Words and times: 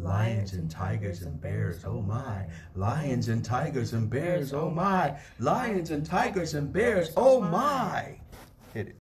Lions 0.00 0.54
and 0.54 0.70
tigers 0.70 1.22
and 1.22 1.40
bears, 1.40 1.84
oh, 1.84 1.98
oh 1.98 2.02
my. 2.02 2.46
Lions 2.74 3.28
and 3.28 3.44
tigers 3.44 3.92
and 3.92 4.08
bears, 4.08 4.52
oh, 4.52 4.62
oh 4.62 4.70
my. 4.70 5.18
Lions 5.38 5.90
and 5.90 6.04
tigers 6.04 6.54
and 6.54 6.72
bears, 6.72 7.10
oh, 7.16 7.36
oh 7.36 7.40
my. 7.40 8.18
Hit 8.74 8.88
it. 8.88 9.01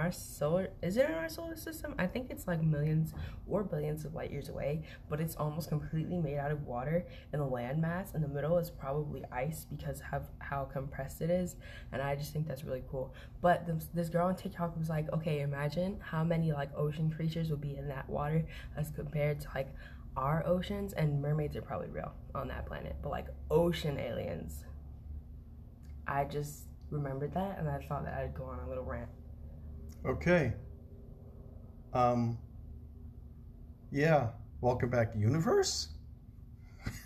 Our 0.00 0.10
solar? 0.10 0.70
Is 0.82 0.96
it 0.96 1.06
in 1.06 1.14
our 1.14 1.28
solar 1.28 1.56
system? 1.56 1.94
I 1.98 2.06
think 2.06 2.30
it's 2.30 2.46
like 2.46 2.62
millions 2.62 3.12
or 3.46 3.62
billions 3.62 4.04
of 4.04 4.14
light 4.14 4.30
years 4.30 4.48
away, 4.48 4.82
but 5.08 5.20
it's 5.20 5.36
almost 5.36 5.68
completely 5.68 6.18
made 6.18 6.38
out 6.38 6.50
of 6.50 6.66
water, 6.66 7.06
and 7.32 7.40
the 7.40 7.46
landmass 7.46 8.14
in 8.14 8.22
the 8.22 8.28
middle 8.28 8.58
is 8.58 8.70
probably 8.70 9.22
ice 9.30 9.66
because 9.70 10.02
of 10.12 10.26
how 10.38 10.64
compressed 10.64 11.20
it 11.20 11.30
is. 11.30 11.56
And 11.92 12.00
I 12.00 12.16
just 12.16 12.32
think 12.32 12.48
that's 12.48 12.64
really 12.64 12.82
cool. 12.90 13.14
But 13.42 13.66
this, 13.66 13.88
this 13.94 14.08
girl 14.08 14.28
on 14.28 14.36
TikTok 14.36 14.76
was 14.78 14.88
like, 14.88 15.12
okay, 15.12 15.40
imagine 15.40 15.98
how 16.00 16.24
many 16.24 16.52
like 16.52 16.76
ocean 16.76 17.10
creatures 17.10 17.50
would 17.50 17.60
be 17.60 17.76
in 17.76 17.88
that 17.88 18.08
water 18.08 18.44
as 18.76 18.90
compared 18.90 19.40
to 19.40 19.48
like 19.54 19.68
our 20.16 20.44
oceans, 20.46 20.92
and 20.94 21.22
mermaids 21.22 21.56
are 21.56 21.62
probably 21.62 21.88
real 21.88 22.12
on 22.34 22.48
that 22.48 22.66
planet, 22.66 22.96
but 23.02 23.10
like 23.10 23.26
ocean 23.50 23.98
aliens. 23.98 24.64
I 26.06 26.24
just 26.24 26.64
remembered 26.90 27.32
that 27.34 27.58
and 27.58 27.68
I 27.68 27.78
thought 27.88 28.04
that 28.04 28.14
I'd 28.14 28.34
go 28.34 28.44
on 28.44 28.58
a 28.58 28.68
little 28.68 28.84
rant. 28.84 29.08
Okay. 30.06 30.54
Um. 31.92 32.38
Yeah. 33.92 34.28
Welcome 34.60 34.90
back, 34.90 35.12
universe. 35.16 35.88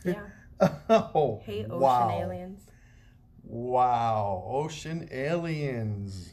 Yeah. 0.04 0.20
oh. 0.88 1.40
Hey, 1.44 1.64
ocean 1.64 1.78
wow. 1.78 2.20
aliens. 2.22 2.60
Wow, 3.46 4.44
ocean 4.46 5.08
aliens. 5.12 6.30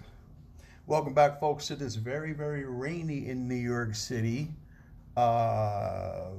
Welcome 0.87 1.13
back, 1.13 1.39
folks, 1.39 1.67
to 1.67 1.75
this 1.75 1.95
very, 1.95 2.33
very 2.33 2.65
rainy 2.65 3.27
in 3.27 3.47
New 3.47 3.55
York 3.55 3.95
City. 3.95 4.49
Uh, 5.17 6.29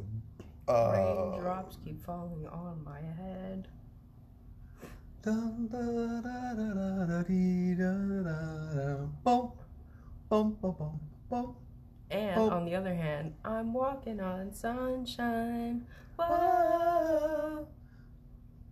uh, 0.69 0.93
Raindrops 0.93 1.77
keep 1.85 2.03
falling 2.05 2.47
on 2.49 2.83
my 2.85 3.01
head. 3.01 3.69
dun, 5.23 5.69
da, 5.71 5.79
da, 6.21 6.55
da, 9.25 9.53
bum, 10.33 10.57
bum, 10.63 10.75
bum, 10.79 11.01
bum. 11.29 11.57
And 12.11 12.41
Oh. 12.41 12.49
on 12.49 12.65
the 12.65 12.75
other 12.75 12.95
hand, 12.95 13.35
I'm 13.45 13.75
walking 13.75 14.19
on 14.19 14.55
sunshine. 14.55 15.87
Whoa. 16.17 16.25
Ah. 16.27 17.65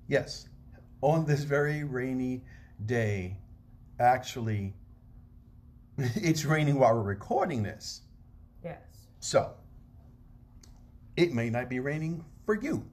Yes, 0.08 0.48
on 1.02 1.27
this 1.27 1.44
very 1.44 1.84
rainy 1.84 2.47
day, 2.86 3.36
actually, 3.98 4.75
it's 5.98 6.47
raining 6.47 6.78
while 6.78 6.94
we're 6.94 7.02
recording 7.02 7.62
this. 7.62 8.05
Yes. 8.64 9.08
So, 9.19 9.52
it 11.14 11.34
may 11.34 11.50
not 11.50 11.69
be 11.69 11.78
raining 11.78 12.24
for 12.47 12.55
you. 12.55 12.89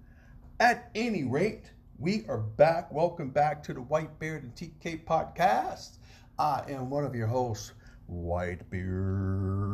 At 0.60 0.92
any 0.94 1.24
rate, 1.24 1.72
we 2.00 2.26
are 2.28 2.40
back. 2.40 2.92
Welcome 2.92 3.30
back 3.30 3.64
to 3.64 3.74
the 3.74 3.82
Whitebeard 3.82 4.44
and 4.44 4.54
TK 4.56 5.06
podcast. 5.06 6.00
I 6.38 6.66
am 6.68 6.90
one 6.90 7.06
of 7.06 7.16
your 7.16 7.28
hosts, 7.28 7.72
Whitebeard. 8.12 9.68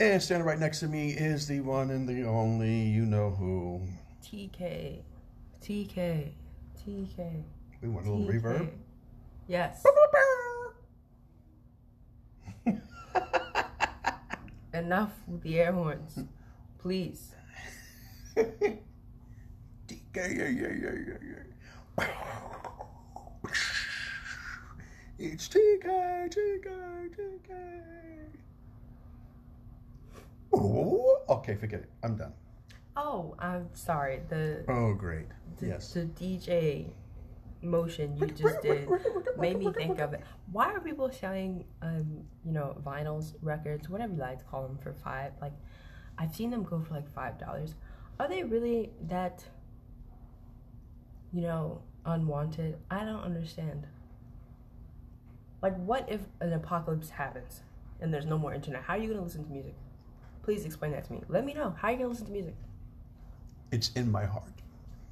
And 0.00 0.22
standing 0.22 0.46
right 0.46 0.58
next 0.58 0.80
to 0.80 0.88
me 0.88 1.10
is 1.10 1.46
the 1.46 1.60
one 1.60 1.90
and 1.90 2.08
the 2.08 2.24
only, 2.24 2.82
you 2.82 3.04
know 3.04 3.30
who. 3.30 3.82
TK. 4.22 5.02
TK. 5.60 6.32
TK. 6.78 7.42
We 7.82 7.88
want 7.88 8.06
a 8.06 8.10
little 8.12 8.26
TK. 8.32 8.40
reverb. 8.42 8.70
Yes. 9.48 9.84
Enough 14.72 15.12
with 15.26 15.42
the 15.42 15.58
air 15.58 15.72
horns. 15.72 16.20
Please. 16.78 17.34
TK, 18.36 18.54
yeah, 20.14 20.48
yeah, 20.48 20.72
yeah, 20.80 20.92
yeah, 21.06 21.18
yeah. 21.98 22.06
It's 25.18 25.48
TK, 25.48 25.84
TK, 26.30 26.68
TK. 27.16 27.54
Okay, 31.28 31.54
forget 31.56 31.80
it. 31.80 31.90
I'm 32.02 32.16
done. 32.16 32.32
Oh, 32.96 33.34
I'm 33.38 33.68
sorry. 33.74 34.20
The 34.28 34.64
Oh, 34.68 34.94
great. 34.94 35.26
the, 35.58 35.66
Yes. 35.68 35.92
the 35.92 36.04
DJ 36.06 36.90
motion 37.62 38.16
you 38.16 38.26
just 38.28 38.62
did 38.62 38.88
made 39.36 39.58
me 39.58 39.72
think 39.72 39.98
of 39.98 40.14
it. 40.14 40.20
Why 40.52 40.72
are 40.72 40.80
people 40.80 41.10
selling, 41.10 41.64
um, 41.82 42.24
you 42.44 42.52
know, 42.52 42.80
vinyls, 42.84 43.34
records, 43.42 43.88
whatever 43.88 44.14
you 44.14 44.20
like 44.20 44.38
to 44.38 44.44
call 44.44 44.62
them, 44.62 44.78
for 44.78 44.92
five? 44.94 45.32
Like, 45.40 45.52
I've 46.16 46.34
seen 46.34 46.50
them 46.50 46.62
go 46.62 46.80
for 46.80 46.94
like 46.94 47.08
five 47.12 47.38
dollars. 47.38 47.74
Are 48.20 48.28
they 48.28 48.42
really 48.44 48.90
that, 49.08 49.44
you 51.32 51.42
know, 51.42 51.82
unwanted? 52.06 52.78
I 52.90 53.04
don't 53.04 53.20
understand. 53.22 53.86
Like, 55.62 55.76
what 55.76 56.08
if 56.08 56.20
an 56.40 56.52
apocalypse 56.52 57.10
happens 57.10 57.62
and 58.00 58.12
there's 58.14 58.26
no 58.26 58.38
more 58.38 58.54
internet? 58.54 58.82
How 58.82 58.94
are 58.94 58.98
you 58.98 59.08
gonna 59.08 59.22
listen 59.22 59.44
to 59.44 59.50
music? 59.50 59.74
Please 60.42 60.64
explain 60.64 60.92
that 60.92 61.04
to 61.06 61.12
me. 61.12 61.22
Let 61.28 61.44
me 61.44 61.52
know. 61.54 61.74
How 61.78 61.88
are 61.88 61.90
you 61.92 61.96
gonna 61.98 62.10
listen 62.10 62.26
to 62.26 62.32
music? 62.32 62.54
It's 63.72 63.90
in 63.94 64.10
my 64.10 64.24
heart. 64.24 64.52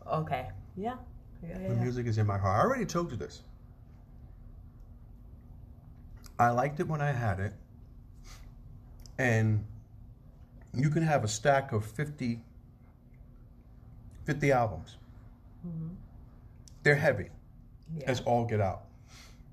Okay. 0.06 0.48
Yeah. 0.76 0.96
Yeah, 1.42 1.48
yeah, 1.50 1.68
The 1.68 1.74
yeah. 1.74 1.82
music 1.82 2.06
is 2.06 2.18
in 2.18 2.26
my 2.26 2.38
heart. 2.38 2.58
I 2.58 2.62
already 2.64 2.86
told 2.86 3.10
you 3.10 3.16
this. 3.16 3.42
I 6.38 6.50
liked 6.50 6.80
it 6.80 6.88
when 6.88 7.00
I 7.00 7.12
had 7.12 7.40
it. 7.40 7.52
And 9.18 9.64
you 10.74 10.90
can 10.90 11.02
have 11.02 11.24
a 11.24 11.28
stack 11.28 11.72
of 11.72 11.84
50, 11.84 12.40
50 14.24 14.52
albums. 14.52 14.96
Mhm. 15.66 15.96
They're 16.82 16.94
heavy 16.94 17.30
Yeah, 17.94 18.10
as 18.10 18.20
all 18.22 18.44
get 18.44 18.60
out. 18.60 18.84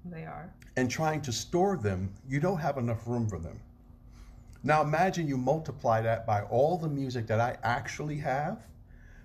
they 0.06 0.26
are. 0.26 0.54
And 0.76 0.90
trying 0.90 1.22
to 1.22 1.32
store 1.32 1.78
them, 1.78 2.14
you 2.28 2.40
don't 2.40 2.58
have 2.58 2.78
enough 2.78 3.08
room 3.08 3.28
for 3.28 3.40
them. 3.40 3.60
Now 4.64 4.82
imagine 4.82 5.28
you 5.28 5.38
multiply 5.38 6.02
that 6.02 6.26
by 6.26 6.44
all 6.44 6.78
the 6.78 6.90
music 6.90 7.28
that 7.28 7.40
I 7.40 7.58
actually 7.64 8.18
have 8.18 8.66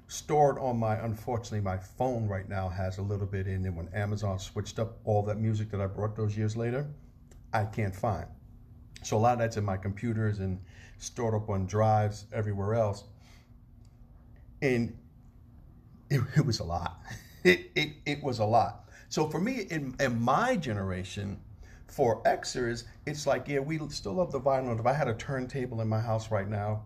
stored 0.09 0.59
on 0.59 0.79
my, 0.79 0.97
unfortunately, 0.97 1.61
my 1.61 1.77
phone 1.77 2.27
right 2.27 2.49
now 2.49 2.69
has 2.69 2.99
a 2.99 3.03
little 3.03 3.27
bit 3.27 3.47
in 3.47 3.65
it. 3.65 3.73
When 3.73 3.89
Amazon 3.95 4.39
switched 4.39 4.79
up 4.79 4.99
all 5.05 5.23
that 5.25 5.39
music 5.39 5.71
that 5.71 5.81
I 5.81 5.87
brought 5.87 6.17
those 6.17 6.37
years 6.37 6.57
later, 6.57 6.87
I 7.53 7.65
can't 7.65 7.95
find. 7.95 8.27
So 9.03 9.17
a 9.17 9.21
lot 9.21 9.35
of 9.35 9.39
that's 9.39 9.57
in 9.57 9.65
my 9.65 9.77
computers 9.77 10.41
and 10.41 10.59
stored 10.99 11.35
up 11.35 11.49
on 11.51 11.67
drives 11.67 12.25
everywhere 12.33 12.75
else. 12.75 13.05
And 14.61 14.97
it, 16.11 16.21
it 16.37 16.45
was 16.45 16.59
a 16.61 16.65
lot. 16.65 17.01
It, 17.45 17.71
it, 17.77 17.93
it 18.05 18.23
was 18.23 18.41
a 18.41 18.45
lot. 18.45 18.88
So 19.09 19.29
for 19.29 19.41
me, 19.41 19.63
in, 19.71 19.95
in 20.01 20.21
my 20.21 20.57
generation, 20.57 21.39
for 21.87 22.23
Xers, 22.25 22.85
it's 23.07 23.27
like, 23.27 23.49
yeah, 23.49 23.61
we 23.61 23.81
still 23.89 24.15
love 24.15 24.33
the 24.33 24.41
vinyl. 24.41 24.79
If 24.79 24.87
I 24.87 24.93
had 24.93 25.09
a 25.09 25.15
turntable 25.15 25.81
in 25.81 25.89
my 25.89 26.01
house 26.01 26.31
right 26.31 26.49
now 26.49 26.85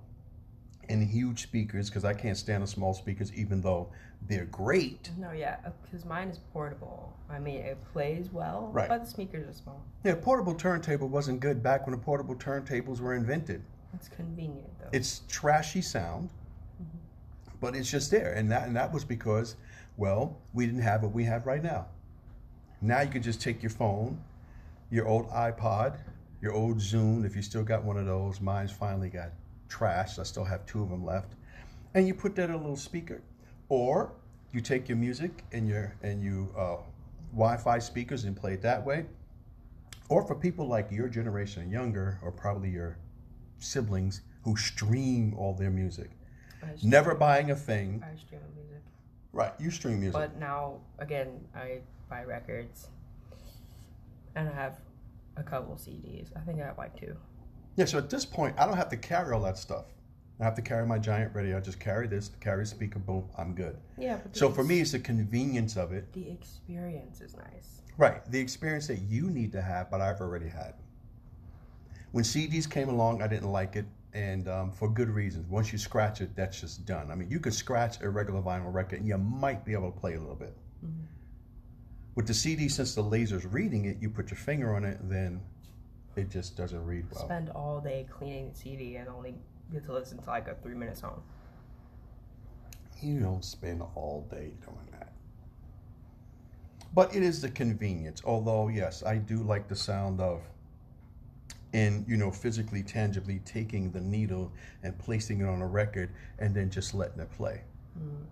and 0.89 1.03
huge 1.03 1.43
speakers, 1.43 1.89
because 1.89 2.05
I 2.05 2.15
can't 2.15 2.37
stand 2.37 2.63
the 2.63 2.67
small 2.67 2.95
speakers, 2.95 3.33
even 3.35 3.61
though 3.61 3.91
they're 4.29 4.47
great. 4.47 5.11
No, 5.19 5.33
yeah, 5.33 5.57
uh, 5.67 5.71
because 5.83 6.05
mine 6.05 6.29
is 6.29 6.39
portable. 6.53 7.13
I 7.29 7.41
mean, 7.41 7.57
it 7.57 7.79
plays 7.93 8.31
well, 8.31 8.71
Right. 8.73 8.89
but 8.89 9.05
the 9.05 9.11
speakers 9.11 9.49
are 9.49 9.53
small. 9.59 9.83
Yeah, 10.05 10.15
portable 10.15 10.55
turntable 10.55 11.09
wasn't 11.09 11.41
good 11.41 11.63
back 11.63 11.87
when 11.87 11.97
the 11.97 12.03
portable 12.03 12.37
turntables 12.37 13.01
were 13.01 13.15
invented. 13.15 13.63
It's 13.95 14.09
convenient 14.09 14.71
though. 14.79 14.89
It's 14.93 15.23
trashy 15.29 15.83
sound, 15.83 16.31
mm-hmm. 16.81 16.99
but 17.61 17.75
it's 17.75 17.91
just 17.91 18.11
there, 18.11 18.33
and 18.35 18.51
that 18.51 18.67
and 18.67 18.77
that 18.77 18.93
was 18.93 19.05
because, 19.05 19.57
well, 19.97 20.39
we 20.53 20.67
didn't 20.67 20.83
have 20.83 21.03
what 21.03 21.13
we 21.13 21.25
have 21.25 21.47
right 21.47 21.63
now. 21.63 21.87
Now 22.83 23.01
you 23.01 23.09
can 23.09 23.23
just 23.23 23.41
take 23.41 23.63
your 23.63 23.71
phone, 23.71 24.21
your 24.91 25.07
old 25.07 25.31
iPod, 25.31 25.99
your 26.41 26.53
old 26.53 26.79
Zune, 26.79 27.25
if 27.25 27.37
you 27.37 27.43
still 27.43 27.63
got 27.63 27.85
one 27.85 27.97
of 27.97 28.07
those. 28.07 28.41
Mine's 28.41 28.73
finally 28.73 29.09
got 29.09 29.31
trashed. 29.69 30.19
I 30.19 30.25
still 30.25 30.45
have 30.45 30.67
two 30.67 30.83
of 30.83 30.91
them 30.91 31.05
left, 31.05 31.35
and 31.95 32.09
you 32.09 32.13
put 32.13 32.35
that 32.35 32.49
in 32.51 32.57
a 32.57 32.59
little 32.59 32.77
speaker, 32.77 33.23
or 33.69 34.13
you 34.53 34.61
take 34.61 34.89
your 34.89 34.99
music 34.99 35.45
and 35.53 35.69
your 35.69 35.95
and 36.03 36.21
you 36.21 36.53
uh, 36.59 36.79
Wi-Fi 37.31 37.79
speakers 37.79 38.25
and 38.25 38.37
play 38.37 38.55
it 38.55 38.63
that 38.63 38.85
way. 38.85 39.07
Or 40.09 40.27
for 40.27 40.35
people 40.35 40.67
like 40.67 40.91
your 40.91 41.09
generation 41.09 41.63
and 41.63 41.71
younger, 41.71 42.19
or 42.21 42.33
probably 42.33 42.69
your 42.69 42.99
siblings 43.59 44.23
who 44.43 44.57
stream 44.57 45.35
all 45.39 45.55
their 45.55 45.71
music. 45.71 46.11
Never 46.83 47.15
buying 47.15 47.53
a 47.53 47.57
thing. 47.57 48.05
I 48.05 48.17
stream 48.17 48.41
music. 48.57 48.83
Right, 49.33 49.53
you 49.59 49.71
stream 49.71 50.01
music. 50.01 50.15
But 50.15 50.39
now, 50.39 50.81
again, 50.99 51.41
I 51.55 51.81
records, 52.21 52.89
and 54.37 54.49
I 54.49 54.53
have 54.53 54.77
a 55.37 55.43
couple 55.43 55.75
CDs. 55.77 56.29
I 56.37 56.41
think 56.41 56.61
I 56.61 56.67
have 56.67 56.77
like 56.79 56.99
two. 57.01 57.17
yeah, 57.77 57.87
so 57.87 57.97
at 57.99 58.11
this 58.11 58.27
point, 58.27 58.55
I 58.59 58.67
don't 58.67 58.77
have 58.77 58.91
to 58.91 58.97
carry 58.99 59.33
all 59.33 59.41
that 59.43 59.57
stuff. 59.57 59.87
I 60.41 60.45
have 60.45 60.55
to 60.57 60.63
carry 60.63 60.87
my 60.87 60.99
giant 60.99 61.35
radio. 61.35 61.57
I 61.57 61.61
just 61.61 61.81
carry 61.81 62.07
this, 62.07 62.31
carry 62.41 62.67
speaker, 62.67 62.99
boom, 62.99 63.25
I'm 63.39 63.55
good. 63.55 63.77
Yeah. 63.99 64.19
So 64.33 64.51
for 64.51 64.65
me, 64.65 64.81
it's 64.81 64.93
the 64.93 64.99
convenience 64.99 65.77
of 65.77 65.93
it. 65.93 66.13
the 66.13 66.29
experience 66.31 67.21
is 67.21 67.35
nice. 67.37 67.83
Right, 67.97 68.25
the 68.31 68.41
experience 68.41 68.87
that 68.89 69.01
you 69.03 69.31
need 69.31 69.53
to 69.53 69.63
have, 69.63 69.91
but 69.91 70.01
I've 70.01 70.21
already 70.21 70.49
had. 70.49 70.75
When 72.13 72.25
CDs 72.25 72.69
came 72.69 72.89
along, 72.89 73.23
I 73.23 73.27
didn't 73.29 73.51
like 73.53 73.77
it, 73.77 73.87
and 74.13 74.49
um, 74.49 74.71
for 74.73 74.89
good 74.89 75.09
reasons. 75.09 75.47
Once 75.49 75.73
you 75.73 75.79
scratch 75.79 76.21
it, 76.21 76.35
that's 76.37 76.61
just 76.61 76.85
done. 76.85 77.11
I 77.11 77.15
mean, 77.15 77.31
you 77.31 77.39
could 77.41 77.55
scratch 77.55 78.01
a 78.03 78.09
regular 78.09 78.43
vinyl 78.43 78.73
record, 78.73 78.99
and 78.99 79.09
you 79.09 79.17
might 79.19 79.65
be 79.65 79.73
able 79.73 79.91
to 79.93 79.99
play 79.99 80.15
a 80.15 80.21
little 80.21 80.35
bit. 80.35 80.55
Mhm. 80.85 81.05
With 82.15 82.27
the 82.27 82.35
CD, 82.35 82.69
since 82.69 82.95
the 82.95 83.03
laser's 83.03 83.47
reading 83.47 83.87
it, 83.87 83.97
you 84.01 84.11
put 84.11 84.31
your 84.31 84.39
finger 84.39 84.75
on 84.75 84.85
it, 84.85 84.99
then 85.03 85.41
it 86.15 86.31
just 86.31 86.57
doesn't 86.57 86.85
read 86.85 87.07
well. 87.13 87.25
Spend 87.25 87.49
all 87.51 87.81
day 87.81 88.07
cleaning 88.11 88.51
the 88.51 88.59
CD 88.59 88.97
and 88.97 89.09
only 89.09 89.35
get 89.73 89.87
to 89.87 89.93
listen 89.93 90.19
to 90.19 90.29
like 90.29 90.49
a 90.49 90.55
three 90.57 90.75
minute 90.75 90.99
song. 90.99 91.23
You 93.01 93.19
don't 93.21 93.45
spend 93.45 93.83
all 93.95 94.27
day 94.31 94.53
doing 94.63 94.87
that. 94.93 95.13
But 96.95 97.17
it 97.17 97.23
is 97.23 97.41
the 97.41 97.49
convenience. 97.49 98.23
Although, 98.25 98.69
yes, 98.69 99.03
I 99.03 99.17
do 99.17 99.43
like 99.43 99.67
the 99.67 99.75
sound 99.75 100.21
of, 100.21 100.43
and 101.73 102.05
you 102.07 102.19
know, 102.19 102.31
physically, 102.31 102.83
tangibly 102.83 103.41
taking 103.47 103.91
the 103.91 104.01
needle 104.01 104.53
and 104.83 104.97
placing 104.99 105.41
it 105.41 105.49
on 105.49 105.63
a 105.63 105.67
record 105.67 106.11
and 106.39 106.55
then 106.55 106.69
just 106.69 106.93
letting 106.93 107.21
it 107.21 107.33
play. 107.33 107.63
Mm. 107.99 108.27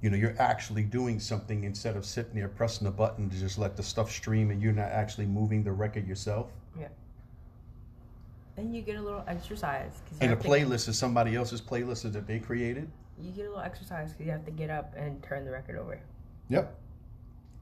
You 0.00 0.10
know, 0.10 0.16
you're 0.16 0.36
actually 0.38 0.84
doing 0.84 1.18
something 1.18 1.64
instead 1.64 1.96
of 1.96 2.04
sitting 2.04 2.34
there 2.34 2.48
pressing 2.48 2.86
a 2.86 2.90
button 2.90 3.28
to 3.30 3.36
just 3.36 3.58
let 3.58 3.76
the 3.76 3.82
stuff 3.82 4.10
stream 4.10 4.50
and 4.50 4.62
you're 4.62 4.72
not 4.72 4.90
actually 4.90 5.26
moving 5.26 5.64
the 5.64 5.72
record 5.72 6.06
yourself. 6.06 6.50
Yeah. 6.78 6.88
And 8.56 8.74
you 8.74 8.82
get 8.82 8.96
a 8.96 9.02
little 9.02 9.24
exercise 9.26 10.00
because 10.04 10.18
And 10.20 10.32
a 10.32 10.36
playlist 10.36 10.88
is 10.88 10.96
somebody 10.96 11.34
else's 11.34 11.60
playlist 11.60 12.10
that 12.12 12.26
they 12.26 12.38
created. 12.38 12.88
You 13.20 13.32
get 13.32 13.46
a 13.46 13.48
little 13.48 13.60
exercise 13.60 14.12
because 14.12 14.26
you 14.26 14.32
have 14.32 14.44
to 14.44 14.52
get 14.52 14.70
up 14.70 14.94
and 14.96 15.20
turn 15.22 15.44
the 15.44 15.50
record 15.50 15.76
over. 15.76 16.00
Yep. 16.48 16.78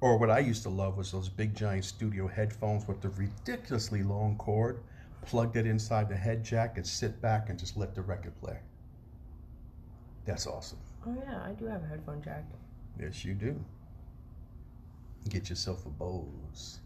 Or 0.03 0.19
what 0.19 0.31
I 0.31 0.41
used 0.41 0.63
to 0.65 0.69
love 0.69 0.99
was 0.99 1.11
those 1.11 1.31
big 1.31 1.55
giant 1.55 1.87
studio 1.87 2.29
headphones 2.29 2.87
with 2.87 3.01
the 3.01 3.09
ridiculously 3.11 4.03
long 4.03 4.37
cord. 4.37 4.81
Plugged 5.23 5.57
it 5.57 5.67
inside 5.67 6.09
the 6.09 6.17
head 6.17 6.45
jack 6.45 6.77
and 6.77 6.87
sit 6.87 7.21
back 7.23 7.49
and 7.49 7.59
just 7.59 7.77
let 7.77 7.95
the 7.95 8.03
record 8.03 8.39
play. 8.41 8.59
That's 10.27 10.47
awesome. 10.47 10.79
Oh 11.07 11.15
yeah, 11.27 11.41
I 11.45 11.53
do 11.53 11.67
have 11.67 11.83
a 11.85 11.87
headphone 11.87 12.23
jack. 12.23 12.45
Yes, 13.01 13.25
you 13.25 13.35
do. 13.35 13.63
Get 15.29 15.49
yourself 15.51 15.85
a 15.87 15.89
Bose. 15.89 16.81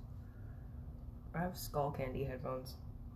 I 1.34 1.38
have 1.38 1.52
Skullcandy 1.54 2.26
headphones, 2.26 2.74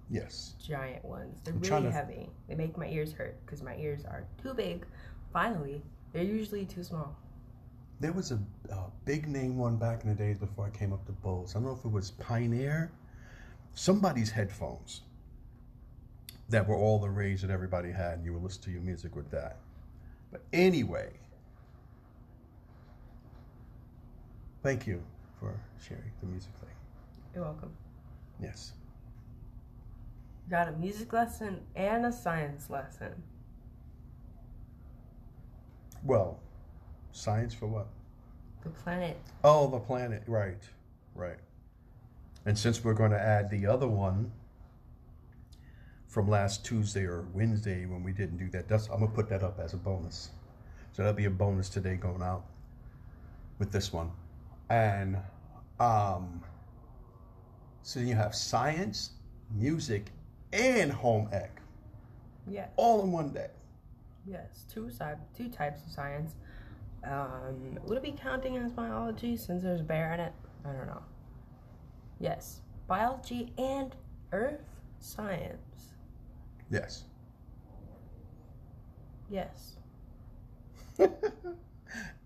Yes. 0.09 0.55
giant 0.65 1.05
ones. 1.05 1.41
They're 1.45 1.55
I'm 1.55 1.61
really 1.61 1.83
to- 1.85 1.91
heavy. 1.91 2.31
They 2.49 2.55
make 2.55 2.79
my 2.79 2.87
ears 2.89 3.13
hurt 3.13 3.37
because 3.45 3.63
my 3.63 3.77
ears 3.77 4.05
are 4.05 4.25
too 4.43 4.55
big. 4.55 4.87
Finally, 5.33 5.83
they're 6.13 6.23
usually 6.23 6.65
too 6.65 6.85
small. 6.85 7.17
There 8.01 8.13
was 8.13 8.31
a, 8.33 8.39
a 8.71 8.91
big 9.05 9.27
name 9.29 9.57
one 9.57 9.77
back 9.77 10.03
in 10.05 10.09
the 10.11 10.15
days 10.15 10.39
before 10.39 10.67
I 10.67 10.71
came 10.71 10.93
up 10.93 11.05
to 11.07 11.13
Bose. 11.13 11.53
I 11.55 11.59
don't 11.59 11.65
know 11.65 11.75
if 11.79 11.85
it 11.85 11.91
was 11.91 12.13
Pioneer. 12.13 12.93
Somebody's 13.75 14.31
headphones 14.31 15.03
that 16.51 16.69
were 16.69 16.77
all 16.77 16.99
the 17.01 17.09
rage 17.11 17.41
that 17.43 17.51
everybody 17.51 17.91
had. 17.91 18.15
and 18.19 18.25
You 18.25 18.33
would 18.35 18.43
listen 18.43 18.63
to 18.63 18.71
your 18.71 18.83
music 18.83 19.17
with 19.17 19.31
that. 19.31 19.59
But 20.35 20.43
anyway, 20.53 21.11
thank 24.65 24.85
you 24.85 25.01
for 25.39 25.55
sharing 25.81 26.11
the 26.21 26.27
music 26.27 26.51
thing. 26.61 26.75
You're 27.33 27.45
welcome. 27.45 27.71
Yes. 28.43 28.73
Got 30.51 30.67
a 30.67 30.73
music 30.73 31.13
lesson 31.13 31.61
and 31.77 32.05
a 32.05 32.13
science 32.13 32.69
lesson. 32.69 33.13
Well, 36.03 36.41
science 37.13 37.55
for 37.55 37.69
what? 37.69 37.87
The 38.65 38.71
planet. 38.71 39.17
Oh, 39.45 39.71
the 39.71 39.79
planet. 39.79 40.25
Right. 40.27 40.65
Right. 41.15 41.39
And 42.45 42.59
since 42.59 42.83
we're 42.83 42.95
going 42.95 43.13
to 43.13 43.23
add 43.23 43.51
the 43.51 43.67
other 43.67 43.87
one 43.87 44.33
from 46.15 46.29
last 46.31 46.65
Tuesday 46.65 47.03
or 47.03 47.25
Wednesday 47.35 47.87
when 47.87 48.05
we 48.05 48.13
didn't 48.13 48.37
do 48.37 48.49
that, 48.51 48.69
that's, 48.69 48.87
I'm 48.87 49.01
going 49.01 49.11
to 49.11 49.15
put 49.17 49.29
that 49.31 49.43
up 49.43 49.59
as 49.59 49.75
a 49.75 49.77
bonus. 49.77 50.31
So 50.93 51.03
that'll 51.03 51.17
be 51.17 51.25
a 51.25 51.31
bonus 51.31 51.69
today 51.69 51.97
going 51.97 52.23
out 52.23 52.45
with 53.59 53.73
this 53.73 53.93
one. 53.93 54.13
And 54.71 55.17
um, 55.81 56.41
so 57.83 57.99
you 57.99 58.15
have 58.15 58.33
science, 58.33 59.11
music, 59.57 60.07
and 60.53 60.93
home 60.93 61.29
ec 61.33 61.51
Yeah. 62.47 62.67
all 62.77 63.03
in 63.03 63.11
one 63.11 63.31
day. 63.31 63.51
Yes. 64.25 64.67
Two 64.73 64.91
side, 64.91 65.19
two 65.37 65.49
types 65.49 65.85
of 65.85 65.91
science. 65.91 66.37
Um, 67.03 67.77
would 67.87 67.99
it 67.99 68.05
be 68.05 68.13
counting 68.13 68.57
as 68.57 68.71
biology 68.71 69.37
since 69.37 69.65
there's 69.65 69.81
a 69.81 69.85
bear 69.85 70.15
in 70.15 70.21
it? 70.21 70.33
I 70.65 70.71
don't 70.71 70.87
know. 70.87 71.03
Yes. 72.21 72.61
Biology 72.87 73.53
and 73.59 73.97
earth 74.31 74.63
science. 75.01 75.94
Yes. 76.75 77.05
Yes. 79.31 79.77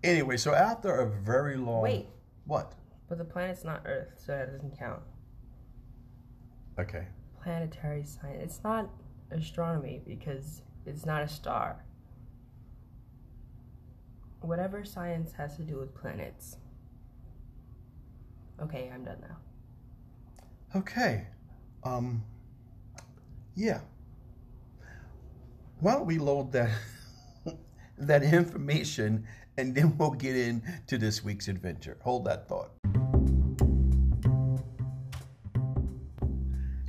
anyway, 0.03 0.37
so 0.37 0.55
after 0.55 0.91
a 1.01 1.05
very 1.07 1.55
long. 1.55 1.83
Wait, 1.83 2.07
What? 2.45 2.73
but 3.07 3.19
the 3.19 3.25
planet's 3.25 3.63
not 3.63 3.83
Earth, 3.85 4.13
so 4.17 4.31
that 4.31 4.51
doesn't 4.51 4.75
count. 4.77 5.01
Okay. 6.79 7.05
Planetary 7.43 8.03
science. 8.03 8.39
It's 8.41 8.63
not 8.63 8.89
astronomy 9.29 10.01
because 10.07 10.63
it's 10.87 11.05
not 11.05 11.21
a 11.21 11.27
star. 11.27 11.85
Whatever 14.41 14.83
science 14.83 15.31
has 15.33 15.57
to 15.57 15.61
do 15.63 15.77
with 15.77 15.93
planets. 15.93 16.57
Okay, 18.59 18.89
I'm 18.91 19.03
done 19.03 19.21
now. 19.21 19.37
Okay. 20.79 21.27
Um 21.83 22.23
yeah. 23.55 23.81
Why 25.81 25.93
don't 25.93 26.05
we 26.05 26.17
load 26.17 26.51
that 26.51 26.71
that 27.97 28.21
information 28.21 29.25
and 29.57 29.73
then 29.73 29.97
we'll 29.97 30.11
get 30.11 30.35
into 30.35 30.97
this 30.97 31.23
week's 31.23 31.47
adventure. 31.47 31.97
Hold 32.01 32.25
that 32.25 32.47
thought. 32.49 32.71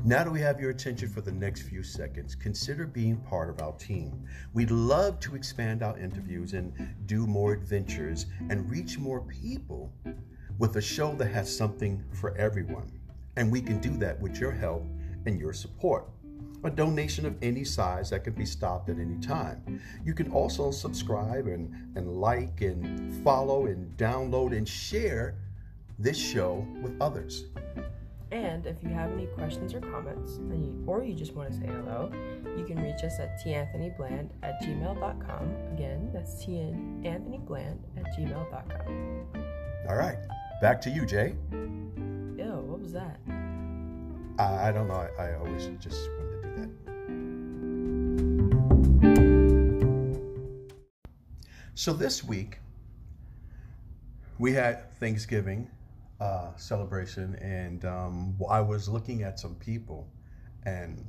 Now 0.04 0.24
that 0.24 0.30
we 0.30 0.40
have 0.40 0.58
your 0.58 0.70
attention 0.70 1.08
for 1.08 1.20
the 1.20 1.30
next 1.30 1.62
few 1.62 1.84
seconds, 1.84 2.34
consider 2.34 2.84
being 2.84 3.16
part 3.18 3.48
of 3.48 3.62
our 3.62 3.72
team. 3.74 4.24
We'd 4.54 4.72
love 4.72 5.20
to 5.20 5.36
expand 5.36 5.84
our 5.84 5.96
interviews 5.96 6.54
and 6.54 6.72
do 7.06 7.28
more 7.28 7.52
adventures 7.52 8.26
and 8.48 8.68
reach 8.68 8.98
more 8.98 9.20
people 9.20 9.92
with 10.58 10.76
a 10.76 10.82
show 10.82 11.14
that 11.14 11.28
has 11.28 11.54
something 11.54 12.02
for 12.12 12.36
everyone. 12.36 12.90
And 13.36 13.52
we 13.52 13.60
can 13.60 13.78
do 13.78 13.96
that 13.98 14.20
with 14.20 14.40
your 14.40 14.50
help 14.50 14.84
and 15.26 15.38
your 15.38 15.52
support. 15.52 16.08
A 16.62 16.70
donation 16.70 17.24
of 17.24 17.36
any 17.42 17.64
size 17.64 18.10
that 18.10 18.24
can 18.24 18.34
be 18.34 18.44
stopped 18.44 18.90
at 18.90 18.98
any 18.98 19.18
time. 19.20 19.80
You 20.04 20.12
can 20.12 20.30
also 20.30 20.70
subscribe 20.70 21.46
and, 21.46 21.72
and 21.96 22.20
like 22.20 22.60
and 22.60 23.24
follow 23.24 23.66
and 23.66 23.96
download 23.96 24.56
and 24.56 24.68
share 24.68 25.36
this 25.98 26.18
show 26.18 26.66
with 26.82 27.00
others. 27.00 27.44
And 28.32 28.64
if 28.66 28.82
you 28.82 28.90
have 28.90 29.10
any 29.10 29.26
questions 29.26 29.74
or 29.74 29.80
comments, 29.80 30.36
and 30.36 30.64
you, 30.64 30.84
or 30.86 31.02
you 31.02 31.14
just 31.14 31.34
want 31.34 31.50
to 31.50 31.56
say 31.58 31.66
hello, 31.66 32.12
you 32.56 32.64
can 32.64 32.80
reach 32.80 33.02
us 33.02 33.18
at 33.18 33.42
tanthonybland 33.44 34.30
at 34.42 34.62
gmail.com. 34.62 35.56
Again, 35.72 36.10
that's 36.12 36.44
tanthonybland 36.44 37.78
at 37.96 38.04
gmail.com. 38.16 39.26
All 39.88 39.96
right, 39.96 40.18
back 40.60 40.80
to 40.82 40.90
you, 40.90 41.04
Jay. 41.06 41.34
Ew, 41.52 42.64
what 42.66 42.80
was 42.80 42.92
that? 42.92 43.18
I, 44.38 44.68
I 44.68 44.72
don't 44.72 44.86
know. 44.86 45.08
I, 45.18 45.22
I 45.22 45.34
always 45.34 45.66
just 45.80 46.08
So 51.80 51.94
this 51.94 52.22
week, 52.22 52.58
we 54.38 54.52
had 54.52 54.94
Thanksgiving 54.96 55.70
uh, 56.20 56.54
celebration, 56.56 57.36
and 57.36 57.82
um, 57.86 58.36
I 58.50 58.60
was 58.60 58.86
looking 58.86 59.22
at 59.22 59.40
some 59.40 59.54
people, 59.54 60.06
and 60.66 61.02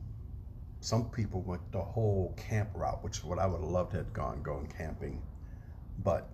some 0.79 1.09
people 1.09 1.41
went 1.41 1.61
the 1.73 1.81
whole 1.81 2.33
camp 2.37 2.69
route, 2.73 3.03
which 3.03 3.17
is 3.17 3.25
what 3.25 3.37
I 3.37 3.47
would 3.47 3.59
have 3.59 3.69
loved 3.69 3.91
have 3.91 4.13
gone 4.13 4.41
going 4.43 4.67
camping, 4.67 5.21
but 6.05 6.29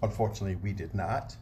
unfortunately, 0.00 0.54
we 0.54 0.72
did 0.72 0.94
not 0.94 1.34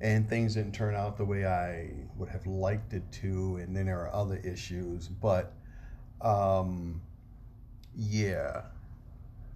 and 0.00 0.28
things 0.28 0.54
didn't 0.54 0.76
turn 0.76 0.94
out 0.94 1.16
the 1.16 1.24
way 1.24 1.44
I 1.44 1.94
would 2.16 2.28
have 2.28 2.46
liked 2.46 2.92
it 2.92 3.02
to, 3.22 3.56
and 3.56 3.76
then 3.76 3.86
there 3.86 3.98
are 4.02 4.14
other 4.14 4.36
issues. 4.44 5.08
But 5.08 5.52
um, 6.20 7.00
yeah, 7.96 8.60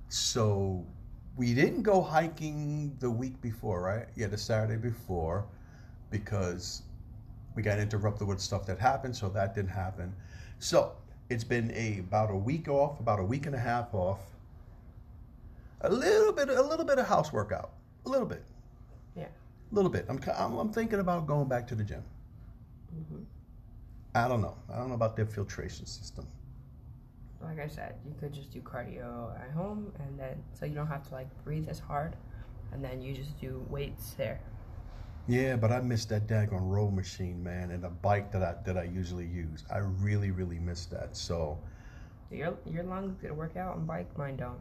so 0.08 0.84
we 1.36 1.54
didn't 1.54 1.82
go 1.82 2.00
hiking 2.02 2.96
the 3.00 3.10
week 3.10 3.40
before, 3.40 3.80
right? 3.82 4.06
Yeah, 4.16 4.26
the 4.26 4.38
Saturday 4.38 4.76
before, 4.80 5.44
because 6.10 6.82
we 7.54 7.62
got 7.62 7.78
interrupted 7.78 8.26
with 8.26 8.40
stuff 8.40 8.66
that 8.66 8.78
happened, 8.78 9.16
so 9.16 9.28
that 9.30 9.54
didn't 9.54 9.70
happen. 9.70 10.12
So 10.58 10.92
it's 11.30 11.44
been 11.44 11.70
a 11.74 12.00
about 12.00 12.30
a 12.30 12.36
week 12.36 12.68
off, 12.68 13.00
about 13.00 13.18
a 13.18 13.24
week 13.24 13.46
and 13.46 13.54
a 13.54 13.58
half 13.58 13.94
off. 13.94 14.20
A 15.80 15.90
little 15.90 16.32
bit, 16.32 16.48
a 16.48 16.62
little 16.62 16.84
bit 16.84 16.98
of 16.98 17.06
house 17.06 17.32
workout, 17.32 17.70
a 18.06 18.08
little 18.08 18.26
bit, 18.26 18.44
Yeah. 19.16 19.24
a 19.24 19.74
little 19.74 19.90
bit. 19.90 20.06
I'm, 20.08 20.20
I'm, 20.36 20.56
I'm 20.58 20.72
thinking 20.72 21.00
about 21.00 21.26
going 21.26 21.48
back 21.48 21.66
to 21.68 21.74
the 21.74 21.82
gym. 21.82 22.02
Mm-hmm. 22.94 23.22
I 24.14 24.28
don't 24.28 24.42
know. 24.42 24.54
I 24.72 24.76
don't 24.76 24.88
know 24.88 24.94
about 24.94 25.16
their 25.16 25.26
filtration 25.26 25.86
system. 25.86 26.26
Like 27.42 27.58
I 27.60 27.66
said, 27.68 27.96
you 28.06 28.14
could 28.18 28.32
just 28.32 28.50
do 28.50 28.60
cardio 28.62 29.38
at 29.40 29.50
home, 29.50 29.92
and 29.98 30.18
then 30.18 30.42
so 30.52 30.64
you 30.66 30.74
don't 30.74 30.86
have 30.86 31.06
to 31.08 31.14
like 31.14 31.28
breathe 31.44 31.68
as 31.68 31.78
hard, 31.80 32.16
and 32.72 32.82
then 32.84 33.02
you 33.02 33.14
just 33.14 33.38
do 33.40 33.64
weights 33.68 34.14
there. 34.14 34.40
Yeah, 35.26 35.56
but 35.56 35.72
I 35.72 35.80
miss 35.80 36.04
that 36.06 36.26
daggone 36.28 36.68
row 36.68 36.90
machine, 36.90 37.42
man, 37.42 37.70
and 37.70 37.82
the 37.82 37.90
bike 37.90 38.30
that 38.32 38.42
I 38.42 38.54
that 38.64 38.76
I 38.78 38.84
usually 38.84 39.26
use. 39.26 39.64
I 39.70 39.78
really, 39.78 40.30
really 40.30 40.58
miss 40.60 40.86
that. 40.86 41.16
So, 41.16 41.62
Your 42.30 42.58
your 42.64 42.82
lungs 42.84 43.16
get 43.20 43.28
to 43.28 43.34
work 43.34 43.56
out 43.56 43.76
on 43.76 43.86
bike, 43.86 44.16
mine 44.18 44.36
don't. 44.36 44.60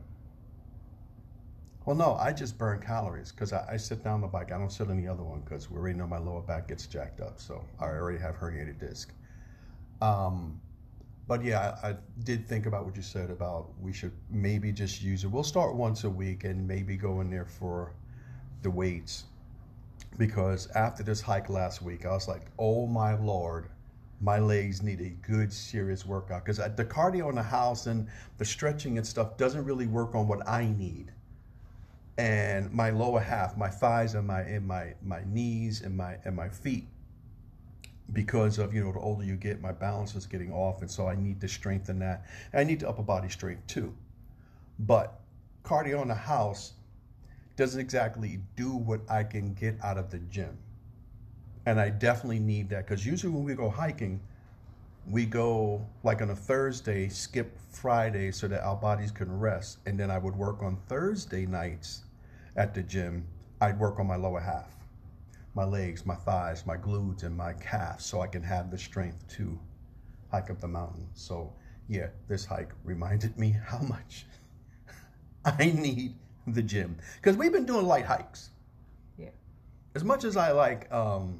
well, 1.85 1.95
no, 1.95 2.15
I 2.15 2.31
just 2.33 2.57
burn 2.57 2.79
calories 2.79 3.31
because 3.31 3.53
I, 3.53 3.65
I 3.73 3.77
sit 3.77 4.03
down 4.03 4.15
on 4.15 4.21
the 4.21 4.27
bike. 4.27 4.51
I 4.51 4.57
don't 4.57 4.71
sit 4.71 4.89
on 4.89 4.97
the 4.97 5.07
other 5.07 5.23
one 5.23 5.41
because 5.41 5.69
we 5.69 5.77
already 5.77 5.97
know 5.97 6.07
my 6.07 6.19
lower 6.19 6.41
back 6.41 6.67
gets 6.67 6.85
jacked 6.87 7.21
up. 7.21 7.39
So 7.39 7.65
I 7.79 7.85
already 7.85 8.19
have 8.19 8.35
herniated 8.37 8.79
disc. 8.79 9.13
Um, 10.01 10.61
but 11.27 11.43
yeah, 11.43 11.77
I, 11.83 11.89
I 11.89 11.95
did 12.23 12.47
think 12.47 12.65
about 12.65 12.85
what 12.85 12.95
you 12.95 13.01
said 13.01 13.29
about 13.29 13.69
we 13.79 13.93
should 13.93 14.11
maybe 14.29 14.71
just 14.71 15.01
use 15.01 15.23
it. 15.23 15.27
We'll 15.27 15.43
start 15.43 15.75
once 15.75 16.03
a 16.03 16.09
week 16.09 16.43
and 16.43 16.67
maybe 16.67 16.97
go 16.97 17.21
in 17.21 17.29
there 17.29 17.45
for 17.45 17.93
the 18.61 18.69
weights 18.69 19.25
because 20.17 20.67
after 20.71 21.03
this 21.03 21.21
hike 21.21 21.49
last 21.49 21.81
week, 21.81 22.05
I 22.05 22.11
was 22.11 22.27
like, 22.27 22.47
oh 22.59 22.85
my 22.85 23.15
lord, 23.15 23.69
my 24.19 24.39
legs 24.39 24.83
need 24.83 25.01
a 25.01 25.09
good 25.27 25.51
serious 25.51 26.05
workout 26.05 26.45
because 26.45 26.57
the 26.57 26.85
cardio 26.85 27.29
in 27.29 27.35
the 27.35 27.43
house 27.43 27.87
and 27.87 28.07
the 28.37 28.45
stretching 28.45 28.97
and 28.97 29.07
stuff 29.07 29.37
doesn't 29.37 29.65
really 29.65 29.87
work 29.87 30.13
on 30.13 30.27
what 30.27 30.47
I 30.47 30.65
need. 30.65 31.11
And 32.17 32.71
my 32.71 32.91
lower 32.91 33.19
half, 33.19 33.57
my 33.57 33.69
thighs 33.69 34.13
and 34.13 34.27
my 34.27 34.41
and 34.41 34.67
my 34.67 34.93
my 35.01 35.21
knees 35.25 35.81
and 35.81 35.95
my 35.97 36.17
and 36.25 36.35
my 36.35 36.49
feet, 36.49 36.87
because 38.13 38.59
of 38.59 38.73
you 38.73 38.83
know 38.83 38.91
the 38.91 38.99
older 38.99 39.23
you 39.23 39.35
get, 39.35 39.61
my 39.61 39.71
balance 39.71 40.15
is 40.15 40.25
getting 40.25 40.51
off, 40.51 40.81
and 40.81 40.89
so 40.89 41.07
I 41.07 41.15
need 41.15 41.39
to 41.41 41.47
strengthen 41.47 41.99
that. 41.99 42.25
I 42.53 42.63
need 42.63 42.81
the 42.81 42.89
upper 42.89 43.03
body 43.03 43.29
strength 43.29 43.67
too. 43.67 43.93
But 44.79 45.19
cardio 45.63 46.01
in 46.01 46.07
the 46.07 46.15
house 46.15 46.73
doesn't 47.55 47.79
exactly 47.79 48.39
do 48.55 48.71
what 48.71 49.01
I 49.09 49.23
can 49.23 49.53
get 49.53 49.75
out 49.83 49.97
of 49.97 50.09
the 50.09 50.19
gym. 50.19 50.57
And 51.65 51.79
I 51.79 51.89
definitely 51.89 52.39
need 52.39 52.69
that 52.69 52.87
because 52.87 53.05
usually 53.05 53.31
when 53.31 53.43
we 53.43 53.53
go 53.53 53.69
hiking, 53.69 54.19
we 55.09 55.25
go 55.25 55.85
like 56.03 56.21
on 56.21 56.31
a 56.31 56.35
Thursday, 56.35 57.07
skip 57.07 57.57
Friday 57.69 58.31
so 58.31 58.47
that 58.47 58.63
our 58.63 58.75
bodies 58.75 59.11
can 59.11 59.39
rest. 59.39 59.77
And 59.85 59.99
then 59.99 60.09
I 60.09 60.17
would 60.17 60.35
work 60.35 60.63
on 60.63 60.77
Thursday 60.87 61.45
nights 61.45 62.03
at 62.55 62.73
the 62.73 62.81
gym. 62.81 63.25
I'd 63.61 63.79
work 63.79 63.99
on 63.99 64.07
my 64.07 64.15
lower 64.15 64.39
half, 64.39 64.73
my 65.53 65.65
legs, 65.65 66.05
my 66.05 66.15
thighs, 66.15 66.65
my 66.65 66.77
glutes, 66.77 67.23
and 67.23 67.35
my 67.35 67.53
calves 67.53 68.05
so 68.05 68.21
I 68.21 68.27
can 68.27 68.43
have 68.43 68.71
the 68.71 68.77
strength 68.77 69.27
to 69.35 69.59
hike 70.31 70.49
up 70.49 70.61
the 70.61 70.67
mountain. 70.67 71.07
So, 71.13 71.53
yeah, 71.87 72.07
this 72.27 72.45
hike 72.45 72.71
reminded 72.83 73.37
me 73.37 73.55
how 73.65 73.79
much 73.79 74.25
I 75.43 75.65
need 75.65 76.15
the 76.47 76.61
gym 76.61 76.97
because 77.17 77.37
we've 77.37 77.51
been 77.51 77.65
doing 77.65 77.85
light 77.85 78.05
hikes. 78.05 78.51
Yeah. 79.17 79.29
As 79.95 80.03
much 80.03 80.23
as 80.23 80.37
I 80.37 80.51
like 80.51 80.91
um, 80.91 81.39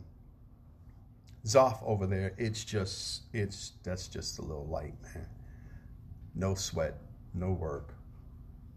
Zoff 1.46 1.82
over 1.84 2.06
there, 2.06 2.34
it's 2.38 2.64
just 2.64 3.24
it's 3.34 3.74
that's 3.84 4.08
just 4.08 4.40
a 4.40 4.42
little 4.42 4.68
light, 4.68 4.94
man. 5.02 5.26
No 6.36 6.56
sweat, 6.56 6.96
no 7.34 7.52
work. 7.52 7.94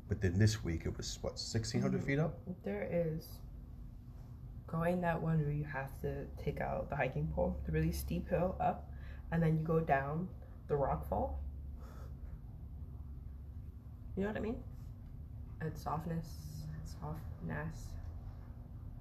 But 0.08 0.20
then 0.20 0.38
this 0.38 0.62
week 0.62 0.82
it 0.84 0.96
was 0.96 1.18
what 1.22 1.38
sixteen 1.38 1.82
feet 2.00 2.18
up. 2.18 2.38
There 2.62 2.88
is 2.90 3.26
going 4.74 5.00
that 5.00 5.20
one 5.22 5.40
where 5.40 5.52
you 5.52 5.64
have 5.64 6.00
to 6.00 6.24
take 6.42 6.60
out 6.60 6.90
the 6.90 6.96
hiking 6.96 7.28
pole, 7.34 7.56
the 7.64 7.72
really 7.72 7.92
steep 7.92 8.28
hill 8.28 8.56
up, 8.60 8.90
and 9.30 9.42
then 9.42 9.56
you 9.56 9.62
go 9.62 9.78
down 9.78 10.28
the 10.68 10.74
rock 10.76 11.08
fall. 11.08 11.40
You 14.16 14.22
know 14.22 14.28
what 14.28 14.36
I 14.36 14.40
mean? 14.40 14.56
It's 15.60 15.82
softness, 15.82 16.26
softness. 17.00 17.90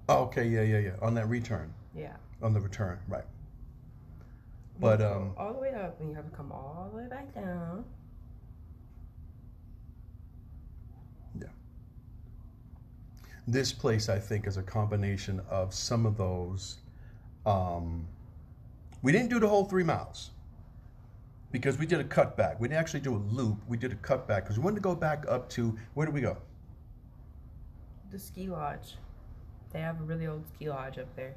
Oh, 0.08 0.24
okay, 0.24 0.46
yeah, 0.46 0.62
yeah, 0.62 0.78
yeah. 0.78 0.96
On 1.02 1.14
that 1.14 1.28
return, 1.28 1.72
Yeah. 1.94 2.16
on 2.42 2.52
the 2.52 2.60
return, 2.60 2.98
right? 3.08 3.24
But, 4.78 5.00
um, 5.00 5.34
all 5.36 5.52
the 5.52 5.58
way 5.60 5.72
up, 5.74 5.98
and 6.00 6.08
you 6.08 6.14
have 6.14 6.28
to 6.30 6.36
come 6.36 6.52
all 6.52 6.88
the 6.92 6.96
way 6.98 7.08
back 7.08 7.34
down. 7.34 7.84
This 13.46 13.72
place, 13.72 14.08
I 14.08 14.18
think, 14.18 14.46
is 14.46 14.56
a 14.56 14.62
combination 14.62 15.40
of 15.50 15.74
some 15.74 16.06
of 16.06 16.16
those. 16.16 16.78
Um, 17.44 18.06
we 19.02 19.12
didn't 19.12 19.28
do 19.28 19.38
the 19.38 19.48
whole 19.48 19.66
three 19.66 19.84
miles 19.84 20.30
because 21.52 21.78
we 21.78 21.84
did 21.84 22.00
a 22.00 22.04
cutback. 22.04 22.58
We 22.58 22.68
didn't 22.68 22.80
actually 22.80 23.00
do 23.00 23.14
a 23.14 23.22
loop. 23.34 23.58
We 23.68 23.76
did 23.76 23.92
a 23.92 23.96
cutback 23.96 24.42
because 24.44 24.56
we 24.58 24.64
wanted 24.64 24.76
to 24.76 24.80
go 24.80 24.94
back 24.94 25.24
up 25.28 25.48
to 25.50 25.76
where 25.92 26.06
did 26.06 26.14
we 26.14 26.22
go? 26.22 26.38
The 28.10 28.18
ski 28.18 28.48
lodge. 28.48 28.96
They 29.72 29.80
have 29.80 30.00
a 30.00 30.04
really 30.04 30.26
old 30.26 30.46
ski 30.54 30.70
lodge 30.70 30.98
up 30.98 31.14
there. 31.16 31.34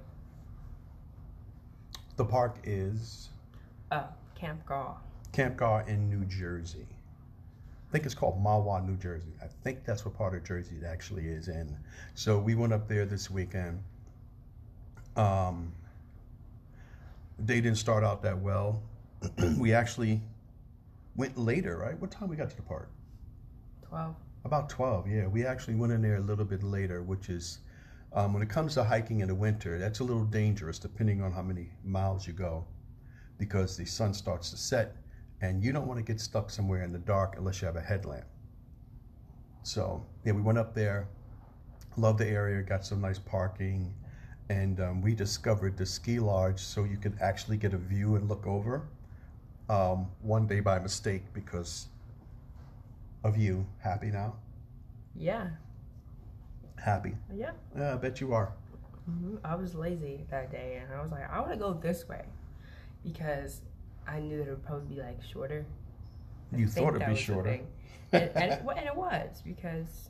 The 2.16 2.26
park 2.26 2.58
is 2.64 3.30
Uh, 3.92 4.04
Camp 4.36 4.66
Gaw. 4.66 4.96
Camp 5.34 5.58
Gaw 5.58 5.80
in 5.88 6.10
New 6.10 6.26
Jersey. 6.26 6.88
I 7.88 7.92
think 7.92 8.06
it's 8.06 8.16
called 8.16 8.44
Mahwah, 8.44 8.86
New 8.86 8.98
Jersey. 8.98 9.32
I 9.42 9.48
think 9.64 9.86
that's 9.86 10.04
what 10.04 10.18
part 10.18 10.36
of 10.36 10.44
Jersey 10.44 10.76
it 10.82 10.86
actually 10.86 11.28
is 11.28 11.48
in. 11.48 11.78
So 12.16 12.38
we 12.38 12.54
went 12.54 12.74
up 12.74 12.88
there 12.90 13.06
this 13.06 13.32
weekend. 13.32 13.82
Um, 15.16 15.72
they 17.40 17.62
didn't 17.62 17.78
start 17.78 18.04
out 18.04 18.22
that 18.24 18.38
well. 18.38 18.82
we 19.58 19.74
actually 19.74 20.22
went 21.16 21.38
later, 21.38 21.78
right? 21.78 21.98
What 22.00 22.12
time 22.12 22.28
we 22.28 22.36
got 22.36 22.50
to 22.50 22.56
the 22.58 22.62
park? 22.62 22.90
12. 23.88 24.16
About 24.44 24.70
12, 24.70 25.08
yeah. 25.08 25.28
We 25.28 25.46
actually 25.46 25.76
went 25.76 25.94
in 25.94 26.02
there 26.02 26.18
a 26.18 26.22
little 26.22 26.46
bit 26.46 26.64
later, 26.64 27.04
which 27.04 27.30
is, 27.30 27.60
um, 28.12 28.34
when 28.34 28.44
it 28.44 28.50
comes 28.50 28.74
to 28.74 28.84
hiking 28.84 29.22
in 29.22 29.30
the 29.30 29.36
winter, 29.36 29.80
that's 29.80 30.00
a 30.00 30.04
little 30.04 30.26
dangerous 30.26 30.78
depending 30.78 31.22
on 31.22 31.32
how 31.32 31.42
many 31.42 31.70
miles 31.86 32.28
you 32.28 32.34
go 32.34 32.66
because 33.38 33.78
the 33.78 33.86
sun 33.86 34.14
starts 34.14 34.50
to 34.52 34.58
set 34.58 34.96
and 35.42 35.64
you 35.64 35.72
don't 35.72 35.88
want 35.88 35.98
to 36.00 36.04
get 36.04 36.20
stuck 36.20 36.50
somewhere 36.50 36.84
in 36.84 36.92
the 36.92 37.00
dark 37.00 37.36
unless 37.38 37.62
you 37.62 37.66
have 37.68 37.76
a 37.76 37.82
headlamp. 37.82 38.26
So, 39.64 40.06
yeah, 40.24 40.32
we 40.32 40.42
went 40.42 40.58
up 40.58 40.74
there, 40.74 41.08
loved 41.98 42.20
the 42.20 42.28
area, 42.28 42.62
got 42.64 42.86
some 42.86 43.02
nice 43.02 43.20
parking, 43.20 43.94
and 44.50 44.80
um, 44.80 45.02
we 45.02 45.14
discovered 45.14 45.78
the 45.78 45.86
ski 45.86 46.20
lodge 46.20 46.60
so 46.60 46.86
you 46.86 46.98
could 46.98 47.18
actually 47.22 47.58
get 47.58 47.74
a 47.74 47.78
view 47.78 48.16
and 48.16 48.30
look 48.30 48.48
over. 48.48 48.88
Um, 49.70 50.08
one 50.22 50.48
day 50.48 50.62
by 50.62 50.80
mistake 50.80 51.24
because 51.34 51.88
of 53.24 53.36
you. 53.38 53.66
Happy 53.80 54.08
now? 54.08 54.36
Yeah. 55.16 55.50
Happy. 56.78 57.16
Yeah. 57.36 57.52
Yeah, 57.78 57.94
I 57.94 57.98
bet 57.98 58.22
you 58.22 58.34
are. 58.34 58.54
hmm 59.06 59.36
I 59.44 59.56
was 59.56 59.76
lazy 59.76 60.26
that 60.30 60.52
day, 60.52 60.82
and 60.82 60.94
I 60.94 61.02
was 61.02 61.12
like, 61.12 61.30
I 61.30 61.40
want 61.42 61.52
to 61.52 61.58
go 61.58 61.74
this 61.74 62.08
way 62.08 62.24
because 63.04 63.62
I 64.08 64.20
knew 64.20 64.38
that 64.38 64.48
it 64.48 64.50
would 64.50 64.66
probably 64.66 64.96
be 64.96 65.02
like 65.02 65.20
shorter. 65.24 65.66
I 66.54 66.58
You 66.58 66.68
thought 66.68 66.96
it'd 66.96 67.08
be 67.08 67.16
shorter. 67.16 67.50
and, 68.14 68.32
and, 68.36 68.52
it, 68.54 68.64
and 68.78 68.86
it 68.88 68.96
was 68.96 69.42
because 69.44 70.10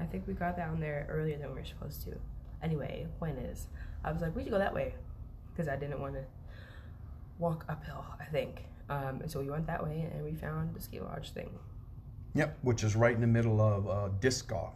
I 0.00 0.04
think 0.04 0.26
we 0.26 0.34
got 0.34 0.56
down 0.56 0.80
there 0.80 1.06
earlier 1.10 1.38
than 1.38 1.48
we 1.54 1.60
were 1.60 1.64
supposed 1.64 2.02
to. 2.04 2.14
Anyway, 2.62 3.06
point 3.18 3.38
is, 3.38 3.68
I 4.04 4.12
was 4.12 4.20
like, 4.22 4.34
we 4.36 4.42
should 4.42 4.52
go 4.52 4.58
that 4.58 4.74
way 4.74 4.94
because 5.52 5.68
I 5.68 5.76
didn't 5.76 6.00
want 6.00 6.14
to 6.14 6.24
walk 7.38 7.64
uphill. 7.68 8.04
I 8.20 8.24
think. 8.24 8.64
Um, 8.90 9.20
and 9.20 9.30
so 9.30 9.40
we 9.40 9.50
went 9.50 9.66
that 9.66 9.82
way, 9.82 10.08
and 10.14 10.24
we 10.24 10.34
found 10.34 10.74
the 10.74 10.80
ski 10.80 11.00
lodge 11.00 11.30
thing. 11.32 11.50
Yep, 12.34 12.58
which 12.62 12.84
is 12.84 12.96
right 12.96 13.14
in 13.14 13.20
the 13.20 13.26
middle 13.26 13.60
of 13.60 13.88
uh, 13.88 14.08
disc 14.20 14.48
golf, 14.48 14.74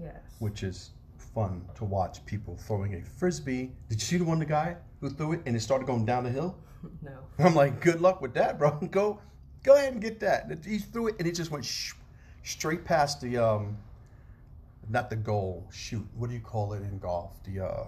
Yes. 0.00 0.14
which 0.38 0.62
is 0.62 0.90
fun 1.18 1.64
to 1.74 1.84
watch 1.84 2.24
people 2.26 2.56
throwing 2.56 2.94
a 2.94 3.02
frisbee. 3.02 3.72
Did 3.88 4.00
you 4.00 4.06
see 4.06 4.16
the 4.18 4.24
one 4.24 4.38
the 4.38 4.44
guy 4.44 4.76
who 5.04 5.10
threw 5.14 5.32
it 5.32 5.42
and 5.46 5.54
it 5.54 5.60
started 5.60 5.86
going 5.86 6.04
down 6.06 6.24
the 6.24 6.30
hill? 6.30 6.56
no. 7.02 7.18
I'm 7.38 7.54
like, 7.54 7.80
good 7.80 8.00
luck 8.00 8.20
with 8.22 8.34
that, 8.34 8.58
bro. 8.58 8.70
Go, 8.90 9.20
go 9.62 9.74
ahead 9.76 9.92
and 9.92 10.02
get 10.02 10.20
that. 10.20 10.50
He 10.64 10.78
threw 10.78 11.08
it 11.08 11.16
and 11.18 11.28
it 11.28 11.32
just 11.34 11.50
went 11.50 11.64
sh- 11.64 11.92
straight 12.42 12.84
past 12.84 13.20
the 13.20 13.36
um, 13.38 13.76
not 14.88 15.10
the 15.10 15.16
goal. 15.16 15.68
Shoot, 15.72 16.06
what 16.16 16.28
do 16.28 16.34
you 16.34 16.40
call 16.40 16.72
it 16.72 16.82
in 16.82 16.98
golf? 16.98 17.32
The 17.44 17.64
uh, 17.66 17.84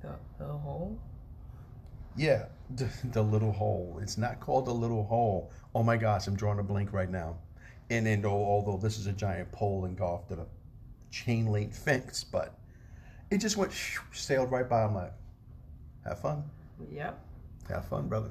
The, 0.00 0.14
the 0.38 0.44
hole. 0.46 0.98
yeah, 2.16 2.46
the, 2.74 2.88
the 3.12 3.22
little 3.22 3.52
hole. 3.52 3.98
It's 4.02 4.18
not 4.18 4.40
called 4.40 4.66
the 4.66 4.74
little 4.74 5.04
hole. 5.04 5.52
Oh 5.74 5.82
my 5.82 5.96
gosh, 5.96 6.26
I'm 6.26 6.36
drawing 6.36 6.58
a 6.58 6.62
blank 6.62 6.92
right 6.92 7.10
now. 7.10 7.36
And 7.90 8.06
then, 8.06 8.24
although 8.24 8.76
this 8.76 8.98
is 8.98 9.06
a 9.06 9.12
giant 9.12 9.50
pole 9.52 9.84
in 9.86 9.96
a 10.00 10.46
chain 11.10 11.46
link 11.46 11.72
fence, 11.72 12.22
but 12.24 12.58
it 13.30 13.38
just 13.38 13.56
went 13.56 13.72
sailed 14.12 14.50
right 14.50 14.68
by. 14.68 14.82
I'm 14.82 14.94
like, 14.94 15.12
have 16.08 16.20
fun. 16.20 16.42
Yep. 16.90 17.24
Have 17.68 17.84
fun, 17.86 18.08
brother. 18.08 18.30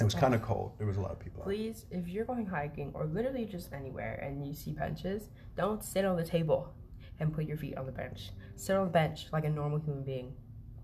It 0.00 0.04
was 0.04 0.14
kind 0.14 0.34
of 0.34 0.42
cold. 0.42 0.72
There 0.78 0.86
was 0.86 0.96
a 0.96 1.00
lot 1.00 1.12
of 1.12 1.20
people. 1.20 1.42
out. 1.42 1.44
Please, 1.44 1.84
if 1.90 2.08
you're 2.08 2.24
going 2.24 2.46
hiking 2.46 2.90
or 2.94 3.04
literally 3.04 3.44
just 3.44 3.72
anywhere 3.72 4.14
and 4.22 4.46
you 4.46 4.54
see 4.54 4.72
benches, 4.72 5.28
don't 5.56 5.84
sit 5.84 6.04
on 6.04 6.16
the 6.16 6.24
table 6.24 6.74
and 7.20 7.32
put 7.32 7.44
your 7.44 7.56
feet 7.56 7.76
on 7.76 7.86
the 7.86 7.92
bench. 7.92 8.30
Sit 8.56 8.74
on 8.74 8.86
the 8.86 8.90
bench 8.90 9.26
like 9.32 9.44
a 9.44 9.50
normal 9.50 9.78
human 9.78 10.02
being, 10.02 10.32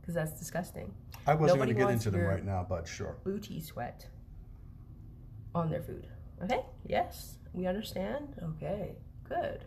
because 0.01 0.15
that's 0.15 0.39
disgusting. 0.39 0.93
I 1.27 1.35
wasn't 1.35 1.59
going 1.59 1.69
to 1.69 1.75
get 1.75 1.91
into 1.91 2.11
them 2.11 2.21
right 2.23 2.45
now, 2.45 2.65
but 2.69 2.87
sure. 2.87 3.17
Booty 3.25 3.61
sweat 3.61 4.07
on 5.55 5.71
their 5.71 5.83
food. 5.83 6.07
Okay? 6.45 6.61
Yes, 6.87 7.39
we 7.53 7.67
understand. 7.67 8.37
Okay, 8.43 8.97
good. 9.29 9.65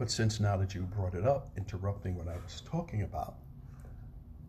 But 0.00 0.10
since 0.10 0.40
now 0.40 0.56
that 0.56 0.74
you 0.74 0.80
brought 0.80 1.12
it 1.12 1.26
up, 1.26 1.50
interrupting 1.58 2.16
what 2.16 2.26
I 2.26 2.34
was 2.42 2.62
talking 2.64 3.02
about, 3.02 3.34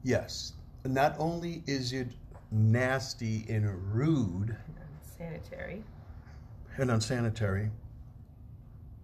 yes, 0.01 0.53
not 0.85 1.13
only 1.19 1.61
is 1.67 1.91
it 1.91 2.07
nasty 2.51 3.45
and 3.49 3.65
rude 3.93 4.55
Sanitary. 5.17 5.83
and 6.77 6.89
unsanitary, 6.89 7.69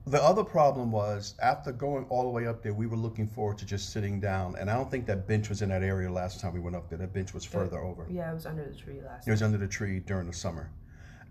the 0.05 0.23
other 0.23 0.41
problem 0.41 0.89
was 0.89 1.35
after 1.41 1.73
going 1.73 2.05
all 2.05 2.23
the 2.23 2.29
way 2.29 2.47
up 2.47 2.63
there, 2.63 2.73
we 2.73 2.87
were 2.87 2.95
looking 2.95 3.27
forward 3.27 3.57
to 3.57 3.65
just 3.65 3.91
sitting 3.91 4.21
down. 4.21 4.55
And 4.57 4.71
I 4.71 4.75
don't 4.75 4.89
think 4.89 5.05
that 5.07 5.27
bench 5.27 5.49
was 5.49 5.61
in 5.61 5.67
that 5.67 5.83
area 5.83 6.09
last 6.09 6.39
time 6.39 6.53
we 6.53 6.61
went 6.61 6.77
up 6.77 6.87
there. 6.87 6.97
That 6.97 7.11
bench 7.11 7.33
was 7.33 7.43
further 7.43 7.79
over. 7.79 8.07
Yeah, 8.09 8.31
it 8.31 8.35
was 8.35 8.45
under 8.45 8.63
the 8.63 8.73
tree 8.73 9.01
last 9.05 9.27
It 9.27 9.31
was 9.31 9.43
under 9.43 9.57
the 9.57 9.67
tree 9.67 9.99
during 9.99 10.27
the 10.27 10.33
summer. 10.33 10.71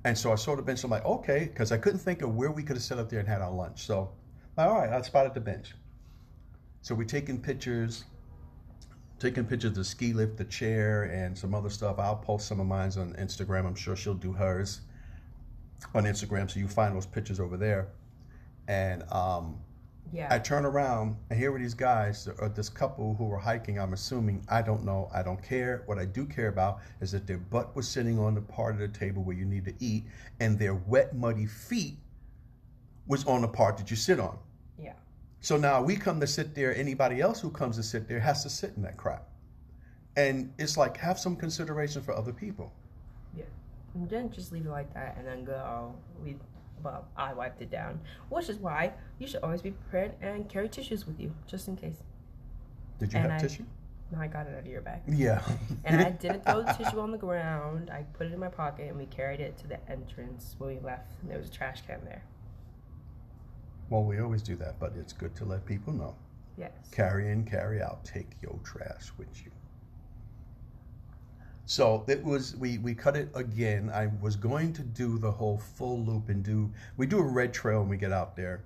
And 0.04 0.16
so 0.16 0.30
I 0.30 0.34
saw 0.34 0.54
the 0.56 0.62
bench. 0.62 0.84
I'm 0.84 0.90
like, 0.90 1.06
okay, 1.06 1.46
because 1.50 1.72
I 1.72 1.78
couldn't 1.78 2.00
think 2.00 2.20
of 2.20 2.34
where 2.34 2.50
we 2.50 2.62
could 2.62 2.76
have 2.76 2.82
sat 2.82 2.98
up 2.98 3.08
there 3.08 3.20
and 3.20 3.26
had 3.26 3.40
our 3.40 3.50
lunch. 3.50 3.86
So, 3.86 4.10
all 4.58 4.74
right, 4.78 4.90
I 4.90 5.00
spotted 5.02 5.34
the 5.34 5.40
bench. 5.40 5.74
So 6.82 6.94
we're 6.94 7.04
taking 7.04 7.40
pictures, 7.40 8.04
taking 9.18 9.44
pictures 9.44 9.70
of 9.70 9.76
the 9.76 9.84
ski 9.84 10.12
lift, 10.12 10.36
the 10.36 10.44
chair, 10.44 11.04
and 11.04 11.36
some 11.36 11.54
other 11.54 11.70
stuff. 11.70 11.98
I'll 11.98 12.16
post 12.16 12.46
some 12.48 12.60
of 12.60 12.66
mine 12.66 12.92
on 12.98 13.14
Instagram. 13.18 13.66
I'm 13.66 13.74
sure 13.74 13.96
she'll 13.96 14.14
do 14.14 14.32
hers 14.32 14.80
on 15.94 16.04
Instagram. 16.04 16.50
So 16.50 16.60
you 16.60 16.68
find 16.68 16.94
those 16.94 17.06
pictures 17.06 17.40
over 17.40 17.56
there. 17.56 17.88
And 18.68 19.02
um, 19.12 19.58
Yeah. 20.12 20.28
I 20.30 20.38
turn 20.38 20.64
around 20.64 21.16
and 21.30 21.38
here 21.38 21.52
were 21.52 21.58
these 21.58 21.74
guys, 21.74 22.28
or 22.38 22.48
this 22.48 22.68
couple 22.68 23.14
who 23.16 23.24
were 23.24 23.38
hiking. 23.38 23.78
I'm 23.78 23.92
assuming, 23.92 24.44
I 24.48 24.62
don't 24.62 24.84
know, 24.84 25.10
I 25.12 25.22
don't 25.22 25.42
care. 25.42 25.82
What 25.86 25.98
I 25.98 26.04
do 26.04 26.24
care 26.24 26.48
about 26.48 26.78
is 27.00 27.12
that 27.12 27.26
their 27.26 27.38
butt 27.38 27.74
was 27.76 27.88
sitting 27.88 28.18
on 28.18 28.34
the 28.34 28.40
part 28.40 28.74
of 28.74 28.80
the 28.80 28.88
table 28.88 29.22
where 29.22 29.36
you 29.36 29.44
need 29.44 29.64
to 29.64 29.74
eat, 29.80 30.04
and 30.40 30.58
their 30.58 30.74
wet, 30.74 31.14
muddy 31.14 31.46
feet 31.46 31.98
was 33.06 33.24
on 33.26 33.42
the 33.42 33.48
part 33.48 33.76
that 33.78 33.90
you 33.90 33.96
sit 33.96 34.18
on. 34.20 34.38
So 35.46 35.56
now 35.56 35.80
we 35.80 35.94
come 35.94 36.18
to 36.18 36.26
sit 36.26 36.56
there, 36.56 36.76
anybody 36.76 37.20
else 37.20 37.40
who 37.40 37.50
comes 37.50 37.76
to 37.76 37.84
sit 37.84 38.08
there 38.08 38.18
has 38.18 38.42
to 38.42 38.50
sit 38.50 38.72
in 38.74 38.82
that 38.82 38.96
crap. 38.96 39.28
And 40.16 40.52
it's 40.58 40.76
like, 40.76 40.96
have 40.96 41.20
some 41.20 41.36
consideration 41.36 42.02
for 42.02 42.16
other 42.16 42.32
people. 42.32 42.72
Yeah. 43.32 43.44
didn't 44.08 44.32
just 44.32 44.50
leave 44.50 44.66
it 44.66 44.70
like 44.70 44.92
that 44.94 45.14
and 45.16 45.24
then 45.24 45.44
go, 45.44 45.52
oh, 45.52 45.94
we, 46.24 46.34
well, 46.82 47.06
I 47.16 47.32
wiped 47.32 47.62
it 47.62 47.70
down. 47.70 48.00
Which 48.28 48.48
is 48.48 48.58
why 48.58 48.94
you 49.20 49.28
should 49.28 49.40
always 49.44 49.62
be 49.62 49.70
prepared 49.70 50.16
and 50.20 50.48
carry 50.48 50.68
tissues 50.68 51.06
with 51.06 51.20
you, 51.20 51.32
just 51.46 51.68
in 51.68 51.76
case. 51.76 52.02
Did 52.98 53.12
you 53.12 53.20
And 53.20 53.30
have 53.30 53.40
I- 53.40 53.46
tissue? 53.46 53.62
No, 54.10 54.18
I 54.18 54.26
got 54.26 54.48
it 54.48 54.54
out 54.54 54.58
of 54.58 54.66
your 54.66 54.80
bag. 54.80 55.02
Yeah. 55.06 55.42
And 55.84 56.00
I 56.00 56.10
didn't 56.24 56.44
throw 56.44 56.64
the 56.64 56.72
tissue 56.72 56.98
on 56.98 57.12
the 57.12 57.18
ground. 57.18 57.90
I 57.90 58.02
put 58.18 58.26
it 58.26 58.32
in 58.32 58.40
my 58.40 58.48
pocket 58.48 58.88
and 58.88 58.98
we 58.98 59.06
carried 59.06 59.38
it 59.38 59.56
to 59.58 59.68
the 59.68 59.78
entrance 59.88 60.56
when 60.58 60.74
we 60.74 60.80
left. 60.80 61.12
And 61.22 61.30
there 61.30 61.38
was 61.38 61.46
a 61.46 61.52
trash 61.52 61.82
can 61.86 62.04
there. 62.04 62.24
Well, 63.90 64.04
we 64.04 64.20
always 64.20 64.42
do 64.42 64.56
that, 64.56 64.78
but 64.78 64.92
it's 64.98 65.12
good 65.12 65.34
to 65.36 65.44
let 65.44 65.64
people 65.64 65.92
know. 65.92 66.14
Yes. 66.58 66.72
carry 66.90 67.30
in, 67.30 67.44
carry 67.44 67.82
out. 67.82 68.02
Take 68.04 68.30
your 68.40 68.58
trash 68.64 69.12
with 69.18 69.44
you. 69.44 69.50
So 71.66 72.04
it 72.06 72.22
was 72.24 72.56
we 72.56 72.78
we 72.78 72.94
cut 72.94 73.16
it 73.16 73.28
again. 73.34 73.90
I 73.92 74.08
was 74.22 74.36
going 74.36 74.72
to 74.74 74.82
do 74.82 75.18
the 75.18 75.30
whole 75.30 75.58
full 75.58 75.98
loop 76.04 76.28
and 76.28 76.42
do 76.42 76.70
we 76.96 77.06
do 77.06 77.18
a 77.18 77.22
red 77.22 77.52
trail 77.52 77.80
when 77.80 77.88
we 77.88 77.96
get 77.96 78.12
out 78.12 78.36
there, 78.36 78.62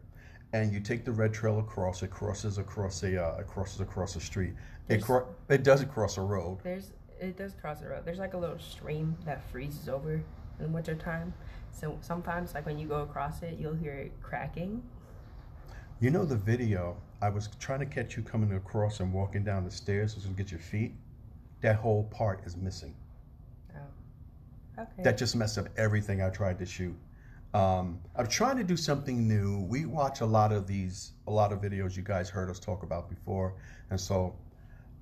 and 0.53 0.73
you 0.73 0.81
take 0.81 1.05
the 1.05 1.13
red 1.13 1.33
trail 1.33 1.59
across. 1.59 2.03
It 2.03 2.11
crosses 2.11 2.59
across 2.59 3.03
a 3.03 3.25
uh, 3.25 3.39
it 3.41 3.47
crosses 3.47 3.81
across 3.81 4.17
a 4.17 4.21
street. 4.21 4.53
It 4.89 5.03
cro- 5.03 5.27
it 5.49 5.65
does 5.65 5.83
cross 5.85 6.19
a 6.19 6.21
road. 6.21 6.59
There's 6.63 6.93
it 7.19 7.37
does 7.37 7.55
cross 7.55 7.81
a 7.83 7.89
road. 7.89 8.03
There's 8.05 8.19
like 8.19 8.35
a 8.35 8.39
little 8.39 8.59
stream 8.59 9.17
that 9.25 9.43
freezes 9.51 9.89
over 9.89 10.23
in 10.61 10.73
winter 10.73 10.95
time. 10.95 11.33
So 11.73 11.97
sometimes 12.03 12.55
like 12.55 12.67
when 12.67 12.79
you 12.79 12.87
go 12.87 13.03
across 13.03 13.43
it, 13.43 13.59
you'll 13.59 13.75
hear 13.75 13.95
it 13.95 14.13
cracking. 14.23 14.83
You 16.01 16.11
know 16.11 16.25
the 16.25 16.37
video. 16.37 16.97
I 17.21 17.29
was 17.29 17.51
trying 17.59 17.81
to 17.81 17.87
catch 17.87 18.17
you 18.17 18.23
coming 18.23 18.55
across 18.55 19.01
and 19.01 19.13
walking 19.13 19.45
down 19.45 19.67
the 19.67 19.71
stairs 19.71 20.15
to 20.15 20.29
get 20.29 20.51
your 20.51 20.61
feet. 20.61 20.95
That 21.61 21.77
whole 21.77 22.05
part 22.05 22.41
is 22.47 22.57
missing. 22.57 22.95
Oh. 23.75 24.83
Okay. 24.83 25.03
that 25.03 25.19
just 25.19 25.37
messed 25.37 25.59
up 25.59 25.67
everything 25.77 26.23
I 26.23 26.31
tried 26.31 26.59
to 26.61 26.65
shoot. 26.65 26.97
Um, 27.53 28.01
I'm 28.17 28.27
trying 28.29 28.57
to 28.57 28.65
do 28.65 28.79
something 28.79 29.29
new. 29.29 29.61
We 29.69 29.85
watch 29.85 30.23
a 30.23 30.27
lot 30.27 30.53
of 30.53 30.67
these, 30.67 31.13
a 31.27 31.31
lot 31.31 31.53
of 31.53 31.61
videos 31.61 31.99
you 31.99 32.03
guys 32.03 32.31
heard 32.31 32.49
us 32.49 32.59
talk 32.59 32.83
about 32.83 33.11
before, 33.11 33.57
and 33.91 34.01
so 34.01 34.35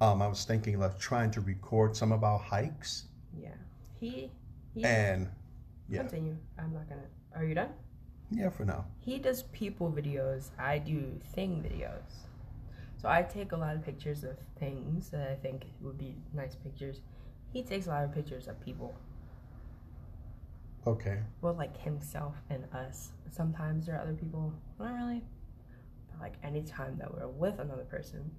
um, 0.01 0.21
I 0.21 0.27
was 0.27 0.45
thinking 0.45 0.83
of 0.83 0.99
trying 0.99 1.31
to 1.33 1.41
record 1.43 1.95
some 1.95 2.11
of 2.11 2.25
our 2.25 2.39
hikes. 2.41 3.05
yeah. 3.39 3.51
He 4.01 4.33
he 4.75 4.85
And 4.85 5.29
yeah, 5.89 6.01
continue. 6.01 6.37
I'm 6.59 6.73
not 6.73 6.89
gonna 6.89 7.03
are 7.37 7.45
you 7.45 7.55
done? 7.55 7.69
Yeah, 8.31 8.51
for 8.51 8.64
now. 8.64 8.85
He 9.01 9.19
does 9.19 9.45
people 9.45 9.91
videos. 9.91 10.51
I 10.59 10.79
do 10.79 11.19
thing 11.35 11.62
videos. 11.62 12.27
So 13.01 13.09
I 13.09 13.23
take 13.23 13.53
a 13.53 13.57
lot 13.57 13.77
of 13.77 13.85
pictures 13.85 14.25
of 14.25 14.37
things 14.59 15.11
that 15.11 15.29
I 15.31 15.35
think 15.37 15.64
would 15.81 15.97
be 15.97 16.17
nice 16.35 16.57
pictures. 16.57 17.01
He 17.53 17.62
takes 17.62 17.87
a 17.87 17.91
lot 17.91 18.05
of 18.05 18.12
pictures 18.12 18.49
of 18.49 18.61
people. 18.61 18.95
Okay. 20.87 21.19
Well, 21.41 21.55
like 21.55 21.77
himself 21.81 22.35
and 22.51 22.64
us. 22.75 23.11
Sometimes 23.31 23.87
there 23.87 23.97
are 23.97 24.03
other 24.03 24.14
people, 24.14 24.53
not 24.79 24.95
really. 24.95 25.23
But 26.11 26.21
like 26.21 26.35
anytime 26.43 26.99
that 26.99 27.12
we're 27.14 27.29
with 27.29 27.59
another 27.61 27.85
person, 27.85 28.31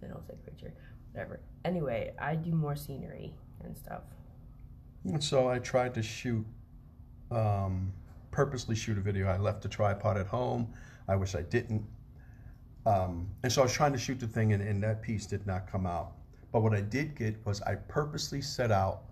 then 0.00 0.10
I'll 0.12 0.22
take 0.22 0.38
a 0.46 0.50
picture. 0.50 0.72
Whatever. 1.12 1.40
Anyway, 1.64 2.12
I 2.18 2.36
do 2.36 2.52
more 2.52 2.76
scenery 2.76 3.34
and 3.62 3.76
stuff. 3.76 4.02
And 5.04 5.22
so 5.22 5.48
I 5.48 5.58
tried 5.58 5.94
to 5.94 6.02
shoot, 6.02 6.44
um, 7.30 7.92
purposely 8.30 8.74
shoot 8.74 8.98
a 8.98 9.00
video. 9.00 9.26
I 9.26 9.38
left 9.38 9.62
the 9.62 9.68
tripod 9.68 10.16
at 10.16 10.26
home. 10.26 10.72
I 11.08 11.16
wish 11.16 11.34
I 11.34 11.42
didn't. 11.42 11.84
Um, 12.84 13.28
and 13.42 13.52
so 13.52 13.62
I 13.62 13.64
was 13.64 13.72
trying 13.72 13.92
to 13.92 13.98
shoot 13.98 14.20
the 14.20 14.26
thing, 14.26 14.52
and, 14.52 14.62
and 14.62 14.82
that 14.82 15.02
piece 15.02 15.26
did 15.26 15.46
not 15.46 15.70
come 15.70 15.86
out. 15.86 16.12
But 16.52 16.62
what 16.62 16.72
I 16.72 16.80
did 16.80 17.16
get 17.16 17.36
was 17.44 17.60
I 17.62 17.74
purposely 17.74 18.40
set 18.40 18.70
out, 18.70 19.02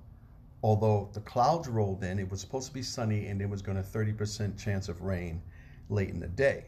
although 0.62 1.10
the 1.12 1.20
clouds 1.20 1.68
rolled 1.68 2.04
in, 2.04 2.18
it 2.18 2.30
was 2.30 2.40
supposed 2.40 2.68
to 2.68 2.74
be 2.74 2.82
sunny, 2.82 3.26
and 3.26 3.40
there 3.40 3.48
was 3.48 3.62
going 3.62 3.76
to 3.76 3.82
30% 3.82 4.58
chance 4.58 4.88
of 4.88 5.02
rain 5.02 5.42
late 5.88 6.10
in 6.10 6.20
the 6.20 6.28
day. 6.28 6.66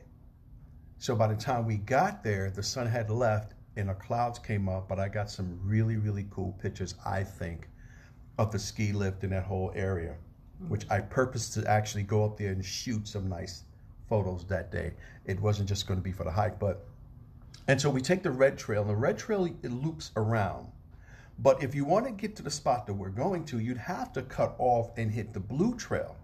So 0.99 1.15
by 1.15 1.29
the 1.29 1.37
time 1.37 1.67
we 1.67 1.77
got 1.77 2.25
there, 2.25 2.51
the 2.51 2.63
sun 2.63 2.87
had 2.87 3.11
left, 3.11 3.53
and 3.77 3.89
the 3.89 3.95
clouds 3.95 4.39
came 4.39 4.69
up. 4.69 4.89
But 4.89 4.99
I 4.99 5.09
got 5.09 5.31
some 5.31 5.61
really, 5.63 5.97
really 5.97 6.27
cool 6.31 6.53
pictures, 6.61 6.95
I 7.05 7.23
think, 7.23 7.69
of 8.39 8.51
the 8.51 8.59
ski 8.59 8.93
lift 8.93 9.23
in 9.23 9.31
that 9.31 9.45
whole 9.45 9.73
area, 9.75 10.17
which 10.69 10.85
I 10.91 11.01
purposed 11.01 11.55
to 11.55 11.71
actually 11.71 12.03
go 12.03 12.25
up 12.25 12.37
there 12.37 12.53
and 12.53 12.65
shoot 12.65 13.07
some 13.07 13.29
nice 13.29 13.63
photos 14.09 14.45
that 14.47 14.71
day. 14.71 14.93
It 15.25 15.41
wasn't 15.41 15.69
just 15.69 15.87
going 15.87 15.99
to 16.01 16.05
be 16.05 16.13
for 16.13 16.25
the 16.25 16.31
hike, 16.31 16.59
but 16.59 16.87
and 17.69 17.81
so 17.81 17.91
we 17.91 18.01
take 18.01 18.23
the 18.23 18.31
red 18.31 18.57
trail, 18.57 18.83
and 18.83 18.91
the 18.91 18.97
red 18.97 19.19
trail 19.19 19.45
it 19.45 19.71
loops 19.71 20.13
around. 20.17 20.69
But 21.41 21.63
if 21.63 21.75
you 21.75 21.85
want 21.85 22.07
to 22.07 22.13
get 22.13 22.37
to 22.37 22.43
the 22.43 22.51
spot 22.51 22.87
that 22.87 22.95
we're 22.95 23.11
going 23.11 23.45
to, 23.47 23.59
you'd 23.59 23.77
have 23.77 24.13
to 24.15 24.23
cut 24.23 24.55
off 24.59 24.97
and 24.97 25.11
hit 25.11 25.33
the 25.33 25.41
blue 25.41 25.77
trail. 25.77 26.17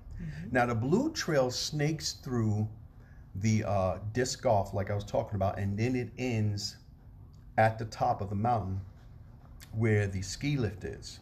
Now 0.53 0.67
the 0.67 0.75
blue 0.75 1.11
trail 1.13 1.51
snakes 1.51 2.13
through 2.13 2.69
the 3.37 3.65
uh, 3.65 3.99
disc 4.13 4.43
golf, 4.43 4.73
like 4.73 4.91
I 4.91 4.95
was 4.95 5.05
talking 5.05 5.35
about, 5.35 5.59
and 5.59 5.77
then 5.77 5.97
it 5.97 6.11
ends 6.17 6.77
at 7.59 7.79
the 7.79 7.87
top 7.87 8.21
of 8.21 8.29
the 8.29 8.37
mountain 8.37 8.81
where 9.73 10.07
the 10.07 10.23
ski 10.23 10.57
lift 10.57 10.85
is. 10.85 11.21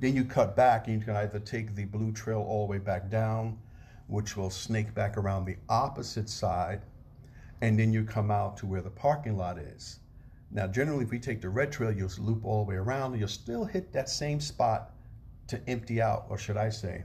Then 0.00 0.16
you 0.16 0.24
cut 0.24 0.56
back 0.56 0.88
and 0.88 0.98
you 0.98 1.04
can 1.04 1.14
either 1.14 1.38
take 1.38 1.74
the 1.74 1.84
blue 1.84 2.10
trail 2.12 2.40
all 2.40 2.66
the 2.66 2.70
way 2.70 2.78
back 2.78 3.10
down, 3.10 3.58
which 4.06 4.36
will 4.36 4.50
snake 4.50 4.94
back 4.94 5.18
around 5.18 5.44
the 5.44 5.56
opposite 5.68 6.28
side, 6.28 6.80
and 7.60 7.78
then 7.78 7.92
you 7.92 8.04
come 8.04 8.30
out 8.30 8.56
to 8.56 8.66
where 8.66 8.80
the 8.80 8.90
parking 8.90 9.36
lot 9.36 9.58
is. 9.58 10.00
Now, 10.50 10.66
generally, 10.66 11.04
if 11.04 11.10
we 11.10 11.18
take 11.18 11.42
the 11.42 11.50
red 11.50 11.70
trail, 11.70 11.92
you'll 11.92 12.10
loop 12.18 12.44
all 12.44 12.64
the 12.64 12.70
way 12.70 12.76
around, 12.76 13.12
and 13.12 13.20
you'll 13.20 13.28
still 13.28 13.64
hit 13.64 13.92
that 13.92 14.08
same 14.08 14.40
spot 14.40 14.94
to 15.48 15.60
empty 15.68 16.00
out, 16.00 16.26
or 16.30 16.38
should 16.38 16.56
I 16.56 16.70
say, 16.70 17.04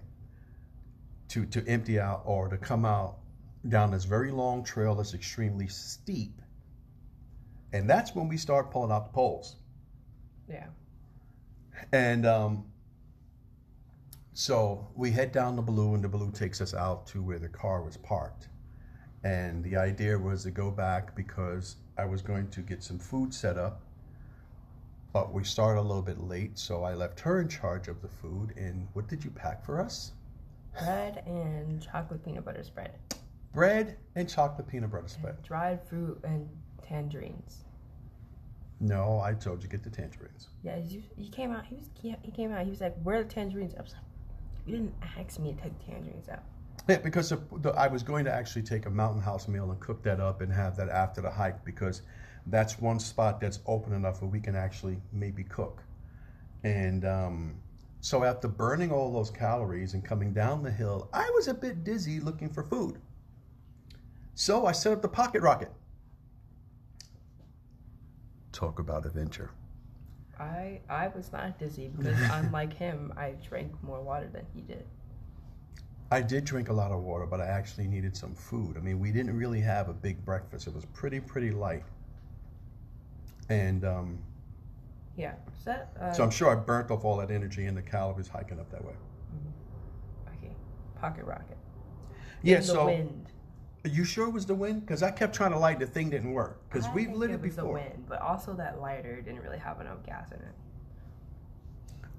to, 1.27 1.45
to 1.47 1.67
empty 1.67 1.99
out 1.99 2.21
or 2.25 2.47
to 2.47 2.57
come 2.57 2.85
out 2.85 3.17
down 3.67 3.91
this 3.91 4.05
very 4.05 4.31
long 4.31 4.63
trail 4.63 4.95
that's 4.95 5.13
extremely 5.13 5.67
steep. 5.67 6.41
And 7.73 7.89
that's 7.89 8.15
when 8.15 8.29
we 8.29 8.37
start 8.37 8.71
pulling 8.71 8.91
out 8.91 9.05
the 9.05 9.13
poles. 9.13 9.57
Yeah. 10.47 10.67
And 11.91 12.25
um, 12.25 12.65
So 14.37 14.85
we 14.95 15.11
head 15.11 15.31
down 15.31 15.55
the 15.55 15.61
Blue, 15.61 15.93
and 15.93 16.03
the 16.03 16.09
Blue 16.09 16.29
takes 16.29 16.59
us 16.59 16.73
out 16.73 17.07
to 17.07 17.23
where 17.23 17.39
the 17.39 17.47
car 17.47 17.81
was 17.81 17.95
parked. 17.95 18.49
And 19.23 19.63
the 19.63 19.77
idea 19.77 20.19
was 20.19 20.43
to 20.43 20.51
go 20.51 20.69
back 20.69 21.15
because 21.15 21.77
I 21.97 22.03
was 22.03 22.21
going 22.21 22.49
to 22.49 22.59
get 22.59 22.83
some 22.83 22.99
food 22.99 23.33
set 23.33 23.57
up. 23.57 23.81
But 25.13 25.31
we 25.33 25.45
started 25.45 25.79
a 25.79 25.83
little 25.83 26.01
bit 26.01 26.19
late, 26.19 26.59
so 26.59 26.83
I 26.83 26.95
left 26.95 27.21
her 27.21 27.39
in 27.39 27.47
charge 27.47 27.87
of 27.87 28.01
the 28.01 28.09
food. 28.09 28.53
And 28.57 28.89
what 28.91 29.07
did 29.07 29.23
you 29.23 29.29
pack 29.29 29.63
for 29.63 29.79
us? 29.79 30.11
Bread 30.77 31.23
and 31.25 31.81
chocolate 31.81 32.25
peanut 32.25 32.43
butter 32.43 32.65
spread. 32.65 32.91
Bread 33.53 33.95
and 34.15 34.27
chocolate 34.27 34.67
peanut 34.67 34.91
butter 34.91 35.07
spread. 35.07 35.41
Dried 35.43 35.79
fruit 35.87 36.19
and 36.25 36.45
tangerines. 36.85 37.63
No, 38.81 39.21
I 39.21 39.33
told 39.33 39.63
you 39.63 39.69
get 39.69 39.81
the 39.81 39.89
tangerines. 39.89 40.49
Yeah, 40.61 40.75
he, 40.75 41.05
he 41.15 41.29
came 41.29 41.53
out. 41.53 41.65
He 41.65 41.75
was 41.75 41.89
he 42.01 42.31
came 42.31 42.51
out. 42.51 42.65
He 42.65 42.69
was 42.69 42.81
like, 42.81 43.01
"Where 43.01 43.21
are 43.21 43.23
the 43.23 43.29
tangerines?" 43.29 43.73
I 43.73 43.81
was 43.81 43.93
like, 43.93 44.01
"You 44.65 44.77
didn't 44.77 44.95
ask 45.17 45.39
me 45.39 45.53
to 45.53 45.61
take 45.61 45.85
tangerines 45.85 46.29
out." 46.29 46.43
Yeah, 46.87 46.97
because 46.99 47.29
the, 47.29 47.39
the, 47.61 47.71
I 47.71 47.87
was 47.87 48.03
going 48.03 48.25
to 48.25 48.31
actually 48.31 48.61
take 48.61 48.85
a 48.85 48.89
Mountain 48.89 49.21
House 49.21 49.47
meal 49.47 49.71
and 49.71 49.79
cook 49.79 50.03
that 50.03 50.19
up 50.19 50.41
and 50.41 50.51
have 50.51 50.75
that 50.77 50.89
after 50.89 51.21
the 51.21 51.31
hike 51.31 51.63
because 51.65 52.03
that's 52.47 52.79
one 52.79 52.99
spot 52.99 53.39
that's 53.39 53.59
open 53.65 53.93
enough 53.93 54.21
where 54.21 54.29
we 54.29 54.39
can 54.39 54.55
actually 54.55 54.97
maybe 55.11 55.43
cook. 55.43 55.81
And 56.63 57.05
um, 57.05 57.55
so 58.01 58.23
after 58.23 58.47
burning 58.47 58.91
all 58.91 59.11
those 59.11 59.31
calories 59.31 59.95
and 59.95 60.05
coming 60.05 60.31
down 60.31 60.61
the 60.61 60.71
hill, 60.71 61.09
I 61.11 61.29
was 61.33 61.47
a 61.47 61.53
bit 61.53 61.83
dizzy 61.83 62.19
looking 62.19 62.49
for 62.49 62.63
food. 62.63 63.01
So 64.35 64.67
I 64.67 64.73
set 64.73 64.93
up 64.93 65.01
the 65.01 65.07
pocket 65.07 65.41
rocket. 65.41 65.71
Talk 68.51 68.79
about 68.79 69.05
adventure. 69.05 69.51
I 70.39 70.79
I 70.89 71.07
was 71.09 71.31
not 71.31 71.57
dizzy 71.59 71.89
because 71.95 72.19
unlike 72.31 72.73
him, 72.73 73.13
I 73.17 73.35
drank 73.47 73.71
more 73.83 74.01
water 74.01 74.29
than 74.31 74.45
he 74.53 74.61
did. 74.61 74.85
I 76.11 76.21
did 76.21 76.45
drink 76.45 76.69
a 76.69 76.73
lot 76.73 76.91
of 76.91 77.01
water, 77.01 77.25
but 77.25 77.41
I 77.41 77.47
actually 77.47 77.87
needed 77.87 78.15
some 78.15 78.35
food. 78.35 78.77
I 78.77 78.79
mean, 78.79 78.99
we 78.99 79.11
didn't 79.11 79.35
really 79.35 79.59
have 79.61 79.89
a 79.89 79.93
big 79.93 80.23
breakfast. 80.23 80.67
It 80.67 80.73
was 80.73 80.85
pretty, 80.85 81.19
pretty 81.19 81.51
light. 81.51 81.83
And 83.49 83.83
um, 83.85 84.19
Yeah. 85.17 85.33
Is 85.57 85.65
that 85.65 85.89
uh, 85.99 86.11
so 86.13 86.23
I'm 86.23 86.29
sure 86.31 86.49
I 86.51 86.55
burnt 86.55 86.91
off 86.91 87.05
all 87.05 87.17
that 87.17 87.31
energy 87.31 87.65
and 87.65 87.75
the 87.75 87.81
calories 87.81 88.27
hiking 88.27 88.59
up 88.59 88.69
that 88.71 88.83
way. 88.85 88.93
okay? 90.37 90.53
Pocket 90.99 91.25
rocket. 91.25 91.57
Yeah, 92.43 92.57
In 92.57 92.63
so 92.63 92.85
wind. 92.85 93.24
Are 93.85 93.89
you 93.89 94.03
sure 94.03 94.27
it 94.27 94.31
was 94.31 94.47
the 94.47 94.55
wind? 94.55 94.81
Because 94.81 95.03
I 95.03 95.11
kept 95.11 95.35
trying 95.35 95.51
to 95.51 95.59
light, 95.59 95.79
the 95.79 95.85
thing 95.85 96.09
didn't 96.09 96.33
work. 96.33 96.59
Because 96.69 96.87
we've 96.95 97.11
lit 97.13 97.29
it 97.29 97.33
it 97.35 97.41
was 97.41 97.55
the 97.55 97.61
before. 97.61 97.75
wind, 97.75 98.05
but 98.09 98.19
also 98.19 98.53
that 98.55 98.81
lighter 98.81 99.21
didn't 99.21 99.41
really 99.43 99.59
have 99.59 99.79
enough 99.79 100.03
gas 100.03 100.31
in 100.31 100.39
it. 100.39 100.55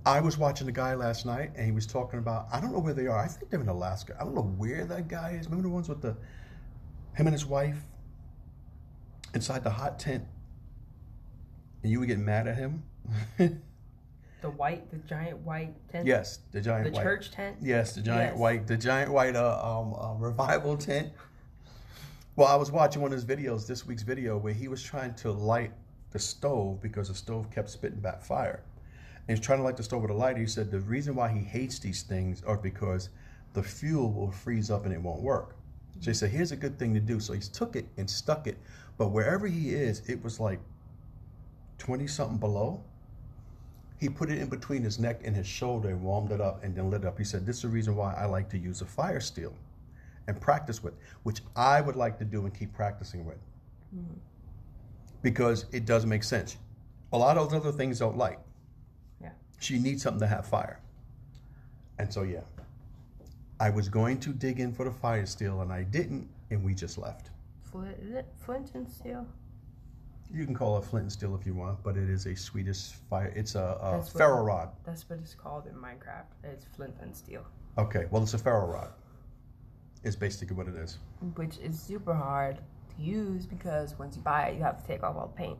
I 0.07 0.21
was 0.21 0.39
watching 0.39 0.67
the 0.67 0.73
guy 0.73 0.95
last 0.95 1.27
night, 1.27 1.51
and 1.57 1.67
he 1.67 1.73
was 1.73 1.85
talking 1.85 2.21
about 2.21 2.47
I 2.53 2.61
don't 2.61 2.73
know 2.73 2.79
where 2.79 2.95
they 2.95 3.09
are. 3.09 3.19
I 3.19 3.27
think 3.27 3.51
they're 3.51 3.61
in 3.61 3.69
Alaska. 3.69 4.17
I 4.21 4.23
don't 4.23 4.37
know 4.37 4.43
where 4.57 4.85
that 4.85 5.09
guy 5.09 5.31
is. 5.33 5.47
Remember 5.47 5.65
the 5.69 5.75
ones 5.75 5.89
with 5.89 6.01
the 6.01 6.17
him 7.15 7.27
and 7.27 7.33
his 7.33 7.45
wife 7.45 7.79
inside 9.35 9.65
the 9.65 9.71
hot 9.71 9.99
tent, 9.99 10.23
and 11.83 11.91
you 11.91 11.99
were 11.99 12.07
getting 12.07 12.25
mad 12.25 12.47
at 12.47 12.57
him. 12.57 12.85
The 14.43 14.51
white, 14.51 14.89
the 14.91 14.99
giant 14.99 15.39
white 15.39 15.75
tent. 15.91 16.07
yes, 16.07 16.41
the 16.53 16.61
giant 16.61 16.85
The 16.85 16.91
white. 16.93 17.03
church 17.03 17.31
tent. 17.33 17.57
Yes, 17.61 17.95
the 17.95 18.03
giant 18.03 18.33
Yes. 18.35 18.39
white, 18.39 18.67
the 18.67 18.77
giant 18.77 19.11
white 19.11 19.35
uh, 19.35 19.81
um, 19.81 19.95
uh, 19.95 20.13
revival 20.15 20.77
tent. 20.77 21.11
Well, 22.37 22.49
I 22.49 22.57
was 22.57 22.71
watching 22.71 23.01
one 23.01 23.13
of 23.15 23.17
his 23.17 23.25
videos, 23.25 23.67
this 23.67 23.87
week's 23.87 24.03
video, 24.03 24.37
where 24.37 24.53
he 24.53 24.69
was 24.69 24.83
trying 24.83 25.15
to 25.15 25.33
light 25.33 25.73
the 26.11 26.19
stove 26.19 26.83
because 26.83 27.09
the 27.09 27.15
stove 27.15 27.51
kept 27.51 27.71
spitting 27.71 28.01
back 28.01 28.21
fire. 28.21 28.63
And 29.27 29.39
he's 29.39 29.45
trying 29.45 29.61
to 29.61 29.65
light 29.65 29.79
the 29.79 29.83
stove 29.83 30.03
with 30.03 30.11
a 30.11 30.15
lighter. 30.15 30.41
He 30.41 30.47
said 30.47 30.71
the 30.71 30.81
reason 30.81 31.15
why 31.15 31.31
he 31.31 31.41
hates 31.41 31.79
these 31.79 32.03
things 32.03 32.43
are 32.45 32.59
because 32.59 33.09
the 33.55 33.63
fuel 33.63 34.13
will 34.13 34.31
freeze 34.31 34.71
up 34.71 34.85
and 34.85 34.93
it 34.93 35.01
won't 35.01 35.23
work. 35.23 35.57
So 36.01 36.11
he 36.11 36.15
said, 36.15 36.31
here's 36.31 36.53
a 36.53 36.57
good 36.57 36.79
thing 36.79 36.93
to 36.93 37.01
do. 37.01 37.21
So 37.21 37.33
he 37.33 37.41
took 37.41 37.75
it 37.75 37.87
and 37.97 38.09
stuck 38.09 38.47
it, 38.47 38.59
but 38.99 39.13
wherever 39.13 39.47
he 39.47 39.71
is, 39.71 40.03
it 40.07 40.23
was 40.23 40.39
like 40.39 40.61
20 41.79 42.07
something 42.07 42.37
below. 42.37 42.85
He 43.99 44.11
put 44.11 44.29
it 44.29 44.37
in 44.37 44.51
between 44.51 44.83
his 44.83 44.99
neck 44.99 45.23
and 45.25 45.35
his 45.35 45.47
shoulder 45.47 45.89
and 45.89 46.03
warmed 46.03 46.33
it 46.33 46.43
up 46.43 46.63
and 46.63 46.77
then 46.77 46.91
lit 46.91 47.05
it 47.05 47.07
up. 47.07 47.17
He 47.17 47.25
said, 47.25 47.47
This 47.47 47.57
is 47.57 47.63
the 47.63 47.69
reason 47.69 47.97
why 47.97 48.13
I 48.13 48.27
like 48.27 48.51
to 48.51 48.59
use 48.59 48.83
a 48.83 48.85
fire 48.85 49.21
steel 49.21 49.55
and 50.29 50.41
practice 50.41 50.83
with, 50.83 50.95
which 51.23 51.41
I 51.55 51.81
would 51.81 51.97
like 51.97 52.19
to 52.19 52.25
do 52.25 52.45
and 52.45 52.55
keep 52.57 52.73
practicing 52.73 53.25
with. 53.25 53.39
Mm-hmm. 53.95 54.15
Because 55.23 55.67
it 55.73 55.85
does 55.87 56.07
make 56.07 56.25
sense. 56.25 56.57
A 57.13 57.19
lot 57.19 57.37
of 57.37 57.51
those 57.51 57.61
other 57.61 57.73
things 57.73 57.99
don't 57.99 58.17
light. 58.17 58.39
Yeah. 59.21 59.31
She 59.61 59.79
needs 59.79 60.03
something 60.03 60.21
to 60.21 60.27
have 60.27 60.47
fire. 60.47 60.81
And 61.99 62.13
so, 62.13 62.23
yeah, 62.23 62.41
I 63.59 63.71
was 63.71 63.89
going 63.89 64.21
to 64.21 64.31
dig 64.31 64.61
in 64.61 64.73
for 64.73 64.85
the 64.85 64.91
fire 64.91 65.27
steel 65.27 65.63
and 65.63 65.73
I 65.73 65.85
didn't, 65.85 66.29
and 66.51 66.63
we 66.63 66.75
just 66.75 66.99
left. 66.99 67.31
Flint, 67.63 67.97
is 68.03 68.15
it 68.15 68.27
flint 68.45 68.73
and 68.75 68.89
steel? 68.89 69.27
You 70.33 70.45
can 70.45 70.55
call 70.55 70.77
it 70.79 70.85
flint 70.85 71.05
and 71.05 71.13
steel 71.13 71.37
if 71.41 71.47
you 71.47 71.55
want, 71.55 71.83
but 71.83 71.97
it 71.97 72.11
is 72.11 72.27
a 72.27 72.35
Swedish 72.35 72.91
fire. 73.09 73.33
It's 73.37 73.55
a, 73.55 73.79
a 73.81 74.03
ferro 74.03 74.43
rod. 74.43 74.71
That's 74.85 75.09
what 75.09 75.21
it's 75.21 75.35
called 75.35 75.67
in 75.67 75.75
Minecraft. 75.75 76.27
It's 76.43 76.67
flint 76.77 76.95
and 77.01 77.15
steel, 77.17 77.45
Okay, 77.79 78.07
well, 78.11 78.23
it's 78.23 78.35
a 78.35 78.39
ferro 78.39 78.67
rod. 78.67 78.91
Is 80.03 80.15
basically 80.17 80.57
what 80.57 80.69
it 80.69 80.75
is. 80.77 80.99
which 81.35 81.59
is 81.59 81.81
super 81.81 82.15
hard 82.15 82.59
to 82.97 83.03
use 83.03 83.45
because 83.47 83.99
once 83.99 84.17
you 84.17 84.23
buy 84.23 84.49
it, 84.49 84.57
you 84.57 84.63
have 84.63 84.81
to 84.81 84.87
take 84.87 85.03
off 85.03 85.17
all 85.17 85.27
the 85.27 85.37
paint. 85.43 85.59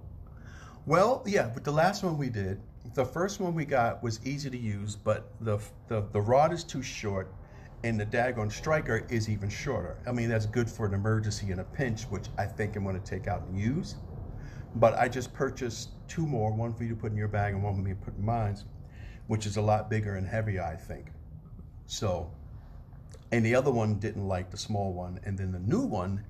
Well, 0.87 1.23
yeah, 1.27 1.51
but 1.53 1.65
the 1.65 1.73
last 1.73 2.05
one 2.05 2.17
we 2.17 2.29
did, 2.31 2.61
the 2.95 3.05
first 3.05 3.41
one 3.41 3.55
we 3.55 3.65
got 3.65 4.03
was 4.03 4.25
easy 4.25 4.49
to 4.51 4.57
use, 4.57 4.95
but 4.95 5.33
the 5.41 5.59
the, 5.89 6.05
the 6.13 6.21
rod 6.21 6.53
is 6.53 6.63
too 6.63 6.83
short, 6.83 7.35
and 7.83 7.99
the 7.99 8.07
daggone 8.07 8.53
striker 8.53 9.05
is 9.11 9.29
even 9.29 9.49
shorter. 9.49 9.97
I 10.07 10.13
mean, 10.13 10.29
that's 10.29 10.47
good 10.47 10.71
for 10.71 10.87
an 10.87 10.95
emergency 10.95 11.51
and 11.51 11.61
a 11.61 11.65
pinch, 11.65 12.05
which 12.05 12.29
I 12.39 12.45
think 12.47 12.77
I'm 12.77 12.85
going 12.85 13.01
to 13.01 13.05
take 13.05 13.27
out 13.27 13.43
and 13.43 13.59
use. 13.59 13.97
But 14.77 14.95
I 14.99 15.09
just 15.09 15.33
purchased 15.33 15.91
two 16.09 16.27
more, 16.27 16.53
one 16.53 16.73
for 16.75 16.85
you 16.85 16.91
to 16.91 16.97
put 16.97 17.11
in 17.11 17.17
your 17.19 17.29
bag 17.29 17.55
and 17.55 17.63
one 17.65 17.75
for 17.75 17.81
me 17.83 17.91
to 17.91 17.97
put 17.97 18.17
in 18.17 18.25
mine, 18.25 18.57
which 19.27 19.47
is 19.47 19.57
a 19.57 19.63
lot 19.63 19.91
bigger 19.91 20.15
and 20.17 20.27
heavier, 20.27 20.63
I 20.63 20.77
think. 20.77 21.07
So, 21.87 22.31
and 23.33 23.45
the 23.45 23.55
other 23.55 23.71
one 23.71 23.99
didn't 23.99 24.27
light 24.27 24.51
the 24.51 24.57
small 24.57 24.93
one, 24.93 25.21
and 25.25 25.37
then 25.39 25.53
the 25.53 25.59
new 25.59 25.81
one 25.83 26.25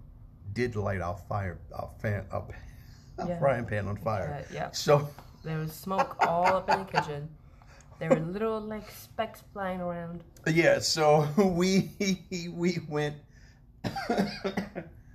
did 0.55 0.77
light 0.77 1.01
our 1.01 1.17
fire, 1.29 1.59
our 1.75 1.91
fan, 2.01 2.25
our, 2.31 2.47
our 3.19 3.29
Yeah. 3.29 3.39
frying 3.39 3.65
pan 3.67 3.87
on 3.89 3.97
fire. 3.97 4.45
Uh, 4.49 4.55
yeah. 4.55 4.71
So, 4.73 5.09
There 5.45 5.59
was 5.59 5.73
smoke 5.73 6.17
all 6.27 6.47
up 6.57 6.69
in 6.71 6.79
the 6.81 6.85
kitchen. 6.87 7.29
There 7.99 8.11
were 8.11 8.21
little 8.21 8.61
like 8.61 8.91
specks 8.91 9.43
flying 9.53 9.81
around. 9.81 10.23
yeah, 10.47 10.79
so 10.81 11.27
we 11.39 11.91
we 12.53 12.79
went. 12.89 13.17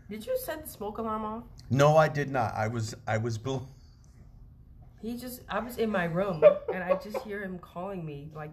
Did 0.10 0.26
you 0.26 0.38
set 0.44 0.66
the 0.66 0.70
smoke 0.70 0.98
alarm 0.98 1.24
off? 1.26 1.44
no, 1.70 1.96
I 1.98 2.08
did 2.08 2.30
not. 2.32 2.54
I 2.56 2.68
was 2.68 2.96
I 3.08 3.18
was 3.18 3.38
bl- 3.38 3.64
He 5.02 5.16
just, 5.18 5.42
I 5.50 5.60
was 5.60 5.78
in 5.78 5.90
my 5.90 6.06
room 6.06 6.44
and 6.74 6.84
I 6.84 6.96
just 6.96 7.18
hear 7.20 7.42
him 7.42 7.60
calling 7.60 8.06
me 8.06 8.30
like 8.36 8.52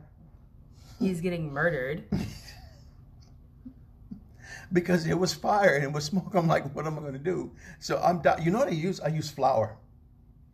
he's 0.99 1.21
getting 1.21 1.53
murdered. 1.53 2.05
Because 4.73 5.07
it 5.07 5.19
was 5.19 5.33
fire 5.35 5.75
and 5.75 5.85
it 5.85 5.93
was 5.93 6.05
smoke. 6.05 6.35
I'm 6.35 6.47
like, 6.49 6.75
what 6.75 6.87
am 6.87 6.99
I 6.99 7.01
going 7.01 7.13
to 7.15 7.19
do? 7.19 7.51
So 7.79 7.99
I'm 8.03 8.21
di- 8.21 8.41
you 8.43 8.51
know 8.51 8.59
what 8.59 8.69
I 8.69 8.73
use? 8.73 9.01
I 9.01 9.09
use 9.09 9.31
flour. 9.31 9.77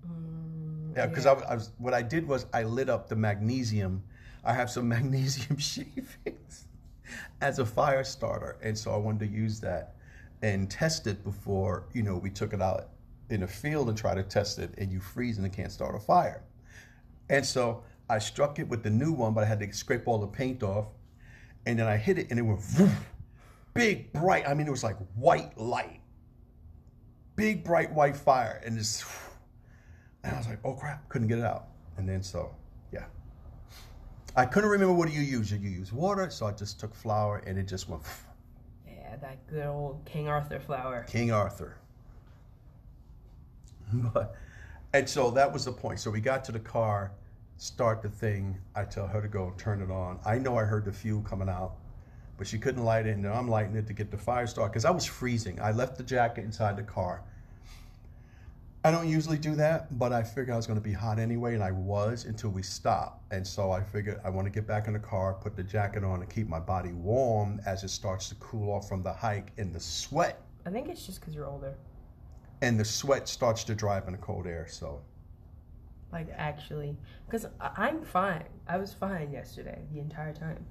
Mm, 0.06 0.96
Yeah, 0.96 1.06
because 1.06 1.26
I, 1.26 1.32
was- 1.32 1.42
I 1.44 1.54
was 1.54 1.70
what 1.78 1.94
I 1.94 2.02
did 2.02 2.26
was 2.26 2.46
I 2.52 2.62
lit 2.64 2.88
up 2.88 3.08
the 3.08 3.16
magnesium. 3.16 4.02
I 4.44 4.52
have 4.52 4.70
some 4.70 4.88
magnesium 4.96 5.58
shavings 5.58 6.66
as 7.40 7.58
a 7.58 7.66
fire 7.66 8.04
starter, 8.04 8.56
and 8.62 8.76
so 8.76 8.92
I 8.92 8.96
wanted 8.96 9.20
to 9.20 9.26
use 9.34 9.60
that 9.60 9.94
and 10.42 10.70
test 10.70 11.06
it 11.06 11.24
before 11.24 11.84
you 11.92 12.02
know 12.02 12.16
we 12.16 12.28
took 12.30 12.52
it 12.52 12.60
out 12.60 12.88
in 13.30 13.40
the 13.40 13.46
field 13.48 13.88
and 13.88 13.96
try 13.96 14.14
to 14.14 14.22
test 14.22 14.58
it, 14.58 14.74
and 14.78 14.92
you 14.92 15.00
freeze 15.00 15.38
and 15.38 15.46
it 15.46 15.52
can't 15.52 15.72
start 15.72 15.94
a 15.94 15.98
fire. 15.98 16.42
And 17.30 17.44
so 17.44 17.82
I 18.10 18.18
struck 18.18 18.58
it 18.58 18.68
with 18.68 18.82
the 18.82 18.90
new 18.90 19.12
one, 19.12 19.32
but 19.32 19.44
I 19.44 19.46
had 19.46 19.60
to 19.60 19.72
scrape 19.72 20.06
all 20.06 20.18
the 20.18 20.26
paint 20.26 20.62
off, 20.62 20.86
and 21.64 21.78
then 21.78 21.86
I 21.86 21.96
hit 21.96 22.18
it, 22.18 22.26
and 22.30 22.38
it 22.38 22.42
went 22.42 22.60
big 23.74 24.12
bright. 24.12 24.48
I 24.48 24.54
mean, 24.54 24.66
it 24.66 24.70
was 24.70 24.84
like 24.84 24.96
white 25.16 25.56
light, 25.58 26.00
big 27.36 27.64
bright 27.64 27.92
white 27.92 28.16
fire, 28.16 28.62
and 28.64 28.78
this. 28.78 29.04
And 30.22 30.34
I 30.34 30.38
was 30.38 30.48
like, 30.48 30.60
oh 30.64 30.72
crap, 30.72 31.06
couldn't 31.10 31.28
get 31.28 31.38
it 31.38 31.44
out. 31.44 31.66
And 31.98 32.08
then 32.08 32.22
so, 32.22 32.56
yeah. 32.90 33.04
I 34.34 34.46
couldn't 34.46 34.70
remember 34.70 34.94
what 34.94 35.06
do 35.06 35.14
you 35.14 35.20
use. 35.20 35.52
You 35.52 35.58
use 35.58 35.92
water, 35.92 36.30
so 36.30 36.46
I 36.46 36.52
just 36.52 36.80
took 36.80 36.94
flour 36.94 37.42
and 37.46 37.58
it 37.58 37.68
just 37.68 37.90
went 37.90 38.02
Yeah, 38.88 39.16
that 39.16 39.46
good 39.48 39.66
old 39.66 40.02
King 40.06 40.28
Arthur 40.28 40.58
flour. 40.60 41.04
King 41.06 41.30
Arthur. 41.30 41.76
But 44.14 44.34
and 44.94 45.08
so 45.08 45.30
that 45.32 45.52
was 45.52 45.64
the 45.64 45.72
point. 45.72 46.00
So 46.00 46.10
we 46.10 46.20
got 46.20 46.44
to 46.44 46.52
the 46.52 46.60
car, 46.60 47.12
start 47.56 48.00
the 48.00 48.08
thing. 48.08 48.56
I 48.74 48.84
tell 48.84 49.06
her 49.06 49.20
to 49.20 49.28
go 49.28 49.52
turn 49.58 49.82
it 49.82 49.90
on. 49.90 50.20
I 50.24 50.38
know 50.38 50.56
I 50.56 50.62
heard 50.62 50.84
the 50.84 50.92
fuel 50.92 51.20
coming 51.20 51.48
out, 51.48 51.74
but 52.36 52.46
she 52.46 52.58
couldn't 52.58 52.84
light 52.84 53.06
it, 53.06 53.16
and 53.16 53.26
I'm 53.26 53.48
lighting 53.48 53.76
it 53.76 53.86
to 53.86 53.92
get 53.92 54.10
the 54.10 54.18
fire 54.18 54.46
started 54.46 54.72
because 54.72 54.84
I 54.84 54.90
was 54.90 55.04
freezing. 55.04 55.60
I 55.60 55.72
left 55.72 55.96
the 55.96 56.02
jacket 56.02 56.44
inside 56.44 56.76
the 56.76 56.82
car. 56.82 57.22
I 58.86 58.90
don't 58.90 59.08
usually 59.08 59.38
do 59.38 59.54
that, 59.54 59.98
but 59.98 60.12
I 60.12 60.22
figured 60.22 60.50
I 60.50 60.56
was 60.56 60.66
going 60.66 60.78
to 60.78 60.84
be 60.84 60.92
hot 60.92 61.18
anyway, 61.18 61.54
and 61.54 61.62
I 61.62 61.70
was 61.70 62.26
until 62.26 62.50
we 62.50 62.62
stopped. 62.62 63.32
And 63.32 63.46
so 63.46 63.70
I 63.70 63.82
figured 63.82 64.20
I 64.24 64.28
want 64.28 64.46
to 64.46 64.50
get 64.50 64.66
back 64.66 64.88
in 64.88 64.92
the 64.92 64.98
car, 64.98 65.32
put 65.32 65.56
the 65.56 65.62
jacket 65.62 66.04
on, 66.04 66.20
and 66.20 66.28
keep 66.28 66.48
my 66.48 66.60
body 66.60 66.92
warm 66.92 67.62
as 67.64 67.82
it 67.82 67.88
starts 67.88 68.28
to 68.28 68.34
cool 68.36 68.70
off 68.70 68.86
from 68.86 69.02
the 69.02 69.12
hike 69.12 69.52
and 69.56 69.72
the 69.74 69.80
sweat. 69.80 70.42
I 70.66 70.70
think 70.70 70.88
it's 70.88 71.06
just 71.06 71.20
because 71.20 71.34
you're 71.34 71.46
older. 71.46 71.74
And 72.60 72.78
the 72.78 72.84
sweat 72.84 73.26
starts 73.28 73.64
to 73.64 73.74
drive 73.74 74.06
in 74.06 74.12
the 74.12 74.18
cold 74.18 74.46
air. 74.46 74.66
So 74.68 75.00
Like 76.12 76.28
actually, 76.36 76.96
because 77.26 77.46
I'm 77.60 78.02
fine. 78.02 78.44
I 78.68 78.76
was 78.76 78.92
fine 78.92 79.30
yesterday 79.32 79.80
the 79.92 80.00
entire 80.00 80.32
time. 80.34 80.64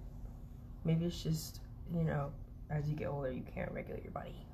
Maybe 0.85 1.05
it's 1.05 1.21
just 1.21 1.61
you 1.93 2.03
know, 2.03 2.31
as 2.69 2.89
you 2.89 2.95
get 2.95 3.07
older, 3.07 3.31
you 3.31 3.43
can't 3.53 3.71
regulate 3.71 4.03
your 4.03 4.11
body 4.11 4.31
heat. 4.31 4.47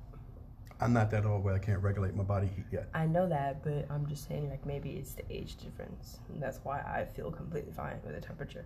I'm 0.82 0.92
not 0.94 1.10
that 1.10 1.26
old 1.26 1.44
where 1.44 1.54
I 1.54 1.58
can't 1.58 1.82
regulate 1.82 2.14
my 2.14 2.22
body 2.22 2.48
heat 2.56 2.64
yet. 2.72 2.88
I 2.94 3.06
know 3.06 3.28
that, 3.28 3.62
but 3.62 3.86
I'm 3.90 4.06
just 4.06 4.26
saying 4.26 4.48
like 4.48 4.64
maybe 4.64 4.92
it's 4.92 5.12
the 5.12 5.24
age 5.30 5.56
difference, 5.56 6.20
and 6.28 6.42
that's 6.42 6.58
why 6.62 6.78
I 6.80 7.04
feel 7.04 7.30
completely 7.30 7.72
fine 7.72 7.98
with 8.04 8.14
the 8.14 8.20
temperature, 8.20 8.64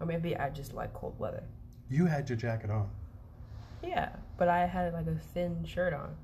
or 0.00 0.06
maybe 0.06 0.36
I 0.36 0.50
just 0.50 0.74
like 0.74 0.92
cold 0.92 1.18
weather. 1.18 1.44
You 1.88 2.06
had 2.06 2.28
your 2.28 2.36
jacket 2.36 2.70
on. 2.70 2.90
Yeah, 3.82 4.10
but 4.36 4.48
I 4.48 4.66
had 4.66 4.92
like 4.94 5.06
a 5.06 5.14
thin 5.32 5.64
shirt 5.64 5.92
on. 5.92 6.14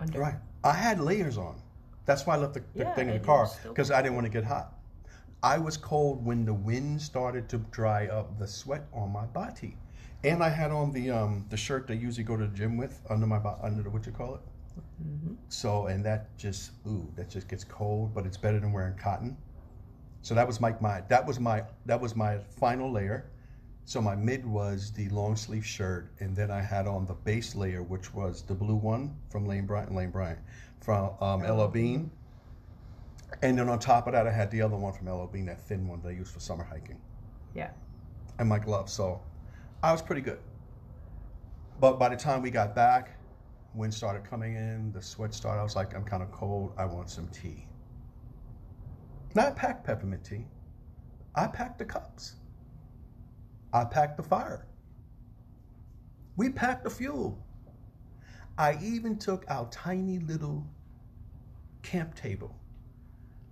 Under. 0.00 0.18
Right. 0.18 0.34
I 0.64 0.72
had 0.72 0.98
layers 0.98 1.38
on. 1.38 1.56
That's 2.06 2.26
why 2.26 2.34
I 2.34 2.38
left 2.38 2.54
the, 2.54 2.60
the 2.74 2.84
Yeah, 2.84 2.94
thing 2.94 3.08
in 3.08 3.14
the 3.14 3.24
car 3.24 3.48
because 3.62 3.90
I 3.90 4.02
didn't 4.02 4.14
want 4.14 4.26
to 4.26 4.32
get 4.32 4.44
hot. 4.44 4.73
I 5.44 5.58
was 5.58 5.76
cold 5.76 6.24
when 6.24 6.46
the 6.46 6.54
wind 6.54 7.02
started 7.02 7.50
to 7.50 7.58
dry 7.58 8.06
up 8.06 8.38
the 8.38 8.48
sweat 8.48 8.86
on 8.94 9.12
my 9.12 9.26
body, 9.26 9.76
and 10.22 10.42
I 10.42 10.48
had 10.48 10.70
on 10.70 10.92
the 10.92 11.10
um 11.10 11.44
the 11.50 11.56
shirt 11.58 11.86
that 11.86 11.92
I 11.92 11.96
usually 11.96 12.24
go 12.24 12.34
to 12.38 12.46
the 12.46 12.56
gym 12.56 12.78
with 12.78 13.02
under 13.10 13.26
my 13.26 13.38
under 13.62 13.82
the 13.82 13.90
what 13.90 14.06
you 14.06 14.12
call 14.12 14.36
it. 14.36 14.40
hmm 15.02 15.34
So 15.50 15.86
and 15.86 16.02
that 16.06 16.38
just 16.38 16.70
ooh 16.86 17.12
that 17.16 17.28
just 17.28 17.46
gets 17.46 17.62
cold, 17.62 18.14
but 18.14 18.24
it's 18.24 18.38
better 18.38 18.58
than 18.58 18.72
wearing 18.72 18.96
cotton. 18.96 19.36
So 20.22 20.34
that 20.34 20.46
was 20.46 20.60
my 20.62 20.74
my 20.80 21.02
that 21.08 21.26
was 21.26 21.38
my 21.38 21.64
that 21.84 22.00
was 22.00 22.16
my 22.16 22.38
final 22.38 22.90
layer. 22.90 23.26
So 23.84 24.00
my 24.00 24.14
mid 24.16 24.46
was 24.46 24.92
the 24.92 25.10
long 25.10 25.36
sleeve 25.36 25.66
shirt, 25.66 26.10
and 26.20 26.34
then 26.34 26.50
I 26.50 26.62
had 26.62 26.86
on 26.86 27.04
the 27.06 27.12
base 27.12 27.54
layer, 27.54 27.82
which 27.82 28.14
was 28.14 28.40
the 28.42 28.54
blue 28.54 28.76
one 28.76 29.14
from 29.28 29.44
Lane 29.44 29.66
Bryant, 29.66 29.94
Lane 29.94 30.10
Bryant, 30.10 30.38
from 30.80 31.10
um, 31.20 31.70
Bean. 31.70 32.10
And 33.42 33.58
then 33.58 33.68
on 33.68 33.78
top 33.78 34.06
of 34.06 34.12
that, 34.12 34.26
I 34.26 34.32
had 34.32 34.50
the 34.50 34.62
other 34.62 34.76
one 34.76 34.92
from 34.92 35.08
LL 35.08 35.26
Bean, 35.26 35.46
that 35.46 35.60
thin 35.60 35.86
one 35.86 36.02
I 36.06 36.10
use 36.10 36.30
for 36.30 36.40
summer 36.40 36.64
hiking. 36.64 37.00
Yeah. 37.54 37.70
And 38.38 38.48
my 38.48 38.58
gloves. 38.58 38.92
So 38.92 39.20
I 39.82 39.92
was 39.92 40.02
pretty 40.02 40.22
good. 40.22 40.38
But 41.80 41.98
by 41.98 42.08
the 42.08 42.16
time 42.16 42.42
we 42.42 42.50
got 42.50 42.74
back, 42.74 43.18
wind 43.74 43.92
started 43.92 44.24
coming 44.28 44.54
in, 44.54 44.92
the 44.92 45.02
sweat 45.02 45.34
started. 45.34 45.60
I 45.60 45.64
was 45.64 45.76
like, 45.76 45.94
I'm 45.94 46.04
kind 46.04 46.22
of 46.22 46.30
cold. 46.30 46.72
I 46.78 46.84
want 46.84 47.10
some 47.10 47.28
tea. 47.28 47.66
Now 49.34 49.48
I 49.48 49.50
packed 49.50 49.84
peppermint 49.84 50.24
tea. 50.24 50.46
I 51.34 51.48
packed 51.48 51.78
the 51.78 51.84
cups. 51.84 52.36
I 53.72 53.84
packed 53.84 54.16
the 54.16 54.22
fire. 54.22 54.66
We 56.36 56.50
packed 56.50 56.84
the 56.84 56.90
fuel. 56.90 57.44
I 58.56 58.78
even 58.80 59.18
took 59.18 59.44
our 59.48 59.68
tiny 59.70 60.20
little 60.20 60.64
camp 61.82 62.14
table. 62.14 62.56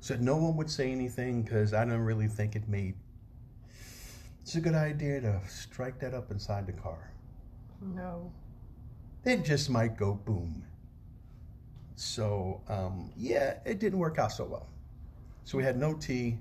Said 0.03 0.21
no 0.21 0.37
one 0.37 0.57
would 0.57 0.69
say 0.69 0.91
anything 0.91 1.45
because 1.45 1.73
I 1.73 1.85
didn't 1.85 2.05
really 2.05 2.27
think 2.27 2.57
it 2.57 2.69
made. 2.69 2.97
It's 4.41 4.57
a 4.57 4.61
good 4.61 4.75
idea 4.75 5.21
to 5.21 5.41
strike 5.49 6.01
that 6.01 6.13
up 6.13 6.33
inside 6.33 6.67
the 6.67 6.73
car. 6.73 7.13
No. 7.81 8.33
It 9.25 9.45
just 9.45 9.71
might 9.71 9.97
go 9.97 10.15
boom. 10.15 10.65
So 11.95 12.63
um, 12.69 13.13
yeah, 13.17 13.59
it 13.65 13.79
didn't 13.79 14.01
work 14.01 14.19
out 14.19 14.33
so 14.33 14.45
well. 14.45 14.67
So 15.45 15.57
we 15.57 15.63
had 15.63 15.79
no 15.79 15.95
tea. 15.95 16.37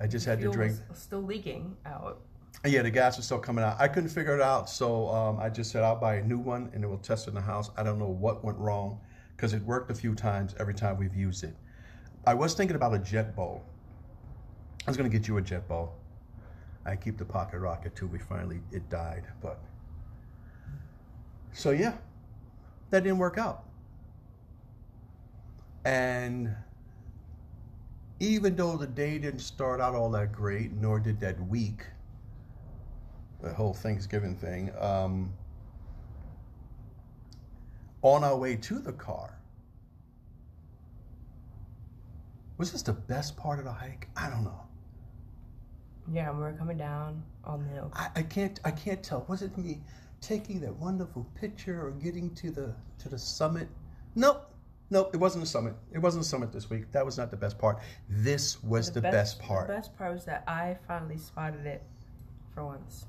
I 0.00 0.06
just 0.06 0.24
had 0.24 0.40
to 0.42 0.52
drink. 0.52 0.76
was 0.88 0.98
still 1.00 1.22
leaking 1.22 1.76
out. 1.86 2.20
Yeah, 2.64 2.82
the 2.82 2.90
gas 2.90 3.16
was 3.16 3.26
still 3.26 3.40
coming 3.40 3.64
out. 3.64 3.80
I 3.80 3.88
couldn't 3.88 4.10
figure 4.10 4.36
it 4.36 4.40
out, 4.40 4.70
so 4.70 5.08
um, 5.08 5.40
I 5.40 5.48
just 5.48 5.72
said 5.72 5.82
I'll 5.82 5.98
buy 5.98 6.16
a 6.16 6.22
new 6.22 6.38
one 6.38 6.70
and 6.72 6.84
it 6.84 6.86
will 6.86 6.98
test 6.98 7.26
in 7.26 7.34
the 7.34 7.40
house. 7.40 7.68
I 7.76 7.82
don't 7.82 7.98
know 7.98 8.06
what 8.06 8.44
went 8.44 8.58
wrong 8.58 9.00
because 9.36 9.54
it 9.54 9.62
worked 9.62 9.90
a 9.90 9.94
few 9.94 10.14
times 10.14 10.54
every 10.60 10.74
time 10.74 10.98
we've 10.98 11.16
used 11.16 11.42
it. 11.42 11.56
I 12.26 12.34
was 12.34 12.54
thinking 12.54 12.74
about 12.74 12.92
a 12.92 12.98
Jetboil. 12.98 13.60
I 14.86 14.90
was 14.90 14.96
gonna 14.96 15.08
get 15.08 15.28
you 15.28 15.38
a 15.38 15.42
Jetboil. 15.42 15.90
I 16.84 16.96
keep 16.96 17.18
the 17.18 17.24
pocket 17.24 17.60
rocket 17.60 17.94
too. 17.94 18.08
We 18.08 18.18
finally 18.18 18.60
it 18.72 18.88
died, 18.88 19.24
but 19.40 19.60
so 21.52 21.70
yeah, 21.70 21.94
that 22.90 23.04
didn't 23.04 23.18
work 23.18 23.38
out. 23.38 23.64
And 25.84 26.54
even 28.18 28.56
though 28.56 28.76
the 28.76 28.86
day 28.88 29.18
didn't 29.18 29.40
start 29.40 29.80
out 29.80 29.94
all 29.94 30.10
that 30.10 30.32
great, 30.32 30.72
nor 30.72 30.98
did 30.98 31.20
that 31.20 31.40
week, 31.48 31.84
the 33.40 33.52
whole 33.52 33.74
Thanksgiving 33.74 34.34
thing, 34.34 34.72
um, 34.80 35.32
on 38.02 38.24
our 38.24 38.36
way 38.36 38.56
to 38.56 38.78
the 38.78 38.92
car, 38.92 39.38
was 42.58 42.72
this 42.72 42.82
the 42.82 42.92
best 42.92 43.36
part 43.36 43.58
of 43.58 43.64
the 43.64 43.72
hike? 43.72 44.08
I 44.16 44.30
don't 44.30 44.44
know. 44.44 44.60
Yeah, 46.12 46.30
we're 46.30 46.52
coming 46.52 46.78
down 46.78 47.22
on 47.44 47.64
the 47.64 47.68
hill. 47.68 47.90
I, 47.94 48.08
I 48.16 48.22
can't 48.22 48.58
I 48.64 48.70
can't 48.70 49.02
tell. 49.02 49.24
Was 49.28 49.42
it 49.42 49.56
me 49.58 49.80
taking 50.20 50.60
that 50.60 50.74
wonderful 50.76 51.26
picture 51.34 51.86
or 51.86 51.90
getting 51.90 52.34
to 52.36 52.50
the 52.50 52.74
to 52.98 53.08
the 53.08 53.18
summit? 53.18 53.68
Nope. 54.14 54.52
Nope, 54.88 55.10
it 55.14 55.16
wasn't 55.16 55.42
the 55.42 55.50
summit. 55.50 55.74
It 55.92 55.98
wasn't 55.98 56.22
the 56.22 56.28
summit 56.28 56.52
this 56.52 56.70
week. 56.70 56.92
That 56.92 57.04
was 57.04 57.18
not 57.18 57.32
the 57.32 57.36
best 57.36 57.58
part. 57.58 57.80
This 58.08 58.62
was 58.62 58.92
the, 58.92 59.00
best, 59.00 59.40
part. 59.40 59.66
The 59.66 59.74
best 59.74 59.96
part 59.98 60.14
was 60.14 60.24
that 60.26 60.44
I 60.46 60.76
finally 60.86 61.18
spotted 61.18 61.66
it 61.66 61.82
for 62.54 62.64
once. 62.64 63.06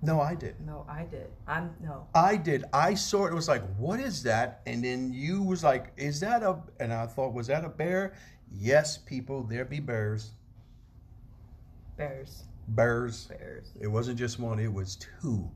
No, 0.00 0.20
I 0.20 0.34
did. 0.34 0.54
No, 0.64 0.86
I 0.88 1.04
did. 1.04 1.28
I'm 1.46 1.74
no. 1.82 2.06
I 2.14 2.36
did. 2.36 2.64
I 2.72 2.94
saw 2.94 3.26
it. 3.26 3.32
It 3.32 3.34
was 3.34 3.48
like, 3.48 3.64
what 3.76 3.98
is 3.98 4.22
that? 4.22 4.62
And 4.66 4.84
then 4.84 5.12
you 5.12 5.42
was 5.42 5.64
like, 5.64 5.92
is 5.96 6.20
that 6.20 6.42
a? 6.42 6.58
And 6.78 6.92
I 6.92 7.06
thought, 7.06 7.34
was 7.34 7.48
that 7.48 7.64
a 7.64 7.68
bear? 7.68 8.14
Yes, 8.52 8.96
people, 8.96 9.42
there 9.42 9.64
be 9.64 9.80
bears. 9.80 10.30
Bears. 11.96 12.44
Bears. 12.68 13.26
Bears. 13.26 13.72
It 13.80 13.88
wasn't 13.88 14.18
just 14.18 14.38
one. 14.38 14.60
It 14.60 14.72
was 14.72 14.96
two. 15.20 15.50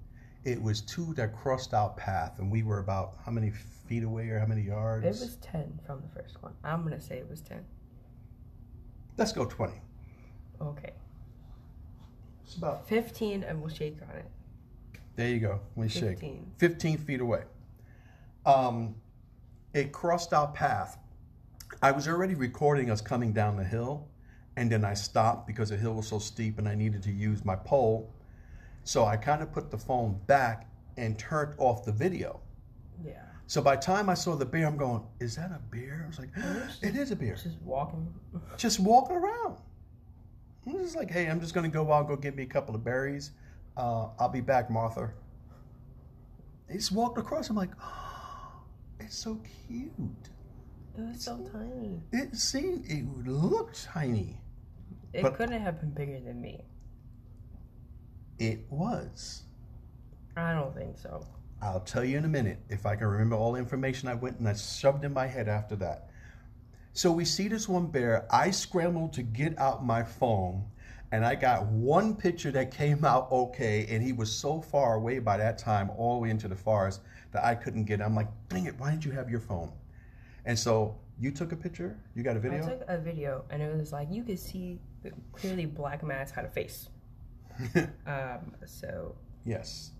It 0.44 0.60
was 0.60 0.80
two 0.80 1.14
that 1.14 1.36
crossed 1.36 1.72
our 1.72 1.90
path, 1.90 2.40
and 2.40 2.50
we 2.50 2.64
were 2.64 2.80
about 2.80 3.18
how 3.24 3.30
many 3.30 3.52
feet 3.86 4.02
away 4.02 4.28
or 4.28 4.40
how 4.40 4.46
many 4.46 4.62
yards? 4.62 5.06
It 5.06 5.24
was 5.24 5.36
ten 5.36 5.78
from 5.86 6.02
the 6.02 6.20
first 6.20 6.42
one. 6.42 6.52
I'm 6.64 6.82
gonna 6.82 7.00
say 7.00 7.18
it 7.18 7.30
was 7.30 7.42
ten. 7.42 7.64
Let's 9.16 9.30
go 9.32 9.44
twenty. 9.44 9.80
Okay. 10.60 10.90
It's 12.44 12.56
about. 12.56 12.88
Fifteen 12.88 13.44
and 13.44 13.60
we'll 13.60 13.74
shake 13.74 13.98
on 14.02 14.16
it. 14.16 14.26
There 15.16 15.28
you 15.28 15.40
go. 15.40 15.60
We 15.74 15.88
shake. 15.88 16.20
15. 16.20 16.52
15 16.58 16.98
feet 16.98 17.20
away. 17.20 17.42
Um, 18.46 18.94
it 19.74 19.92
crossed 19.92 20.32
our 20.32 20.48
path. 20.48 20.98
I 21.82 21.92
was 21.92 22.08
already 22.08 22.34
recording 22.34 22.90
us 22.90 23.00
coming 23.00 23.32
down 23.32 23.56
the 23.56 23.64
hill, 23.64 24.08
and 24.56 24.70
then 24.70 24.84
I 24.84 24.94
stopped 24.94 25.46
because 25.46 25.68
the 25.68 25.76
hill 25.76 25.94
was 25.94 26.06
so 26.08 26.18
steep 26.18 26.58
and 26.58 26.68
I 26.68 26.74
needed 26.74 27.02
to 27.04 27.12
use 27.12 27.44
my 27.44 27.56
pole. 27.56 28.12
So 28.84 29.04
I 29.04 29.16
kind 29.16 29.42
of 29.42 29.52
put 29.52 29.70
the 29.70 29.78
phone 29.78 30.18
back 30.26 30.68
and 30.96 31.18
turned 31.18 31.54
off 31.58 31.84
the 31.84 31.92
video. 31.92 32.40
Yeah. 33.04 33.22
So 33.46 33.60
by 33.62 33.76
the 33.76 33.82
time 33.82 34.08
I 34.08 34.14
saw 34.14 34.34
the 34.34 34.46
bear, 34.46 34.66
I'm 34.66 34.76
going, 34.76 35.02
is 35.20 35.36
that 35.36 35.50
a 35.50 35.60
bear? 35.74 36.02
I 36.04 36.08
was 36.08 36.18
like, 36.18 36.30
it 36.82 36.96
is 36.96 37.10
a 37.10 37.16
bear. 37.16 37.34
Just 37.34 37.60
walking. 37.62 38.12
Just 38.56 38.80
walking 38.80 39.16
around. 39.16 39.56
I'm 40.66 40.82
just 40.82 40.96
like, 40.96 41.10
hey, 41.10 41.26
I'm 41.26 41.40
just 41.40 41.54
going 41.54 41.68
to 41.68 41.74
go 41.74 41.92
out, 41.92 42.08
go 42.08 42.16
get 42.16 42.36
me 42.36 42.44
a 42.44 42.46
couple 42.46 42.74
of 42.74 42.84
berries. 42.84 43.32
Uh, 43.76 44.08
I'll 44.18 44.28
be 44.28 44.40
back, 44.40 44.70
Martha. 44.70 45.10
He 46.68 46.74
just 46.74 46.92
walked 46.92 47.18
across. 47.18 47.50
I'm 47.50 47.56
like, 47.56 47.72
oh, 47.82 48.62
it's 49.00 49.16
so 49.16 49.40
cute. 49.66 49.92
It 50.96 51.00
was 51.00 51.24
so 51.24 51.38
tiny. 51.50 52.00
It 52.12 52.36
seemed, 52.36 52.84
it 52.86 53.04
looked 53.26 53.84
tiny. 53.84 54.40
It 55.12 55.22
couldn't 55.34 55.60
have 55.60 55.80
been 55.80 55.90
bigger 55.90 56.20
than 56.20 56.40
me. 56.40 56.64
It 58.38 58.60
was. 58.70 59.42
I 60.36 60.54
don't 60.54 60.74
think 60.74 60.98
so. 60.98 61.26
I'll 61.60 61.80
tell 61.80 62.04
you 62.04 62.18
in 62.18 62.24
a 62.24 62.28
minute 62.28 62.58
if 62.68 62.86
I 62.86 62.96
can 62.96 63.06
remember 63.06 63.36
all 63.36 63.52
the 63.52 63.58
information 63.58 64.08
I 64.08 64.14
went 64.14 64.38
and 64.38 64.48
I 64.48 64.54
shoved 64.54 65.04
in 65.04 65.12
my 65.12 65.26
head 65.26 65.48
after 65.48 65.76
that. 65.76 66.10
So 66.94 67.10
we 67.10 67.24
see 67.24 67.48
this 67.48 67.68
one 67.68 67.86
bear. 67.86 68.26
I 68.30 68.50
scrambled 68.50 69.14
to 69.14 69.22
get 69.22 69.58
out 69.58 69.84
my 69.84 70.02
phone 70.02 70.64
and 71.10 71.24
I 71.24 71.34
got 71.34 71.66
one 71.66 72.14
picture 72.14 72.50
that 72.52 72.70
came 72.70 73.04
out 73.04 73.30
okay. 73.32 73.86
And 73.88 74.02
he 74.02 74.12
was 74.12 74.30
so 74.30 74.60
far 74.60 74.94
away 74.94 75.18
by 75.18 75.36
that 75.38 75.58
time, 75.58 75.90
all 75.96 76.16
the 76.16 76.22
way 76.22 76.30
into 76.30 76.48
the 76.48 76.56
forest, 76.56 77.00
that 77.32 77.44
I 77.44 77.54
couldn't 77.54 77.84
get 77.84 78.00
it. 78.00 78.02
I'm 78.02 78.14
like, 78.14 78.28
dang 78.48 78.66
it, 78.66 78.78
why 78.78 78.90
didn't 78.90 79.04
you 79.04 79.12
have 79.12 79.30
your 79.30 79.40
phone? 79.40 79.72
And 80.44 80.58
so 80.58 80.98
you 81.18 81.30
took 81.30 81.52
a 81.52 81.56
picture? 81.56 81.98
You 82.14 82.22
got 82.22 82.36
a 82.36 82.40
video? 82.40 82.64
I 82.64 82.68
took 82.68 82.84
a 82.88 82.98
video 82.98 83.44
and 83.50 83.62
it 83.62 83.74
was 83.74 83.92
like 83.92 84.08
you 84.10 84.22
could 84.22 84.38
see 84.38 84.78
the 85.02 85.12
clearly 85.32 85.66
black 85.66 86.02
Mass 86.02 86.30
had 86.30 86.44
a 86.44 86.50
face. 86.50 86.88
Um, 88.06 88.54
so 88.66 89.14
yes. 89.44 89.92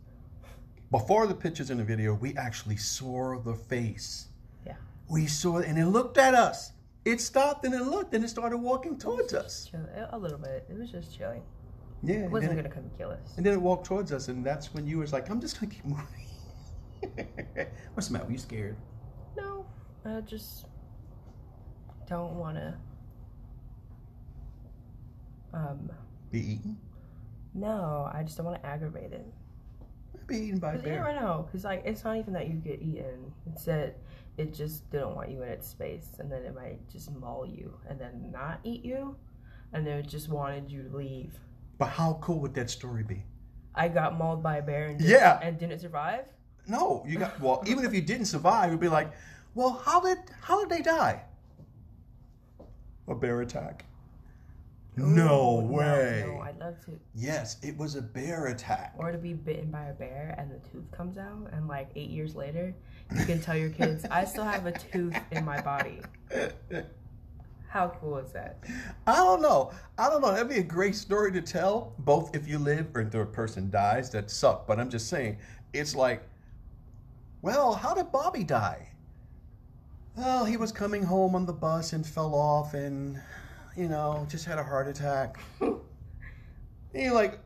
Before 0.91 1.27
the 1.27 1.35
pictures 1.35 1.71
in 1.71 1.79
the 1.79 1.85
video, 1.85 2.15
we 2.15 2.35
actually 2.37 2.77
saw 2.77 3.39
the 3.39 3.55
face. 3.55 4.29
Yeah. 4.67 4.75
we 5.09 5.27
saw 5.27 5.59
it 5.59 5.69
and 5.69 5.79
it 5.79 5.87
looked 5.87 6.19
at 6.19 6.35
us. 6.35 6.73
It 7.05 7.21
stopped 7.21 7.65
and 7.65 7.75
it 7.75 7.83
looked 7.83 8.15
and 8.15 8.25
it 8.25 8.29
started 8.29 8.59
walking 8.59 8.97
towards 8.97 9.35
us. 9.35 9.69
Chill, 9.71 9.81
a 10.11 10.19
little 10.19 10.39
bit. 10.39 10.67
It 10.71 10.79
was 10.79 10.91
just 10.91 11.17
chilling. 11.17 11.43
Yeah. 12.03 12.25
It 12.25 12.31
wasn't 12.31 12.57
gonna 12.57 12.69
come 12.69 12.91
kill 12.97 13.11
us. 13.11 13.35
And 13.37 13.47
then 13.47 13.55
it 13.55 13.61
walked 13.61 13.87
towards 13.87 14.13
us, 14.13 14.29
and 14.29 14.45
that's 14.45 14.73
when 14.75 14.87
you 14.87 14.99
was 14.99 15.13
like, 15.13 15.29
"I'm 15.31 15.41
just 15.41 15.61
gonna 15.61 15.73
keep 15.73 15.85
moving." 15.85 16.07
What's 17.95 18.09
the 18.09 18.13
matter? 18.13 18.27
Were 18.27 18.33
you 18.33 18.39
scared? 18.39 18.77
No, 19.37 19.67
I 20.05 20.21
just 20.21 20.67
don't 22.09 22.35
wanna. 22.35 22.79
Um, 25.53 25.91
Be 26.31 26.53
eaten? 26.55 26.79
no, 27.55 28.11
I 28.13 28.23
just 28.23 28.37
don't 28.37 28.47
want 28.47 28.63
to 28.63 28.67
aggravate 28.67 29.13
it. 29.13 29.27
Be 30.27 30.37
eaten 30.39 30.59
by 30.59 30.75
a 30.75 30.79
bear? 30.79 30.97
never 30.97 31.21
know. 31.21 31.49
Cause 31.53 31.65
like 31.65 31.83
it's 31.85 32.05
not 32.05 32.17
even 32.17 32.33
that 32.33 32.49
you 32.49 32.55
get 32.55 32.81
eaten. 32.81 33.33
It's 33.53 33.65
that 33.65 33.97
it 34.39 34.55
just 34.55 34.91
didn't 34.91 35.15
want 35.15 35.31
you 35.31 35.43
in 35.43 35.49
its 35.49 35.69
space, 35.69 36.17
and 36.19 36.31
then 36.31 36.43
it 36.45 36.55
might 36.55 36.89
just 36.89 37.11
maul 37.13 37.47
you, 37.47 37.75
and 37.89 38.01
then 38.01 38.31
not 38.33 38.61
eat 38.65 38.85
you, 38.85 39.17
and 39.73 39.87
then 39.87 39.99
it 39.99 40.09
just 40.09 40.29
wanted 40.29 40.71
you 40.71 40.83
to 40.85 40.97
leave. 40.97 41.35
But 41.79 41.89
how 41.89 42.19
cool 42.23 42.39
would 42.41 42.55
that 42.55 42.71
story 42.71 43.03
be? 43.03 43.25
I 43.75 43.89
got 43.89 44.17
mauled 44.19 44.43
by 44.43 44.57
a 44.59 44.63
bear 44.63 44.89
and 44.89 44.99
didn't, 44.99 45.11
Yeah. 45.11 45.39
and 45.43 45.59
didn't 45.59 45.79
survive. 45.81 46.27
No, 46.67 47.03
you 47.07 47.19
got 47.19 47.41
well. 47.41 47.63
Even 47.67 47.85
if 47.85 47.93
you 47.95 48.03
didn't 48.03 48.27
survive, 48.27 48.71
you'd 48.71 48.81
be 48.81 48.89
like, 48.89 49.11
"Well, 49.55 49.83
how 49.85 50.01
did 50.01 50.19
how 50.43 50.61
did 50.61 50.69
they 50.71 50.83
die?" 50.83 51.25
A 53.09 53.15
bear 53.15 53.41
attack. 53.41 53.85
No 54.97 55.55
way. 55.55 56.25
No, 56.27 56.41
I'd 56.41 56.52
Yes, 57.15 57.57
it 57.63 57.77
was 57.77 57.97
a 57.97 58.03
bear 58.03 58.47
attack. 58.47 58.95
Or 58.97 59.13
to 59.13 59.19
be 59.19 59.33
bitten 59.35 59.71
by 59.71 59.87
a 59.87 59.93
bear 59.93 60.35
and 60.39 60.51
the 60.51 60.59
tooth 60.69 60.91
comes 60.91 61.19
out, 61.19 61.51
and 61.53 61.69
like 61.69 61.91
eight 61.97 62.11
years 62.11 62.35
later, 62.35 62.75
you 63.17 63.25
can 63.25 63.41
tell 63.41 63.57
your 63.57 63.71
kids, 63.71 64.05
I 64.11 64.25
still 64.25 64.45
have 64.45 64.67
a 64.67 64.73
tooth 64.73 65.17
in 65.31 65.45
my 65.45 65.61
body. 65.61 66.01
How 67.69 67.89
cool 68.01 68.19
is 68.19 68.33
that? 68.33 68.59
I 69.07 69.17
don't 69.17 69.41
know. 69.41 69.73
I 69.97 70.11
don't 70.11 70.21
know. 70.21 70.31
That'd 70.31 70.51
be 70.51 70.59
a 70.59 70.63
great 70.63 70.95
story 70.95 71.33
to 71.33 71.41
tell, 71.41 71.95
both 72.01 72.37
if 72.37 72.47
you 72.47 72.59
live 72.59 72.89
or 72.95 73.01
if 73.01 73.15
a 73.15 73.25
person 73.25 73.71
dies. 73.71 74.11
That 74.11 74.31
suck. 74.31 74.67
But 74.67 74.79
I'm 74.79 74.91
just 74.91 75.09
saying, 75.09 75.39
it's 75.73 75.95
like, 75.95 76.23
well, 77.41 77.73
how 77.73 77.95
did 77.95 78.13
Bobby 78.13 78.45
die? 78.45 78.89
Well, 80.17 80.45
he 80.45 80.59
was 80.59 80.71
coming 80.71 81.03
home 81.03 81.35
on 81.35 81.47
the 81.47 81.53
bus 81.55 81.95
and 81.95 82.07
fell 82.07 82.35
off 82.35 82.75
and, 82.75 83.19
you 83.75 83.89
know, 83.89 84.27
just 84.29 84.45
had 84.45 84.59
a 84.59 84.63
heart 84.63 84.87
attack. 84.87 85.41
and 86.95 87.03
you're 87.03 87.15
like, 87.15 87.39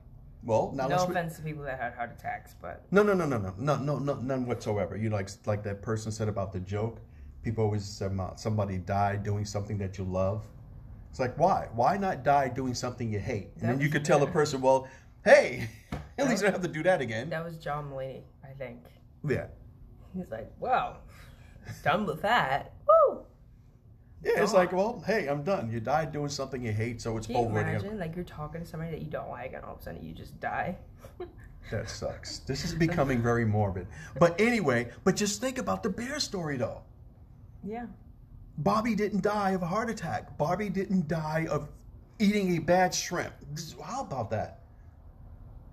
well, 0.42 0.72
now 0.74 0.87
No 0.87 0.96
let's. 0.96 1.09
re- 1.09 1.11
offense 1.16 1.37
to 1.37 1.42
people 1.42 1.64
that 1.64 1.78
had 1.80 1.94
heart 1.94 2.12
attacks, 2.18 2.54
but 2.61 2.85
no, 2.90 3.02
no, 3.02 3.14
no, 3.14 3.26
no, 3.26 3.38
no, 3.38 3.54
no, 3.59 3.76
no, 3.76 3.98
no, 3.98 4.14
none 4.14 4.46
whatsoever. 4.46 4.96
You 4.96 5.11
like, 5.11 5.28
like 5.46 5.62
that 5.64 5.82
person 5.82 6.12
said 6.12 6.28
about 6.28 6.52
the 6.52 6.61
joke. 6.61 7.00
People 7.42 7.64
always 7.64 7.85
say 7.85 8.06
about 8.06 8.40
somebody 8.40 8.78
died 8.78 9.22
doing 9.22 9.44
something 9.44 9.78
that 9.78 9.98
you 9.98 10.04
love. 10.04 10.46
It's 11.11 11.20
like, 11.20 11.38
why? 11.38 11.68
Why 11.74 11.96
not 11.96 12.24
die 12.24 12.48
doing 12.48 12.74
something 12.74 13.11
you 13.12 13.18
hate? 13.20 13.48
And 13.61 13.68
then 13.70 13.80
you 13.80 13.88
could 13.88 14.04
tell 14.04 14.22
a 14.22 14.26
person, 14.26 14.61
well, 14.61 14.87
hey, 15.24 15.68
at 15.92 16.00
That 16.16 16.28
least 16.28 16.42
I 16.42 16.46
don't 16.46 16.52
have 16.54 16.62
to 16.62 16.68
do 16.68 16.82
that 16.82 17.00
again. 17.00 17.30
that 17.30 17.44
was 17.44 17.56
John 17.56 17.90
Mulaney, 17.90 18.22
I 18.44 18.48
think. 18.59 18.85
Yeah, 19.26 19.46
He's 20.16 20.30
like, 20.30 20.50
wow, 20.61 20.98
done 21.85 22.04
with 22.06 22.22
that. 22.22 22.72
Woo! 22.87 23.24
Yeah. 24.26 24.42
It's 24.42 24.52
like, 24.52 24.72
well, 24.72 25.02
hey, 25.06 25.28
I'm 25.28 25.42
done. 25.42 25.70
You 25.70 25.80
died 25.80 26.12
doing 26.12 26.28
something 26.28 26.62
you 26.62 26.72
hate, 26.72 27.00
so 27.00 27.16
it's 27.16 27.26
Can 27.26 27.36
you 27.36 27.42
over. 27.42 27.60
imagine, 27.60 27.98
like, 27.98 28.14
you're 28.16 28.24
talking 28.24 28.60
to 28.62 28.66
somebody 28.66 28.90
that 28.92 29.00
you 29.00 29.08
don't 29.10 29.30
like, 29.30 29.52
and 29.54 29.64
all 29.64 29.74
of 29.74 29.80
a 29.80 29.82
sudden 29.82 30.04
you 30.04 30.12
just 30.12 30.38
die? 30.40 30.76
That 31.72 31.90
sucks. 31.90 32.38
This 32.38 32.64
is 32.64 32.72
becoming 32.74 33.20
very 33.20 33.44
morbid. 33.44 33.88
But 34.20 34.40
anyway, 34.40 34.88
but 35.02 35.16
just 35.16 35.40
think 35.40 35.58
about 35.58 35.82
the 35.82 35.88
bear 35.90 36.20
story, 36.20 36.56
though. 36.56 36.82
yeah. 37.64 37.86
Bobby 38.58 38.94
didn't 38.94 39.22
die 39.24 39.50
of 39.50 39.62
a 39.62 39.66
heart 39.66 39.90
attack. 39.90 40.38
Bobby 40.38 40.68
didn't 40.68 41.08
die 41.08 41.48
of 41.50 41.68
eating 42.20 42.56
a 42.56 42.60
bad 42.60 42.94
shrimp. 42.94 43.32
How 43.84 44.02
about 44.02 44.30
that? 44.30 44.60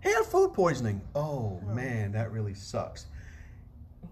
He 0.02 0.10
had 0.12 0.26
food 0.26 0.52
poisoning. 0.54 1.00
Oh, 1.14 1.62
oh, 1.64 1.74
man, 1.76 2.12
that 2.14 2.32
really 2.32 2.56
sucks. 2.56 3.06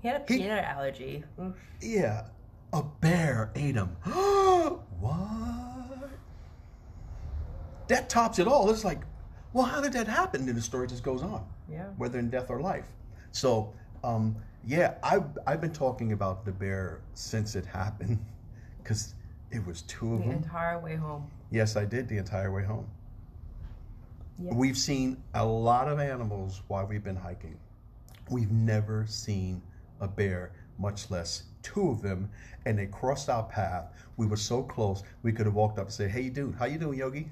He 0.04 0.08
had 0.08 0.22
a 0.22 0.32
He- 0.32 0.38
peanut 0.40 0.64
allergy. 0.64 1.24
Oof. 1.42 1.56
Yeah, 1.82 2.26
a 2.74 2.84
bear 3.02 3.52
ate 3.56 3.76
him. 3.76 3.90
what? 5.00 6.10
That 7.88 8.10
tops 8.10 8.40
it 8.40 8.48
all. 8.48 8.70
It's 8.70 8.84
like, 8.86 9.02
well, 9.54 9.66
how 9.66 9.82
did 9.82 9.94
that 9.94 10.08
happen? 10.08 10.48
And 10.48 10.58
the 10.58 10.62
story 10.62 10.88
just 10.88 11.04
goes 11.04 11.22
on. 11.22 11.46
Yeah. 11.70 11.86
whether 11.98 12.20
in 12.20 12.30
death 12.30 12.50
or 12.50 12.60
life. 12.60 12.88
So, 13.32 13.74
um, 14.04 14.36
yeah, 14.68 14.96
I've, 15.04 15.24
I've 15.48 15.62
been 15.62 15.72
talking 15.72 16.12
about 16.12 16.44
the 16.44 16.52
bear 16.52 17.00
since 17.14 17.56
it 17.56 17.66
happened 17.66 18.20
because 18.84 19.16
it 19.52 19.66
was 19.66 19.84
two 19.84 20.14
of 20.16 20.20
The 20.20 20.28
them. 20.28 20.38
entire 20.38 20.80
way 20.80 20.96
home. 20.96 21.30
Yes, 21.50 21.76
I 21.78 21.86
did 21.86 22.10
the 22.10 22.18
entire 22.18 22.52
way 22.52 22.64
home. 22.64 22.88
Yeah. 24.38 24.54
We've 24.54 24.78
seen 24.78 25.22
a 25.34 25.46
lot 25.46 25.88
of 25.88 26.00
animals 26.00 26.62
while 26.68 26.86
we've 26.86 27.04
been 27.04 27.16
hiking. 27.16 27.58
We've 28.30 28.52
never 28.52 29.06
seen 29.08 29.62
a 30.02 30.08
bear, 30.08 30.52
much 30.78 31.10
less 31.10 31.44
two 31.64 31.90
of 31.90 32.02
them, 32.02 32.30
and 32.66 32.78
they 32.78 32.88
crossed 32.88 33.30
our 33.30 33.44
path. 33.44 33.92
We 34.18 34.28
were 34.28 34.38
so 34.38 34.64
close, 34.64 35.04
we 35.24 35.32
could 35.32 35.46
have 35.46 35.56
walked 35.56 35.80
up 35.80 35.86
and 35.86 35.94
said, 35.94 36.12
"Hey, 36.12 36.30
dude, 36.30 36.56
how 36.56 36.66
you 36.66 36.78
doing, 36.78 37.00
Yogi?" 37.00 37.30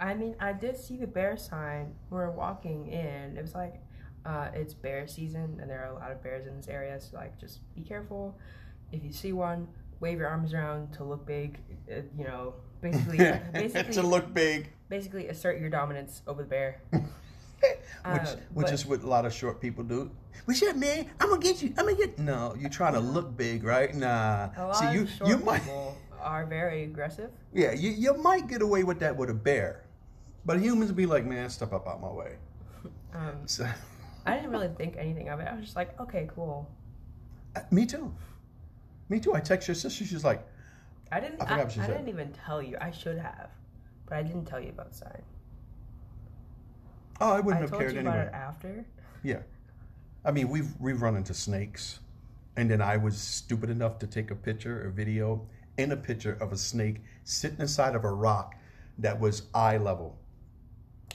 I 0.00 0.14
mean, 0.14 0.36
I 0.40 0.52
did 0.52 0.76
see 0.76 0.96
the 0.96 1.06
bear 1.06 1.36
sign. 1.36 1.94
We 2.10 2.18
were 2.18 2.30
walking 2.30 2.88
in. 2.88 3.36
It 3.36 3.42
was 3.42 3.54
like, 3.54 3.82
uh, 4.24 4.48
it's 4.54 4.74
bear 4.74 5.08
season, 5.08 5.58
and 5.60 5.68
there 5.68 5.82
are 5.84 5.90
a 5.90 5.94
lot 5.94 6.12
of 6.12 6.22
bears 6.22 6.46
in 6.46 6.56
this 6.56 6.68
area. 6.68 7.00
So 7.00 7.16
like, 7.16 7.38
just 7.38 7.60
be 7.74 7.82
careful. 7.82 8.38
If 8.92 9.04
you 9.04 9.12
see 9.12 9.32
one, 9.32 9.68
wave 10.00 10.18
your 10.18 10.28
arms 10.28 10.54
around 10.54 10.92
to 10.94 11.04
look 11.04 11.26
big. 11.26 11.58
Uh, 11.90 12.02
you 12.16 12.24
know, 12.24 12.54
basically, 12.80 13.18
basically, 13.52 13.94
to 13.94 14.02
look 14.02 14.32
big. 14.32 14.68
basically 14.88 15.28
assert 15.28 15.60
your 15.60 15.70
dominance 15.70 16.22
over 16.26 16.42
the 16.42 16.48
bear. 16.48 16.80
which, 17.60 17.72
Uh, 18.04 18.36
which 18.54 18.72
is 18.72 18.86
what 18.86 19.02
a 19.02 19.06
lot 19.06 19.24
of 19.26 19.32
short 19.32 19.60
people 19.60 19.84
do. 19.84 20.10
What's 20.44 20.62
up, 20.62 20.76
man? 20.76 21.10
I'm 21.20 21.30
gonna 21.30 21.42
get 21.42 21.62
you. 21.62 21.74
I'm 21.76 21.86
gonna 21.86 21.96
get. 21.96 22.18
No, 22.18 22.54
you're 22.58 22.70
trying 22.70 22.94
to 22.94 23.00
look 23.00 23.36
big, 23.36 23.64
right? 23.64 23.94
Nah. 23.94 24.50
A 24.56 24.66
lot 24.66 24.76
See, 24.76 24.92
you 24.92 25.02
of 25.02 25.10
short 25.10 25.30
you 25.30 25.36
might. 25.38 25.58
people 25.62 25.96
are 26.20 26.46
very 26.46 26.84
aggressive. 26.84 27.30
Yeah, 27.52 27.72
you 27.72 27.90
you 27.90 28.14
might 28.14 28.46
get 28.46 28.62
away 28.62 28.84
with 28.84 28.98
that 29.00 29.16
with 29.16 29.30
a 29.30 29.34
bear, 29.34 29.84
but 30.46 30.58
humans 30.60 30.92
be 30.92 31.06
like, 31.06 31.24
man, 31.26 31.50
step 31.50 31.72
up 31.72 31.86
out 31.86 32.00
my 32.00 32.08
way. 32.10 32.36
Um, 33.14 33.46
So, 33.46 33.66
I 34.26 34.34
didn't 34.36 34.50
really 34.50 34.68
think 34.68 34.96
anything 34.96 35.28
of 35.28 35.40
it. 35.40 35.48
I 35.48 35.54
was 35.54 35.64
just 35.64 35.76
like, 35.76 35.98
okay, 36.00 36.28
cool. 36.34 36.68
uh, 37.56 37.60
me 37.70 37.84
too. 37.86 38.12
Me 39.08 39.18
too. 39.20 39.34
I 39.34 39.40
text 39.40 39.66
your 39.68 39.74
sister. 39.74 40.04
She's 40.04 40.24
like, 40.24 40.46
I 41.10 41.18
didn't. 41.20 41.40
I 41.40 41.44
I, 41.44 41.48
forgot 41.48 41.64
what 41.64 41.72
she 41.72 41.80
I 41.80 41.86
didn't 41.88 42.08
even 42.08 42.32
tell 42.32 42.62
you. 42.62 42.76
I 42.80 42.90
should 42.90 43.18
have, 43.18 43.50
but 44.06 44.18
I 44.18 44.22
didn't 44.22 44.44
tell 44.44 44.60
you 44.60 44.68
about 44.70 44.90
the 44.92 44.96
sign. 44.96 45.22
Oh, 47.20 47.32
I 47.32 47.40
I 47.40 47.40
wouldn't 47.40 47.62
have 47.62 47.70
told 47.70 47.82
cared 47.82 47.94
you 47.94 48.00
anyway. 48.00 48.14
about 48.16 48.26
it 48.28 48.34
after. 48.34 48.86
Yeah. 49.22 49.42
I 50.24 50.30
mean, 50.32 50.48
we've 50.48 50.74
we've 50.80 51.00
run 51.02 51.16
into 51.16 51.34
snakes, 51.34 52.00
and 52.56 52.70
then 52.70 52.80
I 52.82 52.96
was 52.96 53.16
stupid 53.18 53.70
enough 53.70 53.98
to 54.00 54.06
take 54.06 54.30
a 54.30 54.34
picture, 54.34 54.88
a 54.88 54.92
video, 54.92 55.46
and 55.78 55.92
a 55.92 55.96
picture 55.96 56.36
of 56.40 56.52
a 56.52 56.56
snake 56.56 57.02
sitting 57.24 57.60
inside 57.60 57.94
of 57.94 58.04
a 58.04 58.12
rock 58.12 58.56
that 58.98 59.18
was 59.18 59.42
eye 59.54 59.78
level. 59.78 60.18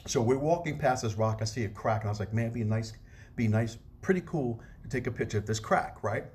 So 0.06 0.22
we're 0.22 0.38
walking 0.38 0.78
past 0.78 1.04
this 1.04 1.16
rock. 1.16 1.39
I 1.42 1.46
see 1.46 1.66
a 1.66 1.70
crack, 1.70 2.02
and 2.02 2.10
I 2.10 2.12
was 2.12 2.20
like, 2.20 2.34
"Man, 2.34 2.52
be 2.52 2.63
nice, 2.63 2.94
be 3.36 3.48
nice, 3.48 3.78
pretty 4.02 4.22
cool 4.22 4.62
to 4.84 4.89
take 4.89 5.08
a 5.08 5.12
picture 5.12 5.38
of 5.38 5.46
this 5.46 5.60
crack, 5.60 6.04
right?" 6.04 6.26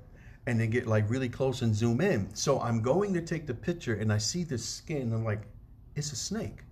And 0.47 0.59
then 0.59 0.69
get 0.69 0.87
like 0.87 1.09
really 1.09 1.29
close 1.29 1.61
and 1.61 1.75
zoom 1.75 2.01
in. 2.01 2.33
So 2.33 2.59
I'm 2.61 2.81
going 2.81 3.13
to 3.13 3.21
take 3.21 3.45
the 3.47 3.53
picture, 3.53 3.95
and 3.95 4.11
I 4.11 4.17
see 4.17 4.43
this 4.43 4.65
skin. 4.65 5.13
I'm 5.13 5.23
like, 5.23 5.43
"It's 5.95 6.11
a 6.11 6.15
snake." 6.15 6.63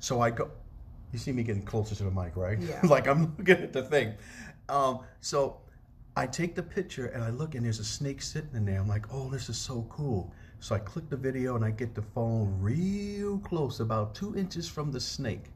So 0.00 0.20
I 0.20 0.30
go. 0.30 0.50
You 1.12 1.18
see 1.18 1.32
me 1.32 1.42
getting 1.42 1.62
closer 1.62 1.94
to 1.94 2.04
the 2.04 2.10
mic, 2.10 2.36
right? 2.36 2.58
Yeah. 2.58 2.80
like 2.84 3.06
I'm 3.08 3.34
looking 3.38 3.62
at 3.62 3.72
the 3.72 3.82
thing. 3.82 4.14
Um, 4.68 5.00
so 5.20 5.58
I 6.16 6.26
take 6.26 6.54
the 6.54 6.62
picture 6.62 7.06
and 7.06 7.22
I 7.22 7.30
look 7.30 7.54
and 7.54 7.64
there's 7.64 7.78
a 7.78 7.84
snake 7.84 8.20
sitting 8.20 8.50
in 8.54 8.64
there. 8.64 8.80
I'm 8.80 8.88
like, 8.88 9.06
oh, 9.12 9.30
this 9.30 9.48
is 9.48 9.56
so 9.56 9.86
cool. 9.88 10.32
So 10.60 10.74
I 10.74 10.80
click 10.80 11.08
the 11.08 11.16
video 11.16 11.56
and 11.56 11.64
I 11.64 11.70
get 11.70 11.94
the 11.94 12.02
phone 12.02 12.58
real 12.60 13.38
close, 13.38 13.80
about 13.80 14.14
two 14.14 14.36
inches 14.36 14.68
from 14.68 14.90
the 14.90 15.00
snake. 15.00 15.46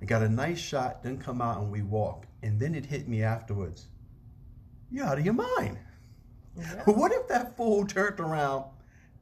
I 0.00 0.06
got 0.06 0.22
a 0.22 0.28
nice 0.28 0.58
shot, 0.58 1.02
then 1.02 1.18
come 1.18 1.40
out 1.40 1.58
and 1.58 1.70
we 1.70 1.82
walk. 1.82 2.26
And 2.42 2.58
then 2.58 2.74
it 2.74 2.86
hit 2.86 3.08
me 3.08 3.22
afterwards. 3.22 3.86
You're 4.90 5.06
out 5.06 5.18
of 5.18 5.24
your 5.24 5.34
mind. 5.34 5.78
Yeah. 6.56 6.82
What 6.86 7.12
if 7.12 7.28
that 7.28 7.56
fool 7.56 7.86
turned 7.86 8.20
around 8.20 8.64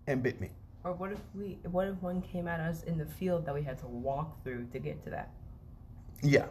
and 0.07 0.23
bit 0.23 0.41
me? 0.41 0.51
Or 0.85 0.93
what 0.93 1.13
if 1.13 1.19
we? 1.35 1.59
What 1.71 1.87
if 1.87 2.03
one 2.03 2.21
came 2.21 2.49
at 2.49 2.61
us 2.61 2.83
in 2.83 2.99
the 2.99 3.07
field 3.07 3.47
that 3.47 3.55
we 3.55 3.63
had 3.63 3.79
to 3.79 3.87
walk 3.87 4.43
through 4.43 4.67
to 4.73 4.79
get 4.79 5.03
to 5.05 5.11
that? 5.11 5.31
Yeah, 6.23 6.47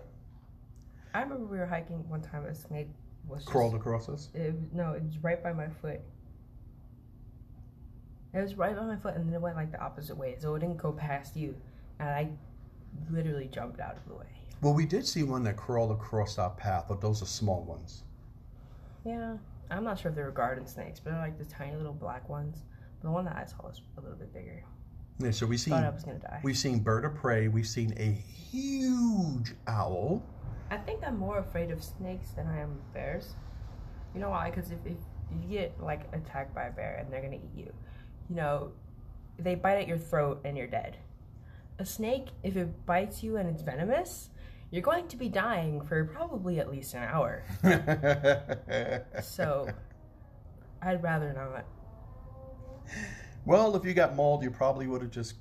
I 1.13 1.21
remember 1.21 1.45
we 1.45 1.57
were 1.57 1.65
hiking 1.65 2.07
one 2.09 2.21
time. 2.21 2.45
A 2.45 2.55
snake 2.55 2.87
was 3.27 3.41
just, 3.41 3.51
crawled 3.51 3.75
across 3.75 4.07
us. 4.07 4.29
It, 4.33 4.55
no, 4.73 4.93
it 4.93 5.03
was 5.03 5.17
right 5.21 5.41
by 5.43 5.51
my 5.51 5.67
foot. 5.67 5.99
It 8.33 8.41
was 8.41 8.55
right 8.55 8.75
by 8.75 8.85
my 8.85 8.95
foot, 8.95 9.15
and 9.15 9.27
then 9.27 9.33
it 9.33 9.41
went 9.41 9.57
like 9.57 9.71
the 9.71 9.81
opposite 9.81 10.17
way, 10.17 10.37
so 10.39 10.55
it 10.55 10.59
didn't 10.59 10.77
go 10.77 10.93
past 10.93 11.35
you, 11.35 11.53
and 11.99 12.09
I 12.09 12.29
literally 13.11 13.49
jumped 13.51 13.81
out 13.81 13.97
of 13.97 14.07
the 14.07 14.15
way. 14.15 14.25
Well, 14.61 14.73
we 14.73 14.85
did 14.85 15.05
see 15.05 15.23
one 15.23 15.43
that 15.43 15.57
crawled 15.57 15.91
across 15.91 16.37
our 16.37 16.51
path, 16.51 16.85
but 16.87 17.01
those 17.01 17.21
are 17.21 17.25
small 17.25 17.63
ones. 17.63 18.03
Yeah, 19.03 19.35
I'm 19.69 19.83
not 19.83 19.99
sure 19.99 20.11
if 20.11 20.15
they 20.15 20.23
were 20.23 20.31
garden 20.31 20.65
snakes, 20.65 21.01
but 21.01 21.11
they're 21.11 21.19
like 21.19 21.37
the 21.37 21.45
tiny 21.45 21.75
little 21.75 21.93
black 21.93 22.29
ones. 22.29 22.63
The 23.03 23.09
one 23.09 23.25
that 23.25 23.35
I 23.35 23.45
saw 23.45 23.63
was 23.67 23.81
a 23.97 24.01
little 24.01 24.17
bit 24.17 24.33
bigger. 24.33 24.63
Yeah, 25.19 25.31
so 25.31 25.45
we 25.45 25.57
seen. 25.57 25.73
Thought 25.73 25.83
I 25.83 25.89
was 25.89 26.03
gonna 26.03 26.19
die. 26.19 26.39
we've 26.43 26.57
seen 26.57 26.79
bird 26.79 27.05
of 27.05 27.15
prey. 27.15 27.47
We've 27.47 27.67
seen 27.67 27.93
a 27.97 28.11
huge 28.11 29.53
owl. 29.67 30.23
I 30.69 30.77
think 30.77 31.03
I'm 31.05 31.17
more 31.17 31.39
afraid 31.39 31.71
of 31.71 31.83
snakes 31.83 32.29
than 32.31 32.47
I 32.47 32.59
am 32.59 32.71
of 32.71 32.93
bears. 32.93 33.35
You 34.13 34.21
know 34.21 34.29
why? 34.29 34.49
Because 34.49 34.71
if, 34.71 34.79
if 34.85 34.97
you 35.31 35.49
get 35.49 35.81
like 35.81 36.01
attacked 36.13 36.55
by 36.55 36.63
a 36.63 36.71
bear 36.71 36.97
and 36.99 37.11
they're 37.11 37.21
gonna 37.21 37.35
eat 37.35 37.51
you, 37.55 37.71
you 38.29 38.35
know, 38.35 38.71
they 39.37 39.55
bite 39.55 39.77
at 39.77 39.87
your 39.87 39.97
throat 39.97 40.41
and 40.45 40.57
you're 40.57 40.67
dead. 40.67 40.97
A 41.79 41.85
snake, 41.85 42.27
if 42.43 42.55
it 42.55 42.85
bites 42.85 43.23
you 43.23 43.37
and 43.37 43.49
it's 43.49 43.61
venomous, 43.61 44.29
you're 44.69 44.81
going 44.81 45.07
to 45.07 45.17
be 45.17 45.27
dying 45.29 45.81
for 45.81 46.05
probably 46.05 46.59
at 46.59 46.71
least 46.71 46.93
an 46.93 47.03
hour. 47.03 47.43
So, 49.23 49.67
I'd 50.81 51.03
rather 51.03 51.33
not. 51.33 51.65
Well, 53.45 53.75
if 53.75 53.85
you 53.85 53.93
got 53.93 54.15
mauled, 54.15 54.43
you 54.43 54.51
probably 54.51 54.87
would 54.87 55.01
have 55.01 55.11
just 55.11 55.35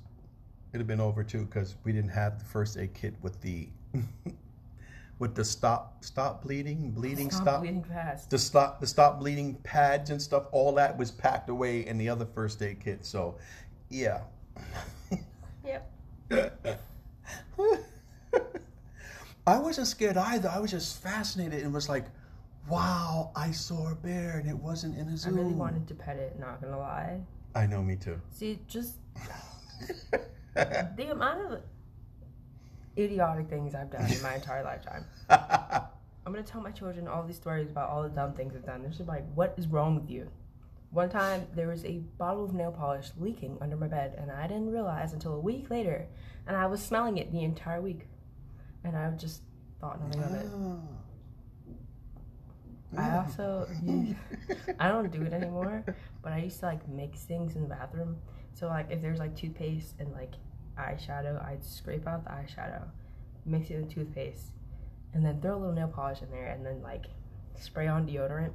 it'd 0.71 0.79
have 0.81 0.87
been 0.87 1.01
over 1.01 1.23
too 1.23 1.45
because 1.45 1.75
we 1.83 1.91
didn't 1.91 2.11
have 2.11 2.39
the 2.39 2.45
first 2.45 2.77
aid 2.77 2.93
kit 2.93 3.13
with 3.21 3.39
the 3.41 3.67
with 5.19 5.35
the 5.35 5.43
stop 5.43 6.03
stop 6.03 6.41
bleeding 6.41 6.91
bleeding 6.91 7.29
Stop, 7.29 7.43
stop, 7.43 7.59
bleeding 7.61 7.83
fast. 7.83 8.29
the 8.29 8.39
stop 8.39 8.79
the 8.79 8.87
stop 8.87 9.19
bleeding 9.19 9.55
pads 9.63 10.09
and 10.09 10.21
stuff. 10.21 10.45
All 10.51 10.73
that 10.75 10.97
was 10.97 11.11
packed 11.11 11.49
away 11.49 11.85
in 11.85 11.97
the 11.97 12.09
other 12.09 12.25
first 12.25 12.61
aid 12.61 12.79
kit. 12.79 13.05
So, 13.05 13.37
yeah. 13.89 14.21
Yep. 15.63 15.91
I 19.47 19.59
wasn't 19.59 19.87
scared 19.87 20.17
either. 20.17 20.49
I 20.49 20.59
was 20.59 20.71
just 20.71 21.01
fascinated 21.01 21.63
and 21.63 21.73
was 21.73 21.89
like, 21.89 22.05
wow, 22.71 23.31
I 23.35 23.51
saw 23.51 23.91
a 23.91 23.95
bear 23.95 24.39
and 24.39 24.49
it 24.49 24.55
wasn't 24.55 24.97
in 24.97 25.09
a 25.09 25.17
zoo. 25.17 25.29
I 25.29 25.33
really 25.33 25.53
wanted 25.53 25.87
to 25.89 25.93
pet 25.93 26.15
it, 26.17 26.39
not 26.39 26.61
gonna 26.61 26.79
lie. 26.79 27.19
I 27.53 27.65
know, 27.67 27.83
me 27.83 27.97
too. 27.97 28.19
See, 28.31 28.59
just 28.67 28.95
the 30.55 31.11
amount 31.11 31.51
of 31.51 31.61
idiotic 32.97 33.49
things 33.49 33.75
I've 33.75 33.91
done 33.91 34.09
in 34.11 34.21
my 34.21 34.35
entire 34.35 34.63
lifetime. 34.63 35.05
I'm 35.29 36.31
gonna 36.31 36.43
tell 36.43 36.61
my 36.61 36.71
children 36.71 37.07
all 37.07 37.23
these 37.23 37.35
stories 37.35 37.69
about 37.69 37.89
all 37.89 38.03
the 38.03 38.09
dumb 38.09 38.33
things 38.33 38.55
I've 38.55 38.65
done. 38.65 38.81
They're 38.83 38.91
just 38.91 39.07
like, 39.07 39.25
what 39.35 39.53
is 39.57 39.67
wrong 39.67 39.95
with 39.95 40.09
you? 40.09 40.29
One 40.91 41.09
time 41.09 41.47
there 41.55 41.67
was 41.67 41.83
a 41.85 41.99
bottle 42.17 42.45
of 42.45 42.53
nail 42.53 42.71
polish 42.71 43.09
leaking 43.17 43.57
under 43.59 43.75
my 43.75 43.87
bed, 43.87 44.15
and 44.17 44.31
I 44.31 44.47
didn't 44.47 44.71
realize 44.71 45.13
until 45.13 45.33
a 45.33 45.39
week 45.39 45.69
later, 45.69 46.07
and 46.47 46.55
I 46.55 46.67
was 46.67 46.81
smelling 46.81 47.17
it 47.17 47.31
the 47.31 47.43
entire 47.43 47.81
week, 47.81 48.07
and 48.83 48.95
I 48.95 49.09
just 49.11 49.41
thought 49.79 50.01
nothing 50.01 50.23
of 50.23 50.33
it. 50.33 50.45
Ah. 50.53 51.00
I 52.97 53.17
also, 53.17 53.67
I 54.79 54.89
don't 54.89 55.11
do 55.11 55.21
it 55.21 55.33
anymore, 55.33 55.83
but 56.21 56.33
I 56.33 56.39
used 56.39 56.59
to 56.59 56.65
like 56.65 56.87
mix 56.89 57.23
things 57.23 57.55
in 57.55 57.61
the 57.63 57.69
bathroom. 57.69 58.17
So 58.53 58.67
like 58.67 58.87
if 58.91 59.01
there's 59.01 59.19
like 59.19 59.35
toothpaste 59.35 59.95
and 59.99 60.11
like 60.11 60.33
eyeshadow, 60.77 61.43
I'd 61.45 61.63
scrape 61.63 62.07
out 62.07 62.23
the 62.25 62.31
eyeshadow, 62.31 62.83
mix 63.45 63.69
it 63.69 63.75
in 63.75 63.87
toothpaste, 63.87 64.51
and 65.13 65.25
then 65.25 65.39
throw 65.41 65.55
a 65.55 65.59
little 65.59 65.73
nail 65.73 65.87
polish 65.87 66.21
in 66.21 66.29
there, 66.31 66.47
and 66.47 66.65
then 66.65 66.81
like 66.81 67.05
spray 67.59 67.87
on 67.87 68.05
deodorant, 68.07 68.51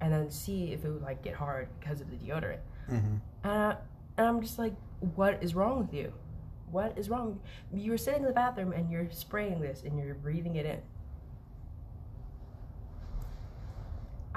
and 0.00 0.12
then 0.12 0.30
see 0.30 0.72
if 0.72 0.84
it 0.84 0.88
would 0.90 1.02
like 1.02 1.22
get 1.22 1.34
hard 1.34 1.68
because 1.78 2.00
of 2.00 2.10
the 2.10 2.16
deodorant. 2.16 2.60
Mhm. 2.90 3.20
And, 3.44 3.52
I, 3.52 3.76
and 4.16 4.26
I'm 4.26 4.40
just 4.40 4.58
like, 4.58 4.74
what 5.14 5.42
is 5.42 5.54
wrong 5.54 5.78
with 5.80 5.92
you? 5.92 6.12
What 6.70 6.96
is 6.98 7.08
wrong? 7.10 7.40
You're 7.72 7.98
sitting 7.98 8.22
in 8.22 8.26
the 8.26 8.32
bathroom 8.32 8.72
and 8.72 8.90
you're 8.90 9.10
spraying 9.10 9.60
this 9.60 9.82
and 9.84 9.98
you're 9.98 10.14
breathing 10.14 10.56
it 10.56 10.66
in. 10.66 10.80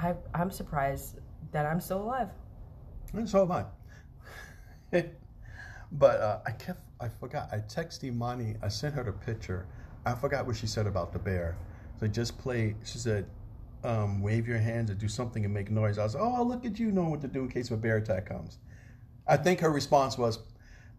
I, 0.00 0.14
I'm 0.34 0.50
surprised 0.50 1.18
that 1.52 1.66
I'm 1.66 1.80
still 1.80 2.02
alive. 2.02 2.30
And 3.12 3.28
so 3.28 3.42
am 3.42 3.52
I. 3.52 3.64
but 5.92 6.20
uh, 6.20 6.40
I 6.46 6.52
kept, 6.52 6.80
I 7.00 7.08
forgot. 7.08 7.50
I 7.52 7.58
texted 7.58 8.04
Imani. 8.04 8.56
I 8.62 8.68
sent 8.68 8.94
her 8.94 9.04
the 9.04 9.12
picture. 9.12 9.66
I 10.06 10.14
forgot 10.14 10.46
what 10.46 10.56
she 10.56 10.66
said 10.66 10.86
about 10.86 11.12
the 11.12 11.18
bear. 11.18 11.56
So 11.98 12.06
just 12.06 12.38
play. 12.38 12.76
She 12.82 12.96
said, 12.96 13.26
um, 13.84 14.22
"Wave 14.22 14.48
your 14.48 14.58
hands 14.58 14.90
or 14.90 14.94
do 14.94 15.08
something 15.08 15.44
and 15.44 15.52
make 15.52 15.70
noise." 15.70 15.98
I 15.98 16.04
was, 16.04 16.16
"Oh, 16.16 16.42
look 16.42 16.64
at 16.64 16.78
you 16.78 16.90
knowing 16.92 17.10
what 17.10 17.20
to 17.20 17.28
do 17.28 17.40
in 17.40 17.48
case 17.50 17.70
a 17.70 17.76
bear 17.76 17.98
attack 17.98 18.26
comes." 18.26 18.58
I 19.26 19.36
think 19.36 19.60
her 19.60 19.70
response 19.70 20.16
was, 20.16 20.38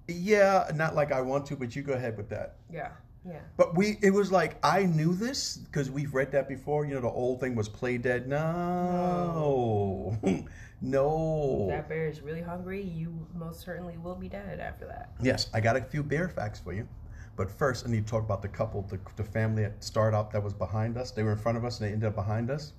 "Yeah, 0.08 0.70
not 0.76 0.93
like 0.93 1.12
I 1.12 1.22
want 1.22 1.47
to, 1.47 1.56
but 1.56 1.76
you 1.76 1.82
go 1.82 1.93
ahead 1.93 2.18
with 2.18 2.30
that." 2.30 2.58
Yeah. 2.72 2.91
Yeah. 3.28 3.39
But 3.55 3.76
we, 3.76 3.97
it 4.01 4.11
was 4.11 4.32
like 4.32 4.57
I 4.63 4.84
knew 4.84 5.13
this 5.13 5.57
because 5.57 5.91
we've 5.91 6.13
read 6.13 6.32
that 6.32 6.47
before. 6.49 6.86
You 6.86 6.95
know, 6.95 7.01
the 7.01 7.09
old 7.09 7.39
thing 7.39 7.55
was 7.55 7.69
play 7.69 7.97
dead. 7.97 8.28
No, 8.28 10.17
no. 10.82 11.67
If 11.69 11.76
that 11.76 11.89
bear 11.89 12.07
is 12.07 12.22
really 12.22 12.41
hungry, 12.41 12.82
you 12.82 13.28
most 13.36 13.61
certainly 13.61 13.97
will 13.97 14.15
be 14.15 14.28
dead 14.28 14.59
after 14.59 14.88
that. 14.88 15.11
Yes, 15.22 15.49
I 15.53 15.61
got 15.61 15.78
a 15.78 15.82
few 15.82 16.01
bear 16.01 16.30
facts 16.30 16.59
for 16.59 16.74
you. 16.74 16.88
But 17.36 17.49
first, 17.49 17.88
I 17.88 17.89
need 17.89 18.05
to 18.05 18.11
talk 18.11 18.24
about 18.24 18.41
the 18.41 18.47
couple, 18.47 18.82
the, 18.84 18.99
the 19.15 19.24
family 19.24 19.63
at 19.63 19.84
startup 19.84 20.32
that 20.34 20.43
was 20.43 20.53
behind 20.53 20.97
us. 20.97 21.11
They 21.11 21.24
were 21.24 21.32
in 21.32 21.38
front 21.38 21.57
of 21.57 21.65
us 21.65 21.80
and 21.80 21.89
they 21.89 21.93
ended 21.93 22.09
up 22.09 22.15
behind 22.15 22.51
us. 22.51 22.74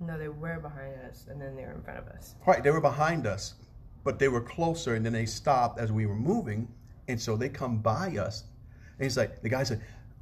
No, 0.00 0.18
they 0.18 0.28
were 0.28 0.58
behind 0.58 0.94
us 1.08 1.26
and 1.30 1.40
then 1.40 1.54
they 1.54 1.62
were 1.62 1.72
in 1.72 1.82
front 1.82 1.98
of 1.98 2.08
us. 2.08 2.34
Right, 2.46 2.62
they 2.62 2.70
were 2.70 2.80
behind 2.80 3.26
us, 3.26 3.54
but 4.02 4.18
they 4.18 4.28
were 4.28 4.40
closer 4.40 4.94
and 4.94 5.04
then 5.04 5.12
they 5.12 5.26
stopped 5.26 5.78
as 5.78 5.92
we 5.92 6.06
were 6.06 6.16
moving. 6.16 6.68
And 7.08 7.20
so 7.20 7.36
they 7.36 7.48
come 7.48 7.78
by 7.78 8.16
us. 8.16 8.44
And 9.02 9.10
he's 9.10 9.16
like, 9.16 9.42
the 9.42 9.48
guy 9.48 9.64
said, 9.64 9.80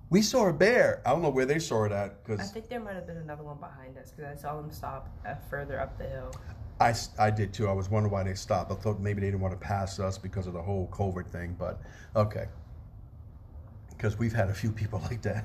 We 0.08 0.22
saw 0.22 0.48
a 0.48 0.54
bear. 0.54 1.02
I 1.04 1.10
don't 1.10 1.20
know 1.20 1.28
where 1.28 1.44
they 1.44 1.58
saw 1.58 1.84
it 1.84 1.92
at 1.92 2.24
Cause 2.24 2.40
I 2.40 2.44
think 2.44 2.70
there 2.70 2.80
might 2.80 2.94
have 2.94 3.06
been 3.06 3.18
another 3.18 3.42
one 3.42 3.58
behind 3.58 3.98
us 3.98 4.10
because 4.10 4.38
I 4.38 4.40
saw 4.40 4.56
them 4.56 4.70
stop 4.72 5.10
uh, 5.26 5.34
further 5.50 5.78
up 5.78 5.98
the 5.98 6.08
hill. 6.08 6.32
I, 6.80 6.94
I 7.18 7.30
did 7.30 7.52
too. 7.52 7.68
I 7.68 7.72
was 7.72 7.90
wondering 7.90 8.10
why 8.10 8.22
they 8.22 8.32
stopped. 8.32 8.72
I 8.72 8.76
thought 8.76 8.98
maybe 8.98 9.20
they 9.20 9.26
didn't 9.26 9.42
want 9.42 9.52
to 9.52 9.60
pass 9.60 10.00
us 10.00 10.16
because 10.16 10.46
of 10.46 10.54
the 10.54 10.62
whole 10.62 10.88
COVID 10.90 11.26
thing, 11.26 11.54
but 11.58 11.82
okay. 12.16 12.46
Because 13.90 14.18
we've 14.18 14.32
had 14.32 14.48
a 14.48 14.54
few 14.54 14.72
people 14.72 14.98
like 15.10 15.20
that. 15.20 15.44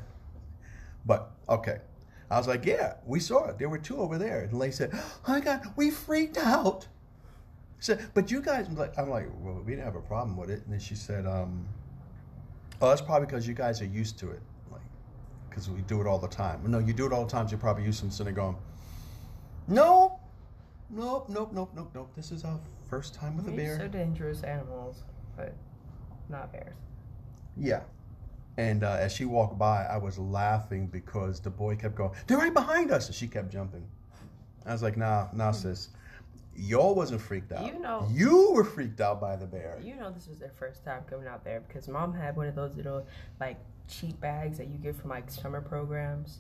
But 1.05 1.31
okay. 1.49 1.79
I 2.31 2.37
was 2.37 2.47
like, 2.47 2.65
yeah, 2.65 2.93
we 3.05 3.19
saw 3.19 3.49
it. 3.49 3.59
There 3.59 3.67
were 3.67 3.79
two 3.79 3.97
over 3.97 4.17
there. 4.17 4.43
And 4.43 4.53
Lay 4.53 4.71
said, 4.71 4.91
oh 4.93 5.19
my 5.27 5.41
God, 5.41 5.73
we 5.75 5.91
freaked 5.91 6.37
out. 6.37 6.87
She 7.79 7.87
said, 7.87 8.09
but 8.13 8.31
you 8.31 8.41
guys, 8.41 8.67
I'm 8.67 8.77
like, 8.77 8.97
I'm 8.97 9.09
like, 9.09 9.27
well, 9.41 9.55
we 9.55 9.73
didn't 9.73 9.83
have 9.83 9.97
a 9.97 10.01
problem 10.01 10.37
with 10.37 10.49
it. 10.49 10.63
And 10.63 10.71
then 10.71 10.79
she 10.79 10.95
said, 10.95 11.25
um, 11.25 11.67
oh, 12.81 12.89
that's 12.89 13.01
probably 13.01 13.25
because 13.25 13.47
you 13.47 13.53
guys 13.53 13.81
are 13.81 13.85
used 13.85 14.17
to 14.19 14.31
it. 14.31 14.41
Like, 14.71 14.81
because 15.49 15.69
we 15.69 15.81
do 15.81 16.01
it 16.01 16.07
all 16.07 16.19
the 16.19 16.27
time. 16.27 16.61
No, 16.65 16.79
you 16.79 16.93
do 16.93 17.05
it 17.05 17.13
all 17.13 17.25
the 17.25 17.31
time. 17.31 17.47
So 17.47 17.51
you're 17.51 17.59
probably 17.59 17.83
used 17.83 18.03
to. 18.03 18.11
So 18.11 18.23
they're 18.23 18.33
going, 18.33 18.55
no, 19.67 20.19
nope, 20.89 21.29
nope, 21.29 21.51
nope, 21.53 21.71
nope, 21.75 21.91
nope. 21.93 22.11
This 22.15 22.31
is 22.31 22.43
our 22.43 22.59
first 22.89 23.15
time 23.15 23.35
with 23.37 23.47
a 23.47 23.51
bear. 23.51 23.77
so 23.77 23.87
dangerous 23.87 24.43
animals, 24.43 25.03
but 25.35 25.53
not 26.29 26.51
bears. 26.51 26.75
Yeah. 27.57 27.81
And 28.57 28.83
uh, 28.83 28.97
as 28.99 29.11
she 29.11 29.25
walked 29.25 29.57
by, 29.57 29.83
I 29.83 29.97
was 29.97 30.17
laughing 30.17 30.87
because 30.87 31.41
the 31.41 31.49
boy 31.49 31.75
kept 31.75 31.95
going, 31.95 32.11
they're 32.27 32.37
right 32.37 32.53
behind 32.53 32.91
us. 32.91 33.07
And 33.07 33.15
she 33.15 33.27
kept 33.27 33.51
jumping. 33.51 33.85
I 34.65 34.71
was 34.71 34.81
like, 34.81 34.97
nah, 34.97 35.27
nah, 35.33 35.51
sis. 35.51 35.89
Y'all 36.55 36.95
wasn't 36.95 37.21
freaked 37.21 37.51
out. 37.51 37.65
You 37.65 37.79
know- 37.79 38.07
You 38.11 38.51
were 38.53 38.63
freaked 38.63 39.01
out 39.01 39.19
by 39.19 39.35
the 39.35 39.45
bear. 39.45 39.77
You 39.83 39.95
know 39.95 40.09
this 40.11 40.27
was 40.27 40.39
their 40.39 40.51
first 40.57 40.83
time 40.85 41.03
coming 41.09 41.27
out 41.27 41.43
there 41.43 41.59
because 41.61 41.87
mom 41.87 42.13
had 42.13 42.35
one 42.37 42.47
of 42.47 42.55
those 42.55 42.75
little 42.75 43.05
like 43.39 43.57
cheap 43.87 44.19
bags 44.21 44.57
that 44.57 44.67
you 44.67 44.77
get 44.77 44.95
from 44.95 45.09
like 45.09 45.29
summer 45.29 45.61
programs. 45.61 46.39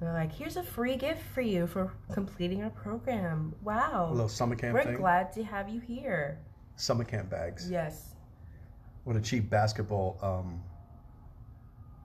They're 0.00 0.12
like, 0.12 0.30
here's 0.32 0.56
a 0.56 0.62
free 0.62 0.96
gift 0.96 1.22
for 1.32 1.40
you 1.40 1.66
for 1.66 1.92
completing 2.12 2.62
our 2.64 2.70
program. 2.70 3.54
A 3.62 3.64
Wow. 3.64 4.10
little 4.10 4.28
summer 4.28 4.54
camp 4.56 4.74
We're 4.74 4.84
thing. 4.84 4.96
glad 4.96 5.32
to 5.34 5.44
have 5.44 5.68
you 5.70 5.80
here. 5.80 6.38
Summer 6.74 7.04
camp 7.04 7.30
bags. 7.30 7.70
Yes. 7.70 8.14
What 9.04 9.16
a 9.16 9.20
cheap 9.20 9.48
basketball, 9.48 10.18
um, 10.20 10.62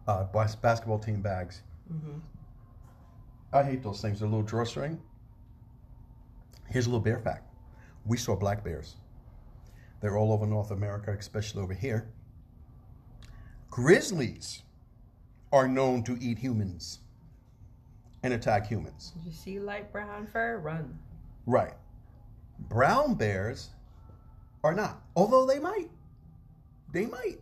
uh, 0.07 0.23
bas- 0.25 0.55
basketball 0.55 0.99
team 0.99 1.21
bags. 1.21 1.63
hmm 1.89 2.19
I 3.53 3.63
hate 3.63 3.83
those 3.83 4.01
things. 4.01 4.19
The 4.21 4.25
little 4.25 4.43
drawstring. 4.43 5.01
Here's 6.72 6.86
a 6.86 6.89
little 6.89 7.03
bear 7.03 7.19
fact. 7.19 7.43
We 8.05 8.17
saw 8.17 8.36
black 8.36 8.63
bears. 8.63 8.95
They're 9.99 10.17
all 10.17 10.32
over 10.32 10.45
North 10.47 10.72
America, 10.72 11.11
especially 11.17 11.61
over 11.61 11.74
here. 11.74 12.07
Grizzlies 13.69 14.63
are 15.51 15.67
known 15.67 16.03
to 16.03 16.17
eat 16.19 16.39
humans 16.39 16.99
and 18.24 18.34
attack 18.34 18.67
humans. 18.67 19.13
You 19.26 19.32
see 19.32 19.59
light 19.59 19.91
brown 19.91 20.28
fur? 20.28 20.59
Run. 20.59 20.97
Right. 21.45 21.74
Brown 22.69 23.15
bears 23.15 23.69
are 24.63 24.74
not, 24.74 25.01
although 25.15 25.45
they 25.45 25.59
might. 25.59 25.89
They 26.93 27.05
might. 27.05 27.39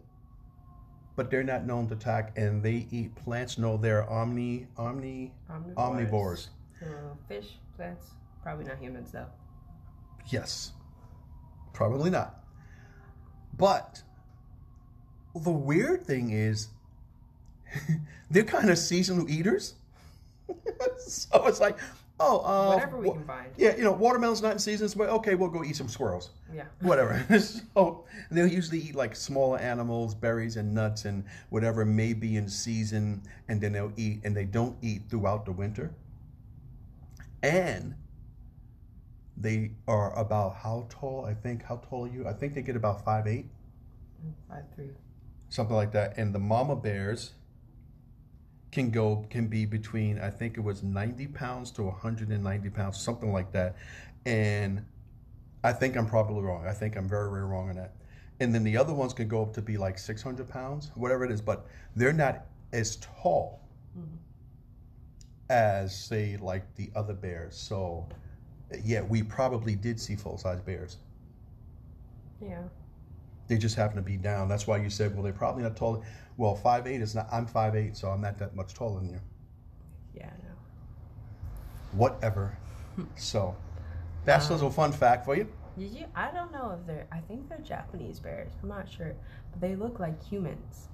But 1.16 1.30
they're 1.30 1.44
not 1.44 1.66
known 1.66 1.88
to 1.90 1.96
attack 1.96 2.34
and 2.38 2.64
they 2.64 2.88
eat 2.92 3.14
plants. 3.16 3.58
No, 3.58 3.78
they're 3.78 4.10
omni, 4.10 4.68
omni, 4.78 5.34
Omnivores. 5.50 5.76
omnivores. 5.76 6.48
Uh, 6.82 7.14
fish, 7.28 7.58
plants, 7.76 8.12
probably 8.44 8.66
not 8.66 8.78
humans 8.78 9.12
though. 9.12 9.28
Yes. 10.28 10.74
Probably 11.74 12.10
not. 12.10 12.44
But 13.58 14.02
the 15.36 15.52
weird 15.52 16.06
thing 16.06 16.32
is, 16.32 16.70
they're 18.32 18.44
kind 18.44 18.70
of 18.70 18.78
seasonal 18.78 19.30
eaters. 19.30 19.76
so 20.98 21.46
it's 21.46 21.60
like, 21.60 21.78
Oh, 22.22 22.40
uh, 22.40 22.74
Whatever 22.74 22.98
we 22.98 23.12
can 23.12 23.24
find. 23.24 23.50
Yeah, 23.56 23.78
you 23.78 23.84
know, 23.84 23.94
watermelon's 23.94 24.42
not 24.42 24.52
in 24.52 24.60
season. 24.60 24.90
So 24.90 25.02
okay, 25.04 25.36
we'll 25.36 25.50
go 25.50 25.64
eat 25.64 25.78
some 25.78 25.88
squirrels. 25.88 26.32
Yeah. 26.54 26.66
Whatever. 26.82 27.24
so 27.40 28.04
they'll 28.30 28.46
usually 28.46 28.80
eat 28.80 28.96
like 28.96 29.16
smaller 29.16 29.58
animals, 29.58 30.14
berries 30.16 30.58
and 30.58 30.74
nuts 30.74 31.06
and 31.06 31.24
whatever 31.50 31.86
may 31.86 32.12
be 32.14 32.36
in 32.36 32.50
season, 32.50 33.22
and 33.48 33.62
then 33.62 33.72
they'll 33.72 33.94
eat, 33.96 34.20
and 34.26 34.36
they 34.36 34.44
don't 34.44 34.76
eat 34.82 35.04
throughout 35.10 35.46
the 35.46 35.54
winter. 35.54 35.94
And 37.42 37.96
they 39.40 39.72
are 39.88 40.18
about 40.18 40.56
how 40.56 40.86
tall? 40.90 41.26
I 41.26 41.34
think. 41.34 41.64
How 41.64 41.78
tall 41.78 42.06
are 42.06 42.10
you? 42.10 42.28
I 42.28 42.34
think 42.34 42.54
they 42.54 42.62
get 42.62 42.76
about 42.76 43.04
five 43.06 43.28
eight, 43.28 43.46
Five 44.50 44.64
three. 44.76 44.90
something 45.50 45.76
like 45.76 45.92
that. 45.94 46.18
And 46.18 46.34
the 46.34 46.40
mama 46.40 46.76
bears 46.76 47.32
can 48.72 48.92
go 48.92 49.26
can 49.30 49.48
be 49.48 49.66
between 49.66 50.20
I 50.20 50.30
think 50.30 50.58
it 50.58 50.62
was 50.62 50.84
90 50.84 51.28
pounds 51.28 51.72
to 51.72 51.84
190 51.84 52.70
pounds, 52.70 53.00
something 53.00 53.32
like 53.32 53.52
that. 53.54 53.76
And 54.26 54.86
I 55.64 55.74
think 55.74 55.96
I'm 55.98 56.08
probably 56.08 56.44
wrong. 56.44 56.66
I 56.68 56.74
think 56.74 56.96
I'm 56.96 57.08
very, 57.08 57.30
very 57.30 57.44
wrong 57.44 57.70
on 57.70 57.76
that. 57.76 57.96
And 58.40 58.56
then 58.56 58.64
the 58.64 58.78
other 58.78 58.94
ones 58.94 59.14
can 59.14 59.28
go 59.28 59.42
up 59.42 59.54
to 59.54 59.62
be 59.62 59.78
like 59.78 60.00
600 60.00 60.48
pounds, 60.48 60.92
whatever 60.96 61.26
it 61.26 61.32
is, 61.32 61.42
but 61.42 61.66
they're 61.96 62.14
not 62.14 62.46
as 62.72 62.98
tall 62.98 63.60
mm-hmm. 63.98 64.16
as 65.50 65.98
say 65.98 66.38
like 66.40 66.64
the 66.76 66.90
other 66.96 67.14
bears. 67.14 67.58
So 67.58 68.08
yeah, 68.84 69.02
we 69.02 69.24
probably 69.24 69.76
did 69.76 70.00
see 70.00 70.16
full 70.16 70.38
size 70.38 70.62
bears. 70.62 70.98
Yeah. 72.42 72.64
They 73.48 73.58
just 73.58 73.76
happen 73.76 73.96
to 73.96 74.02
be 74.02 74.16
down. 74.16 74.48
That's 74.48 74.68
why 74.68 74.78
you 74.78 74.90
said, 74.90 75.14
well, 75.14 75.24
they're 75.24 75.34
probably 75.34 75.64
not 75.64 75.76
tall. 75.76 76.04
Well, 76.38 76.56
five 76.56 76.86
eight 76.88 77.02
is 77.02 77.16
not. 77.16 77.28
I'm 77.32 77.46
five 77.48 77.76
eight, 77.76 77.98
so 77.98 78.10
I'm 78.10 78.22
not 78.22 78.38
that 78.38 78.56
much 78.56 78.74
taller 78.74 79.00
than 79.00 79.10
you. 79.10 79.20
Yeah. 80.16 80.30
No. 80.44 80.50
Whatever. 81.94 82.58
so, 83.16 83.56
that's 84.24 84.50
a 84.50 84.54
little 84.54 84.70
fun 84.70 84.92
fact 84.92 85.26
for 85.26 85.36
you. 85.36 85.48
Did 85.78 85.92
you? 85.92 86.06
I 86.16 86.32
don't 86.32 86.52
know 86.52 86.78
if 86.80 86.86
they're. 86.86 87.08
I 87.12 87.20
think 87.22 87.50
they're 87.50 87.58
Japanese 87.60 88.20
bears. 88.20 88.52
I'm 88.62 88.70
not 88.70 88.88
sure, 88.90 89.16
but 89.52 89.62
they 89.62 89.76
look 89.76 90.00
like 90.00 90.24
humans. 90.24 90.90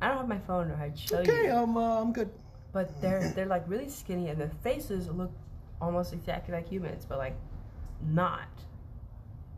I 0.00 0.08
don't 0.08 0.18
have 0.18 0.28
my 0.28 0.38
phone, 0.38 0.70
or 0.70 0.76
I'd 0.76 0.98
show 0.98 1.20
you. 1.20 1.22
Okay, 1.22 1.44
you. 1.46 1.52
um, 1.52 1.76
uh, 1.76 2.00
I'm 2.00 2.12
good. 2.12 2.30
But 2.72 3.00
they're 3.00 3.32
they're 3.34 3.46
like 3.46 3.64
really 3.68 3.88
skinny, 3.88 4.28
and 4.28 4.40
their 4.40 4.52
faces 4.62 5.08
look 5.08 5.32
almost 5.84 6.12
exactly 6.12 6.54
like 6.54 6.68
humans, 6.68 7.04
but 7.08 7.18
like 7.18 7.36
not. 8.02 8.48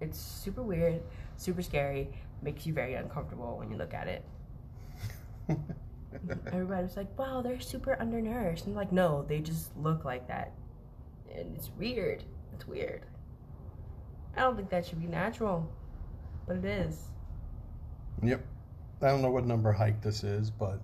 It's 0.00 0.18
super 0.18 0.62
weird, 0.62 1.00
super 1.36 1.62
scary, 1.62 2.08
makes 2.42 2.66
you 2.66 2.74
very 2.74 2.94
uncomfortable 2.94 3.56
when 3.58 3.70
you 3.70 3.76
look 3.76 3.94
at 3.94 4.08
it. 4.08 4.24
Everybody 6.52 6.82
was 6.82 6.96
like, 6.96 7.18
"Wow, 7.18 7.40
they're 7.42 7.60
super 7.60 7.96
undernourished," 8.00 8.66
and 8.66 8.74
like, 8.74 8.92
no, 8.92 9.24
they 9.28 9.40
just 9.40 9.76
look 9.76 10.04
like 10.04 10.26
that, 10.28 10.52
and 11.34 11.56
it's 11.56 11.70
weird. 11.78 12.24
It's 12.54 12.66
weird. 12.66 13.06
I 14.36 14.40
don't 14.40 14.56
think 14.56 14.70
that 14.70 14.86
should 14.86 15.00
be 15.00 15.06
natural, 15.06 15.70
but 16.46 16.56
it 16.56 16.64
is. 16.64 17.00
Yep. 18.22 18.44
I 19.02 19.08
don't 19.08 19.22
know 19.22 19.30
what 19.30 19.44
number 19.44 19.72
hike 19.72 20.00
this 20.02 20.24
is, 20.24 20.50
but 20.50 20.80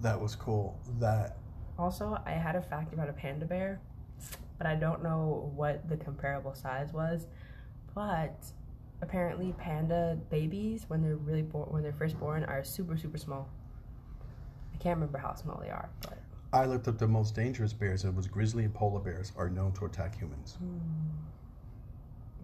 that 0.00 0.20
was 0.20 0.34
cool. 0.36 0.78
That 1.00 1.36
Also, 1.78 2.18
I 2.24 2.32
had 2.32 2.54
a 2.56 2.62
fact 2.62 2.92
about 2.92 3.08
a 3.08 3.12
panda 3.12 3.46
bear, 3.46 3.80
but 4.58 4.66
I 4.66 4.74
don't 4.74 5.02
know 5.02 5.50
what 5.54 5.88
the 5.88 5.96
comparable 5.96 6.54
size 6.54 6.92
was. 6.92 7.26
But 7.94 8.44
apparently, 9.02 9.54
panda 9.58 10.18
babies, 10.30 10.84
when 10.88 11.02
they're 11.02 11.16
really 11.16 11.42
born, 11.42 11.68
when 11.70 11.82
they're 11.82 11.92
first 11.92 12.18
born, 12.18 12.44
are 12.44 12.64
super 12.64 12.96
super 12.96 13.18
small. 13.18 13.48
I 14.72 14.76
can't 14.78 14.96
remember 14.96 15.18
how 15.18 15.34
small 15.34 15.60
they 15.62 15.70
are, 15.70 15.88
but 16.02 16.18
I 16.52 16.66
looked 16.66 16.86
up 16.88 16.98
the 16.98 17.08
most 17.08 17.34
dangerous 17.34 17.72
bears, 17.72 18.04
and 18.04 18.12
it 18.12 18.16
was 18.16 18.26
grizzly 18.26 18.64
and 18.64 18.72
polar 18.72 19.00
bears 19.00 19.32
are 19.36 19.50
known 19.50 19.72
to 19.72 19.86
attack 19.86 20.16
humans. 20.16 20.56
Hmm. 20.58 20.78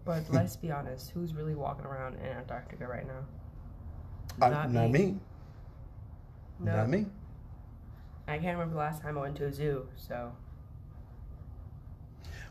but 0.04 0.24
let's 0.30 0.56
be 0.56 0.70
honest, 0.70 1.10
who's 1.10 1.34
really 1.34 1.54
walking 1.54 1.86
around 1.86 2.14
in 2.14 2.26
Antarctica 2.26 2.86
right 2.86 3.06
now? 3.06 3.24
I, 4.40 4.50
not, 4.50 4.90
me. 4.90 5.16
No, 6.58 6.76
Not 6.76 6.88
me. 6.88 7.06
I 8.28 8.38
can't 8.38 8.58
remember 8.58 8.74
the 8.74 8.80
last 8.80 9.02
time 9.02 9.16
I 9.16 9.22
went 9.22 9.36
to 9.36 9.46
a 9.46 9.52
zoo. 9.52 9.88
So 9.96 10.32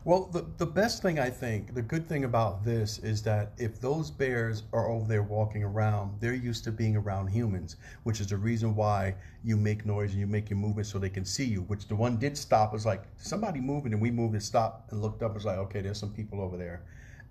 Well, 0.05 0.29
the, 0.31 0.45
the 0.57 0.65
best 0.65 1.01
thing 1.01 1.19
I 1.19 1.29
think, 1.29 1.75
the 1.75 1.81
good 1.81 2.07
thing 2.07 2.23
about 2.23 2.63
this 2.63 2.99
is 2.99 3.21
that 3.23 3.51
if 3.57 3.81
those 3.81 4.09
bears 4.09 4.63
are 4.71 4.89
over 4.89 5.05
there 5.05 5.23
walking 5.23 5.61
around, 5.63 6.19
they're 6.21 6.33
used 6.33 6.63
to 6.63 6.71
being 6.71 6.95
around 6.95 7.27
humans, 7.27 7.75
which 8.03 8.21
is 8.21 8.27
the 8.27 8.37
reason 8.37 8.75
why 8.75 9.13
you 9.43 9.57
make 9.57 9.85
noise 9.85 10.11
and 10.11 10.19
you 10.19 10.25
make 10.25 10.49
your 10.49 10.57
movement 10.57 10.87
so 10.87 10.99
they 10.99 11.09
can 11.09 11.25
see 11.25 11.43
you. 11.43 11.63
Which 11.63 11.87
the 11.87 11.95
one 11.95 12.17
did 12.17 12.37
stop. 12.37 12.71
Was 12.71 12.85
like 12.85 13.03
somebody 13.17 13.59
moving, 13.59 13.91
and 13.91 14.01
we 14.01 14.09
moved 14.09 14.33
and 14.33 14.43
stopped 14.43 14.91
and 14.91 15.01
looked 15.01 15.21
up. 15.21 15.35
It's 15.35 15.45
like 15.45 15.57
okay, 15.57 15.81
there's 15.81 15.99
some 15.99 16.13
people 16.13 16.41
over 16.41 16.55
there, 16.55 16.81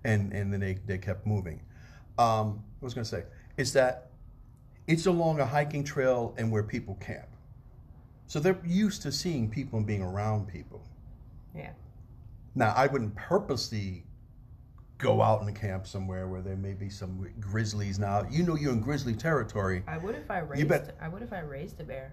and 0.03 0.31
and 0.31 0.53
then 0.53 0.59
they 0.59 0.77
they 0.85 0.99
kept 0.99 1.25
moving. 1.25 1.59
Um, 2.19 2.63
I 2.81 2.85
was 2.85 2.93
gonna 2.93 3.03
say 3.05 3.23
is 3.57 3.73
that 3.73 4.11
it's 4.87 5.07
along 5.07 5.39
a 5.39 5.45
hiking 5.45 5.83
trail 5.83 6.35
and 6.37 6.51
where 6.51 6.63
people 6.63 6.95
camp, 7.01 7.27
so 8.27 8.39
they're 8.39 8.59
used 8.63 9.01
to 9.01 9.11
seeing 9.11 9.49
people 9.49 9.77
and 9.77 9.87
being 9.87 10.03
around 10.03 10.47
people. 10.47 10.81
yeah, 11.55 11.71
Now, 12.59 12.73
I 12.75 12.87
wouldn't 12.87 13.15
purposely 13.15 14.03
go 14.97 15.21
out 15.21 15.39
in 15.39 15.45
the 15.45 15.51
camp 15.53 15.87
somewhere 15.87 16.27
where 16.27 16.41
there 16.41 16.57
may 16.57 16.73
be 16.73 16.89
some 16.89 17.25
grizzlies. 17.39 17.97
Now, 17.97 18.27
you 18.29 18.43
know 18.43 18.55
you're 18.57 18.73
in 18.73 18.81
grizzly 18.81 19.13
territory. 19.15 19.81
I 19.87 19.97
would 19.97 20.13
if 20.13 20.29
I 20.29 20.39
raised. 20.39 20.59
You 20.59 20.65
bet- 20.67 20.97
I 21.01 21.07
would 21.07 21.21
if 21.21 21.31
I 21.31 21.39
raised 21.39 21.79
a 21.79 21.85
bear. 21.85 22.11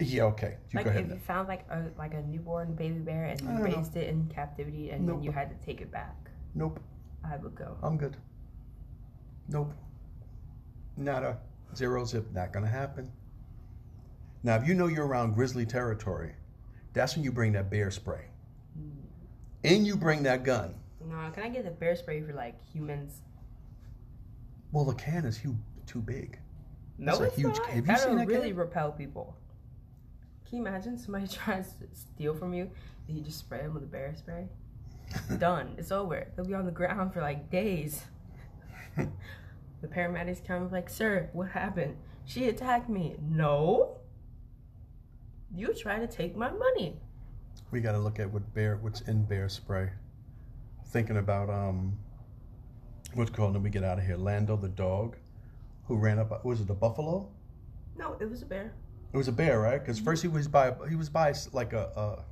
Yeah, 0.00 0.22
okay. 0.24 0.56
You 0.70 0.78
like 0.78 0.86
go 0.86 0.90
if 0.92 0.96
ahead. 0.96 1.10
you 1.10 1.18
found 1.18 1.46
like 1.46 1.66
a 1.70 1.84
like 1.98 2.14
a 2.14 2.22
newborn 2.22 2.74
baby 2.74 2.98
bear 3.00 3.24
and 3.26 3.40
you 3.40 3.46
don't 3.46 3.58
know. 3.58 3.64
raised 3.64 3.94
it 3.96 4.08
in 4.08 4.26
captivity 4.34 4.90
and 4.90 5.06
Nope. 5.06 5.16
then 5.18 5.24
you 5.24 5.30
had 5.30 5.50
to 5.50 5.64
take 5.66 5.82
it 5.82 5.92
back, 5.92 6.16
Nope, 6.54 6.80
I 7.22 7.36
would 7.36 7.54
go. 7.54 7.76
I'm 7.82 7.98
good. 7.98 8.16
Nope. 9.48 9.72
Nada. 10.96 11.38
Zero 11.76 12.04
zip. 12.06 12.32
Not 12.32 12.50
gonna 12.52 12.66
happen. 12.66 13.12
Now, 14.42 14.56
if 14.56 14.66
you 14.66 14.72
know 14.74 14.86
you're 14.86 15.06
around 15.06 15.34
grizzly 15.34 15.66
territory, 15.66 16.32
that's 16.94 17.14
when 17.14 17.22
you 17.24 17.30
bring 17.30 17.52
that 17.52 17.70
bear 17.70 17.90
spray. 17.90 18.24
And 19.64 19.86
you 19.86 19.96
bring 19.96 20.22
that 20.24 20.44
gun. 20.44 20.74
No, 21.04 21.30
can 21.32 21.42
I 21.42 21.48
get 21.48 21.64
the 21.64 21.70
bear 21.70 21.96
spray 21.96 22.20
for 22.22 22.32
like 22.32 22.54
humans? 22.72 23.22
Well, 24.72 24.84
the 24.84 24.94
can 24.94 25.24
is 25.24 25.36
huge, 25.36 25.56
too 25.86 26.00
big. 26.00 26.38
No, 26.98 27.12
That's 27.12 27.20
a 27.20 27.24
it's 27.24 27.36
huge 27.36 27.56
not. 27.56 27.64
can. 27.64 27.74
Have 27.74 27.76
you 27.76 27.82
That'll 27.82 28.04
seen 28.06 28.16
that 28.18 28.26
really 28.28 28.48
can? 28.48 28.56
repel 28.56 28.92
people. 28.92 29.36
Can 30.48 30.58
you 30.58 30.66
imagine 30.66 30.98
somebody 30.98 31.26
tries 31.44 31.72
to 31.74 31.86
steal 31.92 32.34
from 32.34 32.54
you 32.54 32.70
and 33.08 33.16
you 33.16 33.22
just 33.22 33.38
spray 33.38 33.62
them 33.62 33.74
with 33.74 33.82
a 33.82 33.86
bear 33.86 34.14
spray? 34.16 34.48
Done. 35.38 35.74
It's 35.78 35.92
over. 35.92 36.26
They'll 36.34 36.46
be 36.46 36.54
on 36.54 36.64
the 36.66 36.70
ground 36.72 37.12
for 37.12 37.20
like 37.20 37.50
days. 37.50 38.02
the 38.96 39.88
paramedics 39.88 40.44
come 40.46 40.70
like, 40.70 40.88
"Sir, 40.88 41.28
what 41.32 41.48
happened? 41.50 41.96
She 42.24 42.48
attacked 42.48 42.88
me." 42.88 43.16
No. 43.20 43.98
You 45.54 45.72
try 45.72 45.98
to 45.98 46.06
take 46.06 46.36
my 46.36 46.50
money. 46.50 46.96
We 47.74 47.80
got 47.80 47.92
to 47.92 47.98
look 47.98 48.20
at 48.20 48.30
what 48.30 48.54
bear, 48.54 48.76
what's 48.76 49.00
in 49.00 49.24
bear 49.24 49.48
spray. 49.48 49.90
Thinking 50.90 51.16
about 51.16 51.50
um, 51.50 51.98
what's 53.14 53.30
called. 53.32 53.56
Then 53.56 53.64
we 53.64 53.70
get 53.70 53.82
out 53.82 53.98
of 53.98 54.06
here. 54.06 54.16
Lando 54.16 54.56
the 54.56 54.68
dog, 54.68 55.16
who 55.88 55.96
ran 55.96 56.20
up. 56.20 56.44
Was 56.44 56.60
it 56.60 56.70
a 56.70 56.74
buffalo? 56.74 57.28
No, 57.96 58.16
it 58.20 58.30
was 58.30 58.42
a 58.42 58.46
bear. 58.46 58.74
It 59.12 59.16
was 59.16 59.26
a 59.26 59.32
bear, 59.32 59.58
right? 59.58 59.80
Because 59.80 59.98
first 59.98 60.22
he 60.22 60.28
was 60.28 60.46
by 60.46 60.72
he 60.88 60.94
was 60.94 61.08
by 61.08 61.34
like 61.52 61.72
a, 61.72 62.24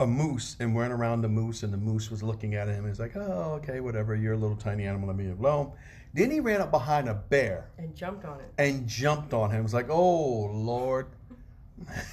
a 0.00 0.04
a 0.04 0.06
moose 0.06 0.56
and 0.58 0.74
went 0.74 0.94
around 0.94 1.20
the 1.20 1.28
moose, 1.28 1.62
and 1.64 1.70
the 1.70 1.76
moose 1.76 2.10
was 2.10 2.22
looking 2.22 2.54
at 2.54 2.66
him. 2.68 2.88
He's 2.88 2.98
like, 2.98 3.14
"Oh, 3.14 3.60
okay, 3.62 3.80
whatever. 3.80 4.16
You're 4.16 4.32
a 4.32 4.38
little 4.38 4.56
tiny 4.56 4.86
animal. 4.86 5.08
Let 5.08 5.18
me 5.18 5.28
alone." 5.28 5.72
Then 6.14 6.30
he 6.30 6.40
ran 6.40 6.62
up 6.62 6.70
behind 6.70 7.10
a 7.10 7.14
bear 7.14 7.68
And 7.76 7.94
jumped 7.94 8.24
on 8.24 8.40
it. 8.40 8.50
and 8.56 8.86
jumped 8.88 9.34
on 9.34 9.50
him. 9.50 9.60
It 9.60 9.64
was 9.64 9.74
like, 9.74 9.90
"Oh 9.90 10.46
Lord." 10.46 11.08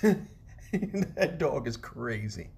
that 1.16 1.38
dog 1.38 1.68
is 1.68 1.78
crazy. 1.78 2.50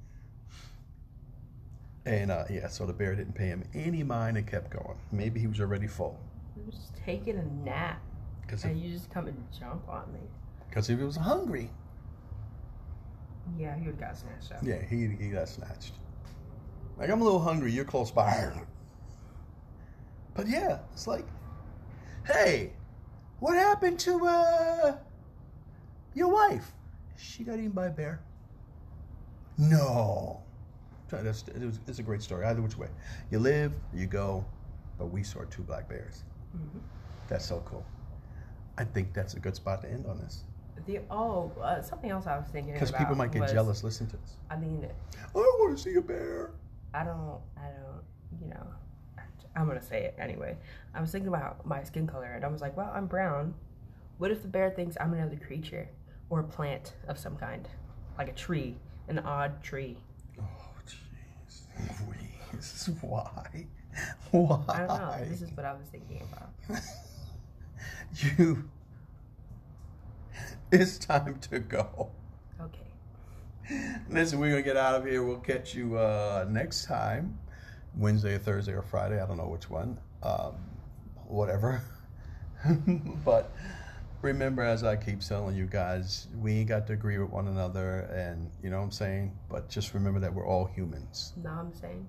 And 2.06 2.32
uh, 2.32 2.44
yeah, 2.50 2.68
so 2.68 2.86
the 2.86 2.94
bear 2.94 3.16
didn't 3.16 3.34
pay 3.34 3.48
him 3.48 3.64
any 3.74 4.04
mind 4.04 4.38
and 4.38 4.46
kept 4.46 4.72
going. 4.72 4.98
Maybe 5.12 5.40
he 5.40 5.48
was 5.48 5.60
already 5.62 5.88
full 5.88 6.20
He 6.56 6.62
was 6.66 6.76
just 6.76 6.96
taking 6.98 7.38
a 7.38 7.66
nap. 7.66 8.02
because 8.42 8.64
And 8.66 8.80
you 8.80 8.92
just 8.92 9.10
come 9.10 9.28
and 9.28 9.38
jump 9.58 9.88
on 9.88 10.12
me. 10.14 10.20
because 10.70 10.86
he 10.88 10.96
was 10.96 11.16
hungry. 11.16 11.70
Yeah, 13.58 13.76
he 13.76 13.86
would 13.88 13.96
have 13.96 14.00
got 14.00 14.18
snatched 14.18 14.52
up. 14.52 14.60
Yeah, 14.64 14.82
he 14.86 15.08
he 15.20 15.30
got 15.30 15.48
snatched. 15.50 15.94
Like 16.98 17.10
I'm 17.10 17.22
a 17.22 17.24
little 17.24 17.40
hungry. 17.42 17.72
You're 17.72 17.86
close 17.86 18.12
by. 18.12 18.52
But 20.36 20.48
yeah, 20.48 20.80
it's 20.94 21.08
like, 21.08 21.26
hey, 22.26 22.74
what 23.40 23.56
happened 23.56 24.00
to 24.00 24.26
uh 24.26 24.98
your 26.16 26.30
wife? 26.30 26.74
She 27.24 27.44
got 27.44 27.58
eaten 27.58 27.70
by 27.72 27.88
a 27.88 27.90
bear. 27.90 28.22
No, 29.58 30.42
that's 31.10 31.44
it 31.48 31.62
was, 31.62 31.80
it's 31.88 32.00
a 32.00 32.04
great 32.04 32.22
story. 32.22 32.46
Either 32.46 32.62
which 32.62 32.78
way, 32.78 32.90
you 33.32 33.40
live, 33.40 33.72
you 33.94 34.08
go. 34.08 34.46
But 35.00 35.08
we 35.08 35.24
saw 35.24 35.44
two 35.50 35.64
black 35.64 35.88
bears. 35.88 36.24
Mhm. 36.56 36.82
That's 37.28 37.46
so 37.46 37.62
cool. 37.66 37.86
I 38.78 38.84
think 38.84 39.14
that's 39.14 39.36
a 39.36 39.40
good 39.40 39.56
spot 39.56 39.82
to 39.84 39.90
end 39.90 40.06
on 40.06 40.18
this. 40.20 40.44
The 40.86 41.00
oh, 41.10 41.52
uh, 41.62 41.82
something 41.82 42.10
else 42.12 42.28
I 42.28 42.38
was 42.38 42.48
thinking 42.48 42.74
about. 42.74 42.82
Because 42.88 43.00
people 43.00 43.16
might 43.16 43.32
get 43.32 43.44
was- 43.44 43.52
jealous. 43.52 43.84
Listen 43.84 44.08
to 44.08 44.18
this. 44.18 44.38
I 44.50 44.58
mean, 44.58 44.86
I 44.86 45.38
want 45.38 45.78
to 45.78 45.82
see 45.82 45.96
a 45.96 46.02
bear. 46.02 46.52
I 46.94 47.04
don't, 47.04 47.40
I 47.58 47.70
don't, 47.70 48.04
you 48.42 48.48
know, 48.50 48.68
I'm 49.56 49.68
gonna 49.68 49.82
say 49.82 50.04
it 50.04 50.16
anyway. 50.20 50.58
I 50.94 51.02
was 51.02 51.12
thinking 51.12 51.30
about 51.30 51.66
my 51.66 51.84
skin 51.84 52.06
color, 52.06 52.34
and 52.34 52.44
I 52.44 52.50
was 52.50 52.62
like, 52.62 52.76
well, 52.76 52.92
I'm 52.94 53.08
brown. 53.08 53.54
What 54.18 54.30
if 54.30 54.42
the 54.42 54.48
bear 54.48 54.70
thinks 54.72 54.98
I'm 55.00 55.14
another 55.14 55.38
creature 55.38 55.88
or 56.30 56.40
a 56.40 56.44
plant 56.44 56.94
of 57.08 57.18
some 57.18 57.36
kind, 57.36 57.68
like 58.18 58.30
a 58.30 58.34
tree, 58.34 58.76
an 59.08 59.20
odd 59.20 59.62
tree? 59.64 59.98
Oh, 60.40 60.44
jeez. 60.88 62.02
Louise, 62.08 62.90
why? 63.02 63.68
Why? 64.32 64.64
I 64.70 64.78
don't 64.80 64.88
know. 64.88 65.26
This 65.30 65.42
is 65.42 65.52
what 65.52 65.66
I 65.66 65.74
was 65.74 65.88
thinking 65.92 66.22
about. 66.32 66.82
you. 68.38 68.70
It's 70.72 70.98
time 70.98 71.40
to 71.52 71.60
go. 71.60 72.10
Okay. 72.60 73.94
Listen, 74.10 74.40
we're 74.40 74.50
gonna 74.50 74.64
get 74.64 74.78
out 74.78 74.96
of 74.96 75.06
here. 75.06 75.24
We'll 75.24 75.38
catch 75.38 75.76
you 75.76 75.98
uh, 75.98 76.46
next 76.50 76.86
time, 76.86 77.38
Wednesday 77.96 78.36
or 78.36 78.40
Thursday 78.40 78.74
or 78.74 78.82
Friday. 78.82 79.22
I 79.22 79.28
don't 79.28 79.38
know 79.38 79.48
which 79.48 79.70
one. 79.70 80.00
Um, 80.24 80.56
whatever. 81.28 81.84
but 83.26 83.52
remember, 84.24 84.64
as 84.64 84.84
I 84.84 84.96
keep 84.96 85.20
telling 85.20 85.56
you 85.56 85.66
guys, 85.66 86.28
we 86.40 86.54
ain't 86.54 86.70
got 86.70 86.88
to 86.88 86.94
agree 86.94 87.18
with 87.18 87.30
one 87.30 87.48
another, 87.48 88.02
and 88.14 88.50
you 88.64 88.70
know 88.70 88.78
what 88.78 88.86
I'm 88.86 88.92
saying. 88.92 89.38
But 89.50 89.70
just 89.70 89.94
remember 89.94 90.20
that 90.22 90.34
we're 90.34 90.48
all 90.48 90.66
humans. 90.66 91.34
Know 91.44 91.52
I'm 91.52 91.74
saying? 91.76 92.08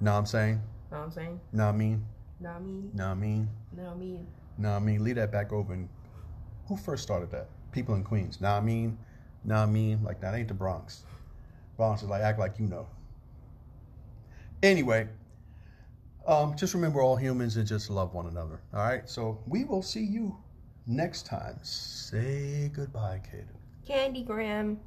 Know 0.00 0.14
I'm 0.14 0.26
saying? 0.26 0.60
Know 0.90 0.98
I'm 0.98 1.10
saying? 1.10 1.40
Know 1.52 1.68
I 1.68 1.72
mean? 1.72 2.04
Know 2.40 2.50
I 2.50 2.58
mean? 2.58 2.90
Know 2.94 3.06
I 3.06 3.14
mean? 3.14 3.48
Know 3.76 3.90
I 3.90 3.94
mean? 3.94 4.26
Know 4.58 4.72
I 4.72 4.78
mean? 4.78 5.04
Leave 5.04 5.16
that 5.16 5.30
back 5.30 5.52
open. 5.52 5.88
Who 6.66 6.76
first 6.76 7.02
started 7.02 7.30
that? 7.30 7.48
People 7.72 7.94
in 7.94 8.02
Queens. 8.02 8.40
Know 8.40 8.50
I 8.50 8.60
mean? 8.60 8.98
Know 9.44 9.56
I 9.56 9.66
mean? 9.66 10.02
Like 10.02 10.20
that 10.22 10.34
ain't 10.34 10.48
the 10.48 10.54
Bronx. 10.54 11.04
Bronx 11.76 12.02
is 12.02 12.08
like 12.08 12.22
act 12.22 12.38
like 12.38 12.58
you 12.58 12.66
know. 12.66 12.86
Anyway, 14.62 15.08
um, 16.26 16.56
just 16.56 16.72
remember 16.72 17.02
all 17.02 17.16
humans 17.16 17.58
and 17.58 17.66
just 17.66 17.90
love 17.90 18.14
one 18.14 18.26
another. 18.26 18.62
All 18.72 18.80
right. 18.80 19.06
So 19.08 19.42
we 19.46 19.64
will 19.64 19.82
see 19.82 20.02
you 20.02 20.38
next 20.86 21.26
time. 21.26 21.58
Say 21.62 22.70
goodbye, 22.74 23.20
Kaden. 23.32 23.46
Candy 23.86 24.22
Graham. 24.22 24.78